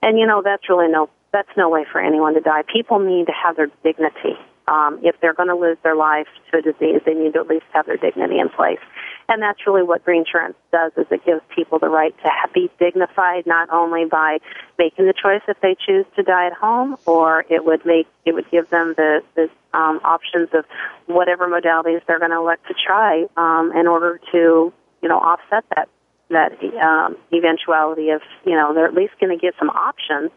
And 0.01 0.17
you 0.17 0.25
know 0.25 0.41
that's 0.41 0.69
really 0.69 0.87
no 0.87 1.09
that's 1.33 1.51
no 1.57 1.67
way 1.67 1.85
for 1.91 1.99
anyone 1.99 2.35
to 2.35 2.41
die. 2.41 2.63
People 2.71 2.99
need 2.99 3.27
to 3.27 3.33
have 3.33 3.57
their 3.57 3.69
dignity 3.83 4.37
um, 4.67 4.99
if 5.03 5.15
they're 5.21 5.33
going 5.33 5.49
to 5.49 5.55
lose 5.55 5.77
their 5.83 5.95
life 5.95 6.27
to 6.51 6.59
a 6.59 6.61
disease, 6.61 7.01
they 7.05 7.13
need 7.13 7.33
to 7.33 7.39
at 7.39 7.47
least 7.47 7.65
have 7.73 7.85
their 7.85 7.97
dignity 7.97 8.39
in 8.39 8.49
place. 8.49 8.79
And 9.27 9.41
that's 9.41 9.65
really 9.65 9.83
what 9.83 10.03
Green-Surance 10.03 10.55
does 10.71 10.91
is 10.97 11.05
it 11.09 11.25
gives 11.25 11.41
people 11.55 11.79
the 11.79 11.87
right 11.87 12.13
to 12.23 12.29
be 12.53 12.69
dignified 12.79 13.45
not 13.45 13.69
only 13.69 14.05
by 14.05 14.39
making 14.77 15.05
the 15.05 15.13
choice 15.13 15.41
if 15.47 15.59
they 15.61 15.75
choose 15.85 16.05
to 16.17 16.23
die 16.23 16.47
at 16.47 16.53
home 16.53 16.97
or 17.05 17.45
it 17.49 17.63
would 17.63 17.85
make 17.85 18.07
it 18.25 18.33
would 18.33 18.49
give 18.51 18.69
them 18.69 18.93
the, 18.97 19.21
the 19.35 19.49
um, 19.73 20.01
options 20.03 20.49
of 20.53 20.65
whatever 21.05 21.47
modalities 21.47 22.01
they're 22.07 22.19
going 22.19 22.31
to 22.31 22.37
elect 22.37 22.67
to 22.67 22.73
try 22.73 23.25
um, 23.37 23.71
in 23.73 23.87
order 23.87 24.19
to 24.33 24.73
you 25.01 25.09
know 25.09 25.17
offset 25.17 25.63
that 25.75 25.87
that 26.29 26.51
um, 26.81 27.15
eventuality 27.33 28.09
of 28.09 28.21
you 28.45 28.55
know 28.55 28.73
they're 28.73 28.87
at 28.87 28.93
least 28.93 29.13
going 29.19 29.37
to 29.37 29.41
get 29.41 29.53
some 29.57 29.69
options 29.69 30.31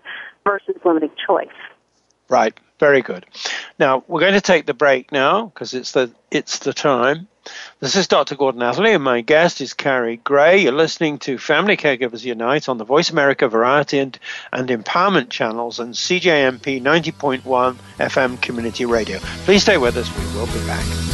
versus 0.45 0.77
limited 0.85 1.11
choice. 1.27 1.49
Right. 2.29 2.59
Very 2.79 3.03
good. 3.03 3.27
Now 3.79 4.05
we're 4.09 4.21
going 4.21 4.35
to 4.35 4.41
take 4.41 4.67
the 4.67 4.75
break 4.75 5.13
now 5.13 5.47
because 5.47 5.75
it's 5.75 5.93
the 5.93 6.11
it's 6.31 6.59
the 6.59 6.73
time. 6.73 7.29
This 7.81 7.95
is 7.95 8.09
Dr. 8.09 8.37
Gordon 8.37 8.63
Atherley, 8.63 8.95
and 8.95 9.05
my 9.05 9.21
guest 9.21 9.61
is 9.61 9.75
Kari 9.75 10.17
Gray. 10.17 10.63
You're 10.63 10.73
listening 10.73 11.19
to 11.21 11.37
Family 11.37 11.77
Caregivers 11.77 12.25
Unite 12.25 12.71
on 12.71 12.79
the 12.79 12.85
Voice 12.85 13.11
America 13.11 13.49
Variety 13.49 13.99
and, 13.99 14.19
and 14.51 14.69
Empowerment 14.71 15.29
channels 15.29 15.79
and 15.79 15.93
CJMP 15.93 16.81
90.1 16.83 17.77
FM 17.99 18.41
Community 18.41 18.87
Radio. 18.87 19.19
Please 19.45 19.63
stay 19.63 19.77
with 19.77 19.97
us. 19.99 20.09
We 20.17 20.25
will 20.39 20.47
be 20.47 20.67
back. 20.67 21.14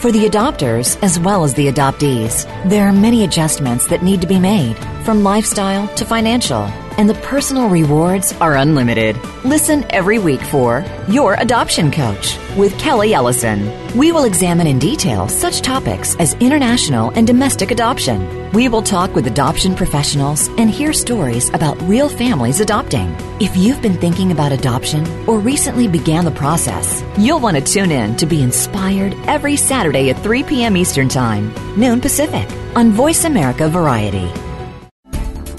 For 0.00 0.12
the 0.12 0.26
adopters 0.26 0.96
as 1.02 1.18
well 1.18 1.42
as 1.42 1.54
the 1.54 1.66
adoptees, 1.66 2.44
there 2.68 2.86
are 2.86 2.92
many 2.92 3.24
adjustments 3.24 3.88
that 3.88 4.00
need 4.00 4.20
to 4.20 4.28
be 4.28 4.38
made, 4.38 4.76
from 5.04 5.24
lifestyle 5.24 5.88
to 5.96 6.04
financial 6.04 6.70
and 6.98 7.08
the 7.08 7.14
personal 7.14 7.68
rewards 7.68 8.32
are 8.40 8.56
unlimited. 8.56 9.16
Listen 9.44 9.86
every 9.90 10.18
week 10.18 10.40
for 10.40 10.84
Your 11.08 11.34
Adoption 11.34 11.92
Coach 11.92 12.36
with 12.56 12.76
Kelly 12.76 13.14
Ellison. 13.14 13.72
We 13.96 14.10
will 14.10 14.24
examine 14.24 14.66
in 14.66 14.80
detail 14.80 15.28
such 15.28 15.62
topics 15.62 16.16
as 16.16 16.34
international 16.34 17.10
and 17.10 17.24
domestic 17.24 17.70
adoption. 17.70 18.50
We 18.52 18.68
will 18.68 18.82
talk 18.82 19.14
with 19.14 19.28
adoption 19.28 19.76
professionals 19.76 20.48
and 20.58 20.68
hear 20.68 20.92
stories 20.92 21.50
about 21.50 21.80
real 21.82 22.08
families 22.08 22.60
adopting. 22.60 23.14
If 23.40 23.56
you've 23.56 23.80
been 23.80 23.96
thinking 23.96 24.32
about 24.32 24.50
adoption 24.50 25.06
or 25.28 25.38
recently 25.38 25.86
began 25.86 26.24
the 26.24 26.32
process, 26.32 27.04
you'll 27.16 27.40
want 27.40 27.56
to 27.56 27.62
tune 27.62 27.92
in 27.92 28.16
to 28.16 28.26
be 28.26 28.42
inspired 28.42 29.14
every 29.28 29.54
Saturday 29.54 29.87
at 29.92 30.22
3 30.22 30.42
p.m. 30.42 30.76
Eastern 30.76 31.08
Time, 31.08 31.52
noon 31.76 32.00
Pacific, 32.00 32.48
on 32.76 32.92
Voice 32.92 33.24
America 33.24 33.68
Variety. 33.68 34.47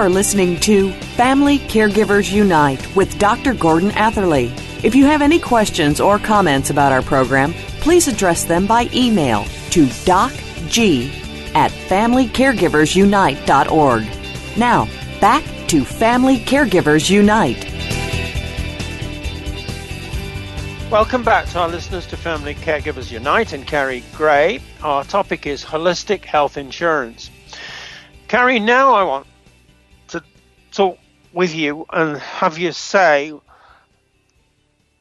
Are 0.00 0.08
listening 0.08 0.58
to 0.60 0.92
Family 0.92 1.58
Caregivers 1.58 2.32
Unite 2.32 2.96
with 2.96 3.18
Dr. 3.18 3.52
Gordon 3.52 3.90
Atherley. 3.90 4.50
If 4.82 4.94
you 4.94 5.04
have 5.04 5.20
any 5.20 5.38
questions 5.38 6.00
or 6.00 6.18
comments 6.18 6.70
about 6.70 6.90
our 6.90 7.02
program, 7.02 7.52
please 7.82 8.08
address 8.08 8.44
them 8.44 8.66
by 8.66 8.88
email 8.94 9.44
to 9.72 9.84
docg 9.84 11.10
at 11.54 11.70
familycaregiversunite.org. 11.70 14.56
Now, 14.56 14.88
back 15.20 15.44
to 15.68 15.84
Family 15.84 16.38
Caregivers 16.38 17.10
Unite. 17.10 17.66
Welcome 20.90 21.22
back 21.22 21.46
to 21.50 21.58
our 21.58 21.68
listeners 21.68 22.06
to 22.06 22.16
Family 22.16 22.54
Caregivers 22.54 23.12
Unite 23.12 23.52
and 23.52 23.66
Kari 23.66 24.02
Gray. 24.14 24.62
Our 24.82 25.04
topic 25.04 25.46
is 25.46 25.62
holistic 25.62 26.24
health 26.24 26.56
insurance. 26.56 27.30
Kari, 28.28 28.60
now 28.60 28.94
I 28.94 29.02
want 29.02 29.26
talk 30.70 30.98
with 31.32 31.54
you 31.54 31.86
and 31.92 32.18
have 32.18 32.58
you 32.58 32.72
say 32.72 33.32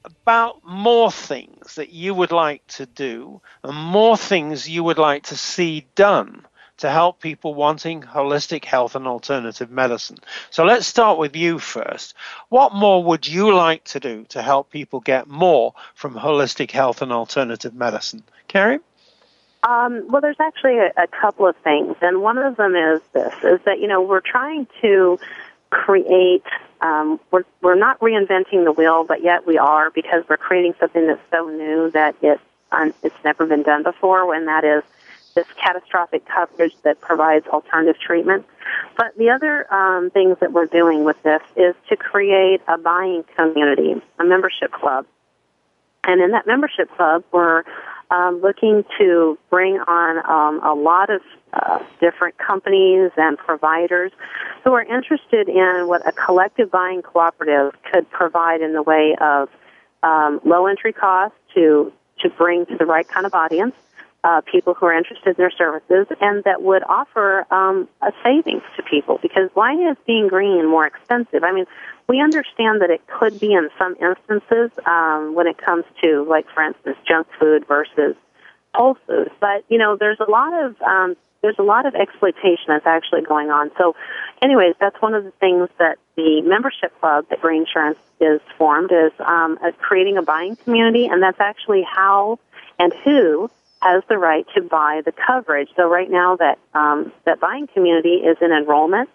about 0.06 0.64
more 0.64 1.12
things 1.12 1.76
that 1.76 1.92
you 1.92 2.14
would 2.14 2.32
like 2.32 2.66
to 2.68 2.86
do 2.86 3.42
and 3.64 3.76
more 3.76 4.18
things 4.18 4.70
you 4.70 4.84
would 4.84 4.98
like 4.98 5.24
to 5.24 5.36
see 5.36 5.86
done 5.96 6.46
to 6.78 6.90
help 6.90 7.20
people 7.20 7.54
wanting 7.54 8.02
holistic 8.02 8.64
health 8.64 8.96
and 8.96 9.06
alternative 9.06 9.70
medicine. 9.70 10.18
So 10.50 10.64
let's 10.64 10.88
start 10.88 11.18
with 11.20 11.36
you 11.36 11.60
first. 11.60 12.14
What 12.48 12.74
more 12.74 13.04
would 13.04 13.28
you 13.28 13.54
like 13.54 13.84
to 13.86 14.00
do 14.00 14.26
to 14.30 14.42
help 14.42 14.72
people 14.72 15.02
get 15.02 15.28
more 15.28 15.74
from 15.94 16.14
holistic 16.14 16.72
health 16.72 17.02
and 17.02 17.12
alternative 17.12 17.74
medicine? 17.74 18.24
Kari? 18.48 18.80
Um, 19.64 20.08
well, 20.08 20.22
there's 20.22 20.40
actually 20.40 20.78
a, 20.78 20.92
a 20.96 21.08
couple 21.08 21.46
of 21.46 21.56
things, 21.58 21.98
and 22.02 22.22
one 22.22 22.38
of 22.38 22.56
them 22.56 22.78
is 22.78 23.02
this: 23.12 23.34
is 23.44 23.60
that 23.66 23.82
you 23.82 23.88
know 23.88 24.02
we're 24.02 24.22
trying 24.22 24.68
to 24.82 25.20
create 25.70 26.44
um, 26.82 27.20
we're 27.32 27.44
we're 27.62 27.76
not 27.76 28.00
reinventing 28.00 28.64
the 28.64 28.72
wheel, 28.72 29.04
but 29.04 29.22
yet 29.24 29.46
we 29.46 29.58
are 29.58 29.92
because 29.92 30.24
we're 30.30 30.38
creating 30.38 30.76
something 30.80 31.08
that's 31.08 31.22
so 31.32 31.50
new 31.50 31.92
that 31.92 32.16
it's 32.22 32.42
um, 32.72 32.94
it's 33.04 33.16
never 33.24 33.46
been 33.46 33.64
done 33.64 33.84
before. 33.84 34.26
When 34.26 34.46
that 34.46 34.64
is 34.64 34.84
this 35.36 35.46
catastrophic 35.62 36.26
coverage 36.26 36.76
that 36.84 37.00
provides 37.02 37.46
alternative 37.48 38.00
treatment. 38.00 38.46
But 38.98 39.18
the 39.18 39.30
other 39.30 39.72
um, 39.74 40.10
things 40.10 40.38
that 40.40 40.52
we're 40.52 40.66
doing 40.66 41.04
with 41.04 41.22
this 41.24 41.42
is 41.56 41.76
to 41.90 41.96
create 41.96 42.62
a 42.68 42.78
buying 42.78 43.24
community, 43.36 44.02
a 44.18 44.24
membership 44.24 44.72
club, 44.72 45.06
and 46.04 46.22
in 46.22 46.32
that 46.32 46.48
membership 46.48 46.90
club, 46.96 47.24
we're 47.32 47.64
um, 48.12 48.42
looking 48.42 48.84
to 48.98 49.38
bring 49.50 49.80
on 49.80 50.18
um, 50.30 50.64
a 50.64 50.74
lot 50.74 51.10
of 51.10 51.22
uh, 51.54 51.80
different 52.00 52.38
companies 52.38 53.12
and 53.18 53.38
providers 53.38 54.12
who 54.64 54.74
are 54.74 54.84
interested 54.84 55.48
in 55.48 55.88
what 55.88 56.08
a 56.08 56.12
collective 56.12 56.72
buying 56.72 57.02
cooperative 57.02 57.74
could 57.92 58.10
provide 58.10 58.62
in 58.62 58.74
the 58.74 58.82
way 58.82 59.16
of 59.22 59.50
um, 60.04 60.40
low 60.46 60.66
entry 60.66 60.94
costs 60.94 61.38
to 61.54 61.92
to 62.20 62.30
bring 62.30 62.66
to 62.66 62.76
the 62.78 62.86
right 62.86 63.08
kind 63.08 63.26
of 63.26 63.34
audience, 63.34 63.74
uh, 64.24 64.42
people 64.42 64.74
who 64.74 64.86
are 64.86 64.94
interested 64.94 65.30
in 65.30 65.36
their 65.38 65.52
services, 65.52 66.08
and 66.20 66.44
that 66.44 66.62
would 66.62 66.84
offer 66.84 67.46
um, 67.54 67.88
a 68.02 68.12
savings 68.24 68.64
to 68.76 68.84
people 68.84 69.20
because 69.22 69.50
why 69.54 69.74
is 69.74 69.98
being 70.06 70.28
green 70.28 70.70
more 70.70 70.86
expensive? 70.86 71.44
I 71.44 71.52
mean, 71.52 71.66
we 72.08 72.22
understand 72.22 72.82
that 72.82 72.90
it 72.90 73.02
could 73.08 73.40
be 73.40 73.54
in 73.54 73.70
some 73.78 73.96
instances 73.96 74.72
um, 74.86 75.36
when 75.36 75.48
it 75.48 75.58
comes 75.58 75.86
to, 76.02 76.26
like, 76.28 76.46
for 76.54 76.64
instance, 76.64 76.98
junk 77.08 77.28
food 77.40 77.66
versus 77.68 78.16
whole 78.74 78.98
foods, 79.08 79.32
But 79.40 79.64
you 79.68 79.78
know, 79.78 79.98
there's 79.98 80.20
a 80.20 80.30
lot 80.30 80.54
of 80.54 80.82
um, 80.82 81.16
there's 81.42 81.58
a 81.58 81.64
lot 81.64 81.86
of 81.86 81.96
exploitation 81.96 82.66
that's 82.68 82.86
actually 82.86 83.22
going 83.22 83.50
on. 83.50 83.72
So, 83.78 83.96
anyways, 84.42 84.76
that's 84.80 85.02
one 85.02 85.14
of 85.14 85.24
the 85.24 85.32
things 85.32 85.70
that 85.80 85.98
the 86.16 86.42
membership 86.42 86.98
club 87.00 87.26
that 87.30 87.42
Green-Surance 87.42 87.98
is 88.20 88.42
formed 88.58 88.92
is 88.92 89.12
um, 89.20 89.58
creating 89.80 90.18
a 90.18 90.22
buying 90.22 90.56
community, 90.58 91.08
and 91.08 91.24
that's 91.24 91.40
actually 91.40 91.84
how 91.84 92.40
and 92.78 92.94
who 93.06 93.50
has 93.82 94.04
the 94.10 94.18
right 94.18 94.46
to 94.56 94.62
buy 94.62 95.02
the 95.06 95.12
coverage. 95.12 95.70
So 95.76 95.90
right 95.90 96.10
now, 96.10 96.36
that 96.38 96.60
um, 96.74 97.12
that 97.26 97.40
buying 97.40 97.68
community 97.68 98.16
is 98.16 98.38
in 98.42 98.52
enrollment, 98.52 99.10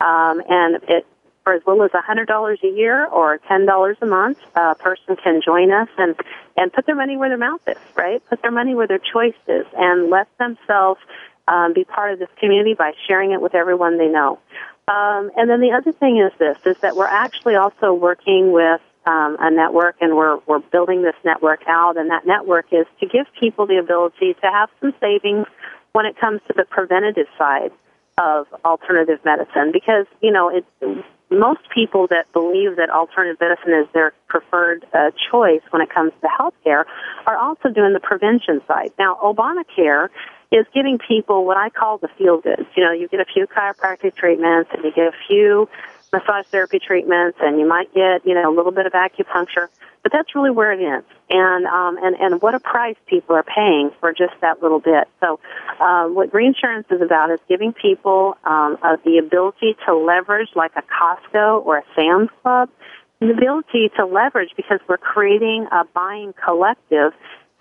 um, 0.00 0.42
and 0.48 0.76
it 0.88 1.06
for 1.46 1.52
as 1.52 1.62
little 1.64 1.84
as 1.84 1.92
$100 1.92 2.62
a 2.64 2.66
year 2.66 3.06
or 3.06 3.38
$10 3.48 3.96
a 4.02 4.06
month, 4.06 4.38
a 4.56 4.74
person 4.74 5.14
can 5.14 5.40
join 5.40 5.70
us 5.70 5.88
and, 5.96 6.16
and 6.56 6.72
put 6.72 6.86
their 6.86 6.96
money 6.96 7.16
where 7.16 7.28
their 7.28 7.38
mouth 7.38 7.60
is, 7.68 7.76
right? 7.94 8.20
Put 8.28 8.42
their 8.42 8.50
money 8.50 8.74
where 8.74 8.88
their 8.88 8.98
choice 8.98 9.36
is 9.46 9.64
and 9.78 10.10
let 10.10 10.26
themselves 10.38 11.00
um, 11.46 11.72
be 11.72 11.84
part 11.84 12.12
of 12.12 12.18
this 12.18 12.28
community 12.40 12.74
by 12.74 12.94
sharing 13.06 13.30
it 13.30 13.40
with 13.40 13.54
everyone 13.54 13.96
they 13.96 14.08
know. 14.08 14.40
Um, 14.88 15.30
and 15.36 15.48
then 15.48 15.60
the 15.60 15.70
other 15.70 15.92
thing 15.92 16.18
is 16.18 16.36
this, 16.36 16.58
is 16.66 16.76
that 16.82 16.96
we're 16.96 17.06
actually 17.06 17.54
also 17.54 17.94
working 17.94 18.50
with 18.50 18.80
um, 19.06 19.36
a 19.40 19.50
network 19.50 19.96
and 20.00 20.16
we're, 20.16 20.38
we're 20.46 20.58
building 20.58 21.02
this 21.02 21.14
network 21.24 21.60
out 21.68 21.96
and 21.96 22.10
that 22.10 22.26
network 22.26 22.66
is 22.72 22.86
to 23.00 23.06
give 23.06 23.26
people 23.38 23.66
the 23.66 23.76
ability 23.76 24.34
to 24.34 24.50
have 24.50 24.68
some 24.80 24.92
savings 25.00 25.46
when 25.92 26.06
it 26.06 26.18
comes 26.18 26.40
to 26.48 26.54
the 26.56 26.64
preventative 26.64 27.26
side 27.38 27.70
of 28.18 28.46
alternative 28.64 29.20
medicine 29.24 29.70
because, 29.72 30.06
you 30.20 30.32
know, 30.32 30.48
it, 30.48 30.64
most 31.30 31.60
people 31.74 32.06
that 32.08 32.30
believe 32.32 32.76
that 32.76 32.90
alternative 32.90 33.38
medicine 33.40 33.72
is 33.72 33.86
their 33.92 34.12
preferred 34.28 34.84
uh, 34.92 35.10
choice 35.30 35.62
when 35.70 35.82
it 35.82 35.90
comes 35.90 36.12
to 36.20 36.28
healthcare 36.28 36.84
are 37.26 37.36
also 37.36 37.68
doing 37.68 37.92
the 37.92 38.00
prevention 38.00 38.60
side. 38.66 38.92
Now, 38.98 39.18
Obamacare 39.22 40.08
is 40.52 40.66
giving 40.72 40.98
people 40.98 41.44
what 41.44 41.56
I 41.56 41.70
call 41.70 41.98
the 41.98 42.08
feel 42.16 42.40
goods. 42.40 42.66
You 42.76 42.84
know, 42.84 42.92
you 42.92 43.08
get 43.08 43.20
a 43.20 43.24
few 43.24 43.46
chiropractic 43.46 44.14
treatments 44.14 44.70
and 44.72 44.84
you 44.84 44.92
get 44.92 45.08
a 45.08 45.16
few 45.26 45.68
massage 46.16 46.46
therapy 46.46 46.78
treatments, 46.78 47.38
and 47.40 47.58
you 47.58 47.66
might 47.66 47.92
get, 47.94 48.26
you 48.26 48.34
know, 48.34 48.52
a 48.52 48.54
little 48.54 48.72
bit 48.72 48.86
of 48.86 48.92
acupuncture. 48.92 49.68
But 50.02 50.12
that's 50.12 50.34
really 50.34 50.50
where 50.50 50.72
it 50.72 50.80
ends. 50.80 51.06
And, 51.28 51.66
um, 51.66 51.98
and, 52.00 52.16
and 52.16 52.40
what 52.40 52.54
a 52.54 52.60
price 52.60 52.96
people 53.06 53.34
are 53.34 53.42
paying 53.42 53.90
for 54.00 54.12
just 54.12 54.34
that 54.40 54.62
little 54.62 54.78
bit. 54.78 55.08
So, 55.20 55.40
uh, 55.80 56.06
what 56.06 56.32
reinsurance 56.32 56.86
is 56.90 57.02
about 57.02 57.30
is 57.30 57.40
giving 57.48 57.72
people, 57.72 58.36
um, 58.44 58.78
uh, 58.82 58.96
the 59.04 59.18
ability 59.18 59.76
to 59.86 59.96
leverage 59.96 60.50
like 60.54 60.72
a 60.76 60.82
Costco 60.82 61.66
or 61.66 61.78
a 61.78 61.82
Sam's 61.96 62.30
Club, 62.42 62.70
the 63.20 63.30
ability 63.30 63.90
to 63.96 64.06
leverage 64.06 64.50
because 64.56 64.78
we're 64.88 64.98
creating 64.98 65.66
a 65.72 65.84
buying 65.92 66.34
collective 66.44 67.12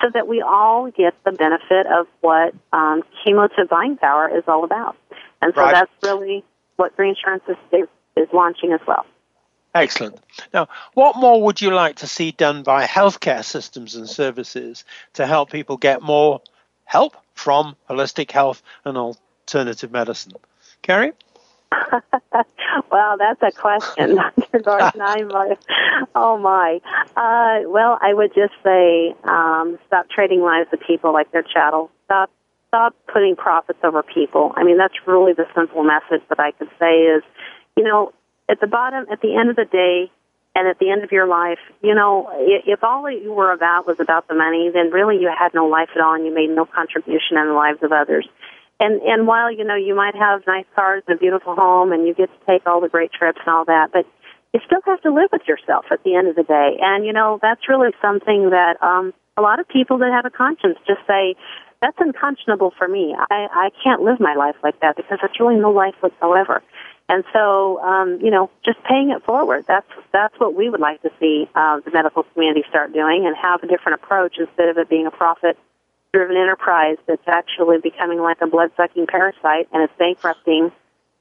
so 0.02 0.10
that 0.14 0.28
we 0.28 0.42
all 0.42 0.92
get 0.92 1.14
the 1.24 1.32
benefit 1.32 1.88
of 1.88 2.08
what 2.22 2.54
um, 2.74 3.02
cumulative 3.24 3.70
buying 3.70 3.98
power 3.98 4.30
is 4.38 4.44
all 4.48 4.64
about. 4.64 4.98
And 5.42 5.54
so 5.56 5.62
Right. 5.62 5.74
that's 5.74 5.92
really 6.04 6.44
what 6.76 6.92
reinsurance 6.98 7.44
is, 7.48 7.88
is, 8.16 8.28
launching 8.34 8.74
as 8.74 8.82
well. 8.88 9.06
Excellent. 9.74 10.18
Now, 10.54 10.70
what 10.94 11.18
more 11.18 11.42
would 11.44 11.62
you 11.62 11.74
like 11.74 11.98
to 11.98 12.08
see 12.08 12.32
done 12.32 12.64
by 12.64 12.86
healthcare 12.86 13.44
systems 13.44 13.96
and 13.96 14.10
services 14.10 14.86
to 15.14 15.26
help 15.26 15.52
people 15.52 15.76
get 15.76 16.02
more 16.02 16.42
help 16.86 17.18
from 17.34 17.76
holistic 17.90 18.32
health 18.32 18.64
and 18.86 18.98
alternative 18.98 19.92
medicine? 19.92 20.32
Kari? 20.82 21.12
well, 22.92 23.18
that's 23.18 23.42
a 23.42 23.52
question, 23.52 24.16
Dr. 24.38 24.60
Gordon. 24.60 25.02
I'm 25.02 25.30
like, 25.30 25.60
oh 26.16 26.38
my. 26.38 26.80
Uh, 27.18 27.70
well, 27.70 27.98
I 28.02 28.14
would 28.14 28.34
just 28.34 28.54
say, 28.64 29.14
um, 29.26 29.78
stop 29.88 30.10
trading 30.10 30.42
lives 30.42 30.70
of 30.72 30.80
people 30.86 31.14
like 31.14 31.32
they're 31.32 31.44
chattel. 31.44 31.92
Stop, 32.06 32.32
stop 32.70 32.96
putting 33.12 33.36
profits 33.36 33.80
over 33.84 34.04
people. 34.04 34.54
I 34.56 34.64
mean, 34.64 34.78
that's 34.78 34.96
really 35.06 35.34
the 35.34 35.48
simple 35.56 35.84
message 35.84 36.26
that 36.30 36.40
I 36.40 36.52
could 36.52 36.70
say 36.80 37.02
is, 37.02 37.24
you 37.76 37.84
know, 37.84 38.14
at 38.50 38.60
the 38.60 38.68
bottom, 38.68 39.06
at 39.12 39.22
the 39.22 39.36
end 39.36 39.50
of 39.50 39.56
the 39.56 39.66
day, 39.66 40.12
and 40.56 40.70
at 40.70 40.80
the 40.80 40.90
end 40.90 41.04
of 41.04 41.12
your 41.12 41.28
life, 41.28 41.60
you 41.82 41.94
know, 41.94 42.30
if 42.40 42.82
all 42.82 43.04
that 43.04 43.22
you 43.22 43.34
were 43.34 43.52
about 43.52 43.86
was 43.86 44.00
about 44.00 44.28
the 44.30 44.36
money, 44.36 44.72
then 44.74 44.90
really 44.90 45.20
you 45.20 45.28
had 45.28 45.54
no 45.54 45.68
life 45.68 45.90
at 45.94 46.02
all, 46.02 46.16
and 46.16 46.26
you 46.26 46.34
made 46.34 46.50
no 46.50 46.66
contribution 46.66 47.38
in 47.38 47.48
the 47.48 47.54
lives 47.54 47.80
of 47.84 47.92
others. 47.92 48.26
And 48.80 49.02
and 49.02 49.28
while 49.28 49.52
you 49.52 49.64
know 49.64 49.76
you 49.76 49.96
might 49.96 50.16
have 50.16 50.48
nice 50.48 50.66
cars 50.76 51.04
and 51.08 51.18
a 51.18 51.20
beautiful 51.20 51.56
home, 51.56 51.92
and 51.92 52.08
you 52.08 52.14
get 52.14 52.30
to 52.32 52.46
take 52.46 52.66
all 52.66 52.80
the 52.80 52.90
great 52.90 53.12
trips 53.12 53.40
and 53.46 53.54
all 53.54 53.66
that, 53.66 53.92
but 53.92 54.06
you 54.54 54.62
still 54.66 54.82
have 54.86 55.02
to 55.02 55.14
live 55.14 55.30
with 55.32 55.44
yourself 55.48 55.86
at 55.92 56.04
the 56.04 56.16
end 56.16 56.28
of 56.28 56.36
the 56.36 56.44
day. 56.44 56.78
And 56.82 57.06
you 57.06 57.12
know 57.12 57.40
that's 57.42 57.68
really 57.68 57.92
something 58.02 58.50
that 58.52 58.82
um, 58.82 59.14
a 59.38 59.42
lot 59.42 59.60
of 59.60 59.68
people 59.68 59.98
that 60.00 60.12
have 60.12 60.26
a 60.26 60.30
conscience 60.30 60.78
just 60.88 61.02
say 61.08 61.36
that's 61.82 61.98
unconscionable 62.00 62.74
for 62.78 62.88
me. 62.88 63.16
I 63.18 63.48
I 63.52 63.70
can't 63.84 64.02
live 64.02 64.20
my 64.20 64.36
life 64.36 64.56
like 64.64 64.80
that 64.82 64.96
because 64.96 65.20
it's 65.24 65.40
really 65.40 65.56
no 65.56 65.72
life 65.72 65.96
whatsoever. 66.00 66.64
And 67.08 67.24
so, 67.34 67.80
um, 67.82 68.20
you 68.22 68.32
know, 68.32 68.50
just 68.64 68.82
paying 68.84 69.12
it 69.12 69.24
forward. 69.24 69.66
That's 69.68 69.88
that's 70.12 70.34
what 70.40 70.56
we 70.56 70.70
would 70.70 70.80
like 70.80 71.02
to 71.04 71.12
see 71.20 71.48
uh, 71.54 71.80
the 71.82 71.92
medical 71.92 72.24
community 72.24 72.64
start 72.68 72.94
doing, 72.94 73.28
and 73.28 73.36
have 73.38 73.62
a 73.62 73.68
different 73.68 74.02
approach 74.02 74.38
instead 74.40 74.70
of 74.70 74.78
it 74.80 74.90
being 74.90 75.06
a 75.06 75.12
profit-driven 75.12 76.36
enterprise 76.36 76.98
that's 77.06 77.28
actually 77.28 77.78
becoming 77.78 78.20
like 78.20 78.42
a 78.42 78.48
blood-sucking 78.48 79.06
parasite, 79.06 79.68
and 79.72 79.84
it's 79.84 79.94
bankrupting 80.00 80.72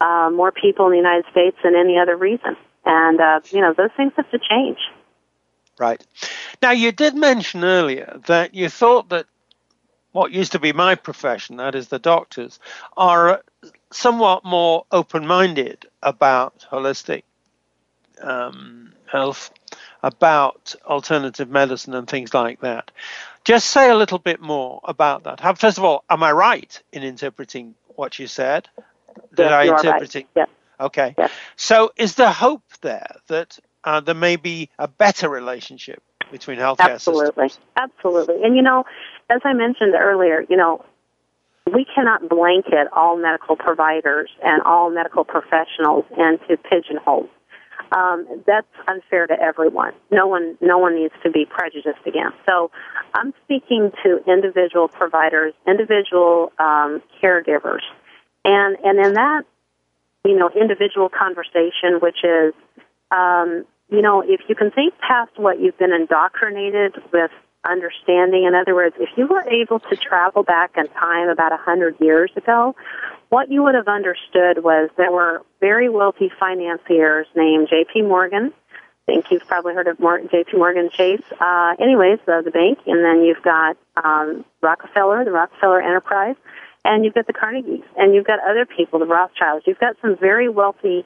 uh, 0.00 0.30
more 0.32 0.52
people 0.52 0.86
in 0.86 0.92
the 0.92 0.96
United 0.96 1.26
States 1.30 1.56
than 1.62 1.74
any 1.76 1.98
other 1.98 2.16
reason. 2.16 2.56
And 2.86 3.20
uh, 3.20 3.40
you 3.50 3.60
know, 3.60 3.74
those 3.74 3.90
things 3.94 4.12
have 4.16 4.30
to 4.30 4.38
change. 4.38 4.78
Right. 5.78 6.02
Now, 6.62 6.70
you 6.70 6.92
did 6.92 7.14
mention 7.14 7.62
earlier 7.62 8.20
that 8.26 8.54
you 8.54 8.68
thought 8.68 9.10
that 9.10 9.26
what 10.12 10.30
used 10.30 10.52
to 10.52 10.58
be 10.60 10.72
my 10.72 10.94
profession, 10.94 11.56
that 11.56 11.74
is 11.74 11.88
the 11.88 11.98
doctors, 11.98 12.60
are 12.96 13.42
somewhat 13.94 14.44
more 14.44 14.84
open 14.90 15.26
minded 15.26 15.86
about 16.02 16.66
holistic 16.70 17.22
um, 18.20 18.92
health, 19.06 19.50
about 20.02 20.74
alternative 20.84 21.48
medicine, 21.48 21.94
and 21.94 22.08
things 22.08 22.34
like 22.34 22.60
that. 22.60 22.90
Just 23.44 23.68
say 23.68 23.90
a 23.90 23.96
little 23.96 24.18
bit 24.18 24.40
more 24.40 24.80
about 24.84 25.24
that. 25.24 25.40
First 25.58 25.78
of 25.78 25.84
all, 25.84 26.04
am 26.08 26.22
I 26.22 26.32
right 26.32 26.82
in 26.92 27.02
interpreting 27.02 27.74
what 27.96 28.18
you 28.18 28.26
said? 28.26 28.68
That 29.32 29.44
Yes, 29.44 29.52
I 29.52 29.68
are 29.68 29.98
right. 29.98 30.26
Yes. 30.34 30.48
Okay. 30.80 31.14
Yes. 31.16 31.30
So, 31.56 31.92
is 31.96 32.16
there 32.16 32.30
hope 32.30 32.64
there 32.80 33.16
that 33.28 33.58
uh, 33.84 34.00
there 34.00 34.14
may 34.14 34.36
be 34.36 34.70
a 34.78 34.88
better 34.88 35.28
relationship 35.28 36.02
between 36.32 36.58
healthcare 36.58 36.94
Absolutely. 36.94 37.48
systems? 37.48 37.64
Absolutely. 37.76 38.42
And 38.42 38.56
you 38.56 38.62
know, 38.62 38.84
as 39.30 39.40
I 39.44 39.52
mentioned 39.52 39.94
earlier, 39.94 40.44
you 40.48 40.56
know, 40.56 40.84
we 41.72 41.86
cannot 41.94 42.28
blanket 42.28 42.88
all 42.92 43.16
medical 43.16 43.56
providers 43.56 44.30
and 44.42 44.62
all 44.62 44.90
medical 44.90 45.24
professionals 45.24 46.04
into 46.16 46.56
pigeonholes. 46.62 47.28
Um, 47.92 48.42
that's 48.46 48.66
unfair 48.88 49.26
to 49.26 49.34
everyone. 49.40 49.92
No 50.10 50.26
one, 50.26 50.56
no 50.60 50.78
one 50.78 50.96
needs 50.96 51.14
to 51.22 51.30
be 51.30 51.44
prejudiced 51.44 52.06
against. 52.06 52.36
So, 52.46 52.70
I'm 53.14 53.32
speaking 53.44 53.92
to 54.02 54.18
individual 54.26 54.88
providers, 54.88 55.54
individual 55.66 56.52
um, 56.58 57.02
caregivers, 57.22 57.82
and 58.44 58.76
and 58.82 58.98
in 59.04 59.14
that, 59.14 59.44
you 60.24 60.36
know, 60.36 60.50
individual 60.50 61.08
conversation, 61.08 62.00
which 62.00 62.24
is 62.24 62.54
um, 63.10 63.64
you 63.90 64.02
know, 64.02 64.22
if 64.26 64.40
you 64.48 64.54
can 64.54 64.70
think 64.70 64.94
past 64.98 65.32
what 65.36 65.60
you've 65.60 65.78
been 65.78 65.92
indoctrinated 65.92 66.94
with 67.12 67.30
understanding, 67.64 68.44
in 68.44 68.54
other 68.54 68.74
words, 68.74 68.94
if 68.98 69.10
you 69.16 69.26
were 69.26 69.44
able 69.48 69.80
to 69.80 69.96
travel 69.96 70.42
back 70.42 70.72
in 70.76 70.88
time 70.88 71.28
about 71.28 71.52
a 71.52 71.56
hundred 71.56 72.00
years 72.00 72.30
ago, 72.36 72.74
what 73.28 73.50
you 73.50 73.62
would 73.62 73.74
have 73.74 73.88
understood 73.88 74.62
was 74.62 74.90
there 74.96 75.10
were 75.10 75.42
very 75.60 75.88
wealthy 75.88 76.30
financiers 76.38 77.26
named 77.34 77.68
J.P. 77.68 78.02
Morgan. 78.02 78.52
I 79.06 79.12
think 79.12 79.26
you've 79.30 79.46
probably 79.46 79.74
heard 79.74 79.88
of 79.88 79.98
J.P. 79.98 80.56
Morgan 80.56 80.88
Chase. 80.90 81.22
Uh, 81.40 81.74
anyways, 81.78 82.20
the, 82.26 82.42
the 82.44 82.50
bank, 82.50 82.78
and 82.86 83.04
then 83.04 83.24
you've 83.24 83.42
got 83.42 83.76
um, 84.02 84.44
Rockefeller, 84.62 85.24
the 85.24 85.32
Rockefeller 85.32 85.82
Enterprise, 85.82 86.36
and 86.84 87.04
you've 87.04 87.14
got 87.14 87.26
the 87.26 87.32
Carnegies, 87.32 87.84
and 87.96 88.14
you've 88.14 88.26
got 88.26 88.38
other 88.40 88.66
people, 88.66 88.98
the 88.98 89.06
Rothschilds. 89.06 89.66
You've 89.66 89.78
got 89.78 89.96
some 90.00 90.16
very 90.16 90.48
wealthy 90.48 91.04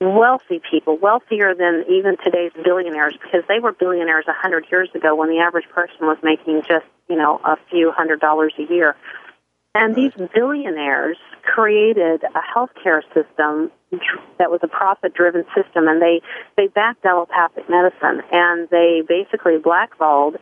wealthy 0.00 0.60
people, 0.70 0.96
wealthier 0.96 1.54
than 1.54 1.84
even 1.88 2.16
today's 2.24 2.52
billionaires, 2.64 3.14
because 3.22 3.42
they 3.48 3.58
were 3.58 3.72
billionaires 3.72 4.24
a 4.28 4.32
hundred 4.32 4.64
years 4.70 4.88
ago 4.94 5.14
when 5.14 5.28
the 5.28 5.38
average 5.38 5.68
person 5.68 6.06
was 6.06 6.16
making 6.22 6.62
just, 6.66 6.86
you 7.08 7.16
know, 7.16 7.40
a 7.44 7.56
few 7.70 7.92
hundred 7.92 8.20
dollars 8.20 8.54
a 8.58 8.72
year. 8.72 8.96
And 9.74 9.94
these 9.94 10.12
billionaires 10.34 11.18
created 11.42 12.24
a 12.24 12.40
healthcare 12.40 13.02
system 13.14 13.70
that 14.38 14.50
was 14.50 14.60
a 14.62 14.68
profit-driven 14.68 15.44
system, 15.54 15.86
and 15.86 16.02
they 16.02 16.22
they 16.56 16.66
backed 16.66 17.04
allopathic 17.04 17.68
medicine, 17.68 18.22
and 18.32 18.68
they 18.70 19.02
basically 19.06 19.58
blackballed 19.58 20.36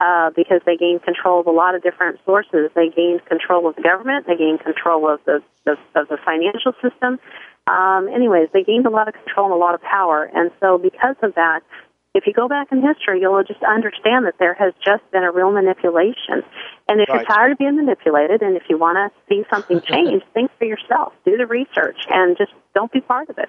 uh, 0.00 0.30
because 0.36 0.60
they 0.66 0.76
gained 0.76 1.02
control 1.02 1.40
of 1.40 1.46
a 1.46 1.50
lot 1.50 1.74
of 1.74 1.82
different 1.82 2.18
sources. 2.26 2.70
They 2.74 2.88
gained 2.88 3.24
control 3.24 3.68
of 3.68 3.76
the 3.76 3.82
government. 3.82 4.26
They 4.26 4.36
gained 4.36 4.60
control 4.60 5.08
of 5.08 5.20
the, 5.24 5.42
the 5.64 5.78
of 5.94 6.08
the 6.08 6.18
financial 6.22 6.72
system. 6.82 7.18
Um, 7.66 8.08
anyways, 8.08 8.48
they 8.52 8.62
gained 8.62 8.86
a 8.86 8.90
lot 8.90 9.08
of 9.08 9.14
control 9.14 9.46
and 9.46 9.54
a 9.54 9.58
lot 9.58 9.74
of 9.74 9.82
power, 9.82 10.24
and 10.34 10.50
so 10.60 10.78
because 10.78 11.16
of 11.22 11.34
that, 11.34 11.60
if 12.14 12.28
you 12.28 12.32
go 12.32 12.46
back 12.46 12.70
in 12.70 12.80
history, 12.80 13.20
you'll 13.20 13.42
just 13.42 13.62
understand 13.64 14.26
that 14.26 14.34
there 14.38 14.54
has 14.54 14.72
just 14.84 15.02
been 15.10 15.24
a 15.24 15.32
real 15.32 15.50
manipulation. 15.50 16.42
And 16.88 17.00
if 17.00 17.08
Right. 17.08 17.16
you're 17.16 17.24
tired 17.24 17.52
of 17.52 17.58
being 17.58 17.76
manipulated, 17.76 18.40
and 18.40 18.56
if 18.56 18.62
you 18.68 18.78
want 18.78 18.96
to 18.96 19.10
see 19.28 19.44
something 19.50 19.80
change, 19.88 20.22
think 20.32 20.50
for 20.58 20.64
yourself. 20.64 21.12
Do 21.24 21.36
the 21.36 21.46
research, 21.46 21.98
and 22.08 22.36
just 22.36 22.52
don't 22.74 22.92
be 22.92 23.00
part 23.00 23.30
of 23.30 23.38
it. 23.38 23.48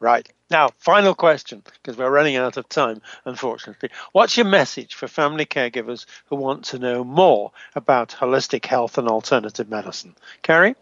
Right. 0.00 0.26
Now, 0.50 0.70
final 0.78 1.14
question, 1.14 1.62
because 1.74 1.98
we're 1.98 2.10
running 2.10 2.36
out 2.36 2.56
of 2.56 2.66
time, 2.70 3.02
unfortunately. 3.26 3.90
What's 4.12 4.34
your 4.34 4.46
message 4.46 4.94
for 4.94 5.06
family 5.06 5.44
caregivers 5.44 6.06
who 6.26 6.36
want 6.36 6.64
to 6.66 6.78
know 6.78 7.04
more 7.04 7.52
about 7.74 8.16
holistic 8.18 8.64
health 8.64 8.96
and 8.96 9.08
alternative 9.08 9.68
medicine? 9.68 10.16
Kari? 10.40 10.74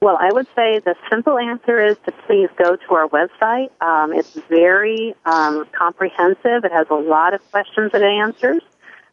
Well, 0.00 0.16
I 0.20 0.30
would 0.30 0.46
say 0.54 0.78
the 0.80 0.94
simple 1.10 1.38
answer 1.38 1.82
is 1.82 1.96
to 2.04 2.12
please 2.26 2.50
go 2.62 2.76
to 2.76 2.94
our 2.94 3.08
website. 3.08 3.70
Um, 3.80 4.12
it's 4.12 4.38
very 4.48 5.14
um, 5.24 5.66
comprehensive. 5.72 6.64
It 6.64 6.72
has 6.72 6.86
a 6.90 6.94
lot 6.94 7.32
of 7.32 7.40
questions 7.50 7.92
and 7.94 8.04
answers, 8.04 8.60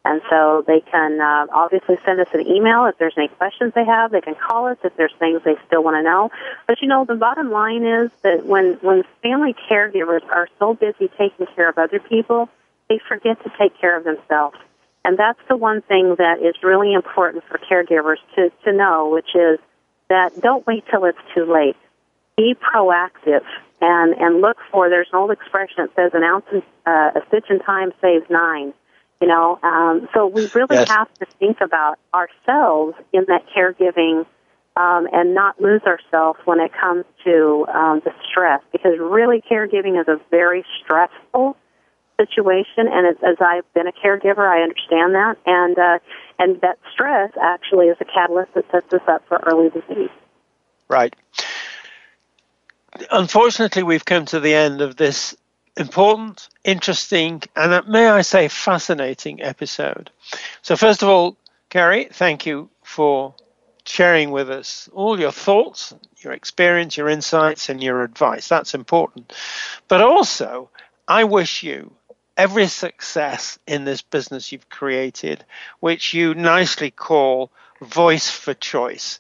And 0.03 0.21
so 0.29 0.63
they 0.65 0.81
can 0.81 1.21
uh, 1.21 1.45
obviously 1.53 1.97
send 2.03 2.19
us 2.19 2.27
an 2.33 2.47
email 2.47 2.85
if 2.85 2.97
there's 2.97 3.13
any 3.17 3.27
questions 3.27 3.73
they 3.75 3.85
have. 3.85 4.11
They 4.11 4.21
can 4.21 4.33
call 4.33 4.67
us 4.67 4.77
if 4.83 4.95
there's 4.97 5.13
things 5.19 5.41
they 5.45 5.55
still 5.67 5.83
want 5.83 5.97
to 5.97 6.03
know. 6.03 6.31
But 6.67 6.81
you 6.81 6.87
know, 6.87 7.05
the 7.05 7.15
bottom 7.15 7.51
line 7.51 7.85
is 7.85 8.09
that 8.23 8.45
when 8.45 8.79
when 8.81 9.03
family 9.21 9.55
caregivers 9.69 10.23
are 10.29 10.47
so 10.57 10.73
busy 10.73 11.07
taking 11.19 11.45
care 11.55 11.69
of 11.69 11.77
other 11.77 11.99
people, 11.99 12.49
they 12.89 12.99
forget 13.07 13.43
to 13.43 13.51
take 13.59 13.79
care 13.79 13.95
of 13.95 14.03
themselves. 14.03 14.57
And 15.05 15.17
that's 15.17 15.39
the 15.47 15.55
one 15.55 15.81
thing 15.83 16.15
that 16.17 16.41
is 16.41 16.55
really 16.63 16.93
important 16.93 17.43
for 17.43 17.59
caregivers 17.59 18.17
to 18.35 18.51
to 18.63 18.73
know, 18.73 19.09
which 19.09 19.35
is 19.35 19.59
that 20.09 20.41
don't 20.41 20.65
wait 20.65 20.83
till 20.89 21.05
it's 21.05 21.19
too 21.35 21.45
late. 21.45 21.77
Be 22.37 22.55
proactive 22.55 23.45
and 23.79 24.15
and 24.15 24.41
look 24.41 24.57
for. 24.71 24.89
There's 24.89 25.09
an 25.13 25.19
old 25.19 25.29
expression 25.29 25.75
that 25.77 25.95
says 25.95 26.11
an 26.15 26.23
ounce, 26.23 26.45
in, 26.51 26.63
uh, 26.87 27.11
a 27.15 27.21
stitch 27.27 27.51
in 27.51 27.59
time 27.59 27.91
saves 28.01 28.25
nine 28.31 28.73
You 29.21 29.27
know, 29.27 29.59
um, 29.61 30.09
so 30.15 30.25
we 30.25 30.49
really 30.55 30.79
Yes. 30.79 30.89
have 30.89 31.07
to 31.19 31.27
think 31.39 31.61
about 31.61 31.99
ourselves 32.13 32.95
in 33.13 33.25
that 33.27 33.45
caregiving 33.55 34.25
um, 34.75 35.07
and 35.11 35.35
not 35.35 35.61
lose 35.61 35.81
ourselves 35.83 36.39
when 36.45 36.59
it 36.59 36.71
comes 36.73 37.05
to 37.23 37.65
um, 37.73 38.01
the 38.03 38.11
stress 38.29 38.61
because 38.71 38.97
really 38.99 39.41
caregiving 39.41 39.99
is 39.99 40.07
a 40.07 40.19
very 40.31 40.65
stressful 40.81 41.55
situation 42.17 42.87
and 42.87 43.07
as, 43.07 43.15
as 43.23 43.37
I've 43.39 43.71
been 43.73 43.87
a 43.87 43.91
caregiver 43.91 44.47
I 44.47 44.61
understand 44.61 45.15
that 45.15 45.37
and 45.45 45.77
uh, 45.77 45.99
and 46.39 46.61
that 46.61 46.77
stress 46.93 47.31
actually 47.41 47.87
is 47.87 47.97
a 47.99 48.05
catalyst 48.05 48.53
that 48.53 48.65
sets 48.71 48.93
us 48.93 49.01
up 49.07 49.23
for 49.27 49.39
early 49.45 49.69
disease. 49.69 50.09
Right. 50.87 51.15
Unfortunately, 53.11 53.83
we've 53.83 54.05
come 54.05 54.25
to 54.25 54.39
the 54.39 54.53
end 54.53 54.81
of 54.81 54.97
this 54.97 55.35
important, 55.77 56.49
interesting, 56.63 57.41
and 57.55 57.73
uh, 57.73 57.81
may 57.87 58.07
I 58.07 58.21
say, 58.21 58.47
fascinating 58.47 59.41
episode. 59.41 60.11
So, 60.61 60.75
first 60.75 61.03
of 61.03 61.09
all, 61.09 61.37
Kari, 61.69 62.05
thank 62.05 62.45
you 62.45 62.69
for 62.83 63.33
sharing 63.85 64.31
with 64.31 64.49
us 64.49 64.89
all 64.93 65.19
your 65.19 65.31
thoughts, 65.31 65.93
your 66.19 66.33
experience, 66.33 66.97
your 66.97 67.09
insights, 67.09 67.69
and 67.69 67.81
your 67.81 68.03
advice. 68.03 68.47
That's 68.47 68.73
important. 68.75 69.33
But 69.87 70.01
also, 70.01 70.69
I 71.07 71.23
wish 71.23 71.63
you 71.63 71.91
every 72.37 72.67
success 72.67 73.59
in 73.67 73.85
this 73.85 74.01
business 74.01 74.51
you've 74.51 74.69
created, 74.69 75.43
which 75.79 76.13
you 76.13 76.33
nicely 76.33 76.91
call 76.91 77.51
voice 77.81 78.29
for 78.29 78.53
choice 78.53 79.19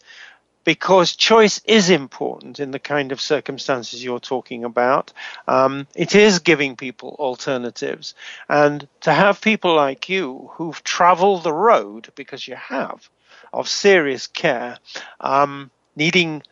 because 0.63 1.15
choice 1.15 1.61
is 1.65 1.89
important 1.89 2.59
in 2.59 2.71
the 2.71 2.79
kind 2.79 3.11
of 3.11 3.21
circumstances 3.21 4.03
you're 4.03 4.19
talking 4.19 4.63
about. 4.63 5.11
Um, 5.47 5.87
it 5.95 6.15
is 6.15 6.39
giving 6.39 6.75
people 6.75 7.15
alternatives. 7.19 8.13
And 8.47 8.87
to 9.01 9.13
have 9.13 9.41
people 9.41 9.75
like 9.75 10.09
you 10.09 10.51
who've 10.53 10.83
traveled 10.83 11.43
the 11.43 11.53
road, 11.53 12.09
because 12.15 12.47
you 12.47 12.55
have, 12.55 13.09
of 13.53 13.67
serious 13.67 14.27
care, 14.27 14.77
um, 15.19 15.71
needing 15.95 16.43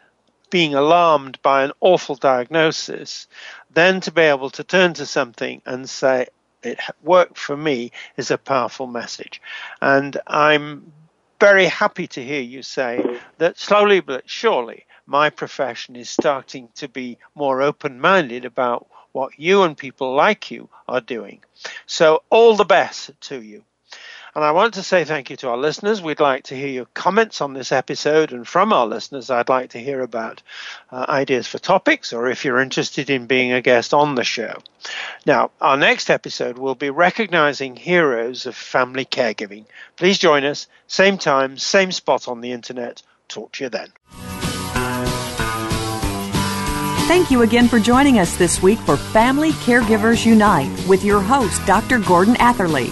being 0.49 0.73
alarmed 0.73 1.39
by 1.43 1.63
an 1.63 1.71
awful 1.79 2.15
diagnosis, 2.15 3.27
then 3.71 4.01
to 4.01 4.11
be 4.11 4.23
able 4.23 4.49
to 4.49 4.63
turn 4.63 4.95
to 4.95 5.05
something 5.05 5.61
and 5.65 5.87
say, 5.87 6.25
it 6.63 6.79
worked 7.03 7.37
for 7.37 7.55
me 7.55 7.91
is 8.17 8.31
a 8.31 8.37
powerful 8.37 8.87
message. 8.87 9.41
And 9.81 10.17
I'm 10.27 10.91
very 11.39 11.65
happy 11.65 12.07
to 12.07 12.23
hear 12.23 12.41
you 12.41 12.61
say 12.63 13.19
that 13.37 13.57
slowly 13.57 13.99
but 13.99 14.29
surely 14.29 14.85
my 15.05 15.29
profession 15.29 15.95
is 15.95 16.09
starting 16.09 16.69
to 16.75 16.87
be 16.87 17.17
more 17.35 17.61
open 17.61 17.99
minded 17.99 18.45
about 18.45 18.87
what 19.11 19.39
you 19.39 19.63
and 19.63 19.77
people 19.77 20.13
like 20.13 20.51
you 20.51 20.69
are 20.87 21.01
doing. 21.01 21.43
So, 21.87 22.23
all 22.29 22.55
the 22.55 22.65
best 22.65 23.11
to 23.21 23.41
you. 23.41 23.63
And 24.35 24.43
I 24.43 24.51
want 24.51 24.75
to 24.75 24.83
say 24.83 25.05
thank 25.05 25.29
you 25.29 25.35
to 25.37 25.49
our 25.49 25.57
listeners. 25.57 26.01
We'd 26.01 26.19
like 26.19 26.43
to 26.45 26.55
hear 26.55 26.67
your 26.67 26.87
comments 26.93 27.41
on 27.41 27.53
this 27.53 27.71
episode. 27.71 28.31
And 28.31 28.47
from 28.47 28.71
our 28.71 28.85
listeners, 28.85 29.29
I'd 29.29 29.49
like 29.49 29.71
to 29.71 29.79
hear 29.79 30.01
about 30.01 30.41
uh, 30.91 31.05
ideas 31.09 31.47
for 31.47 31.57
topics 31.57 32.13
or 32.13 32.29
if 32.29 32.45
you're 32.45 32.61
interested 32.61 33.09
in 33.09 33.25
being 33.25 33.51
a 33.51 33.61
guest 33.61 33.93
on 33.93 34.15
the 34.15 34.23
show. 34.23 34.61
Now, 35.25 35.51
our 35.59 35.77
next 35.77 36.09
episode 36.09 36.57
will 36.57 36.75
be 36.75 36.89
recognizing 36.89 37.75
heroes 37.75 38.45
of 38.45 38.55
family 38.55 39.05
caregiving. 39.05 39.65
Please 39.95 40.19
join 40.19 40.43
us, 40.43 40.67
same 40.87 41.17
time, 41.17 41.57
same 41.57 41.91
spot 41.91 42.27
on 42.27 42.41
the 42.41 42.51
internet. 42.51 43.01
Talk 43.27 43.53
to 43.53 43.63
you 43.63 43.69
then. 43.69 43.91
Thank 47.07 47.31
you 47.31 47.41
again 47.41 47.67
for 47.67 47.79
joining 47.79 48.19
us 48.19 48.37
this 48.37 48.61
week 48.61 48.77
for 48.79 48.95
Family 48.95 49.51
Caregivers 49.53 50.27
Unite 50.27 50.69
with 50.87 51.03
your 51.03 51.21
host, 51.21 51.65
Dr. 51.65 51.97
Gordon 51.97 52.35
Atherley. 52.35 52.91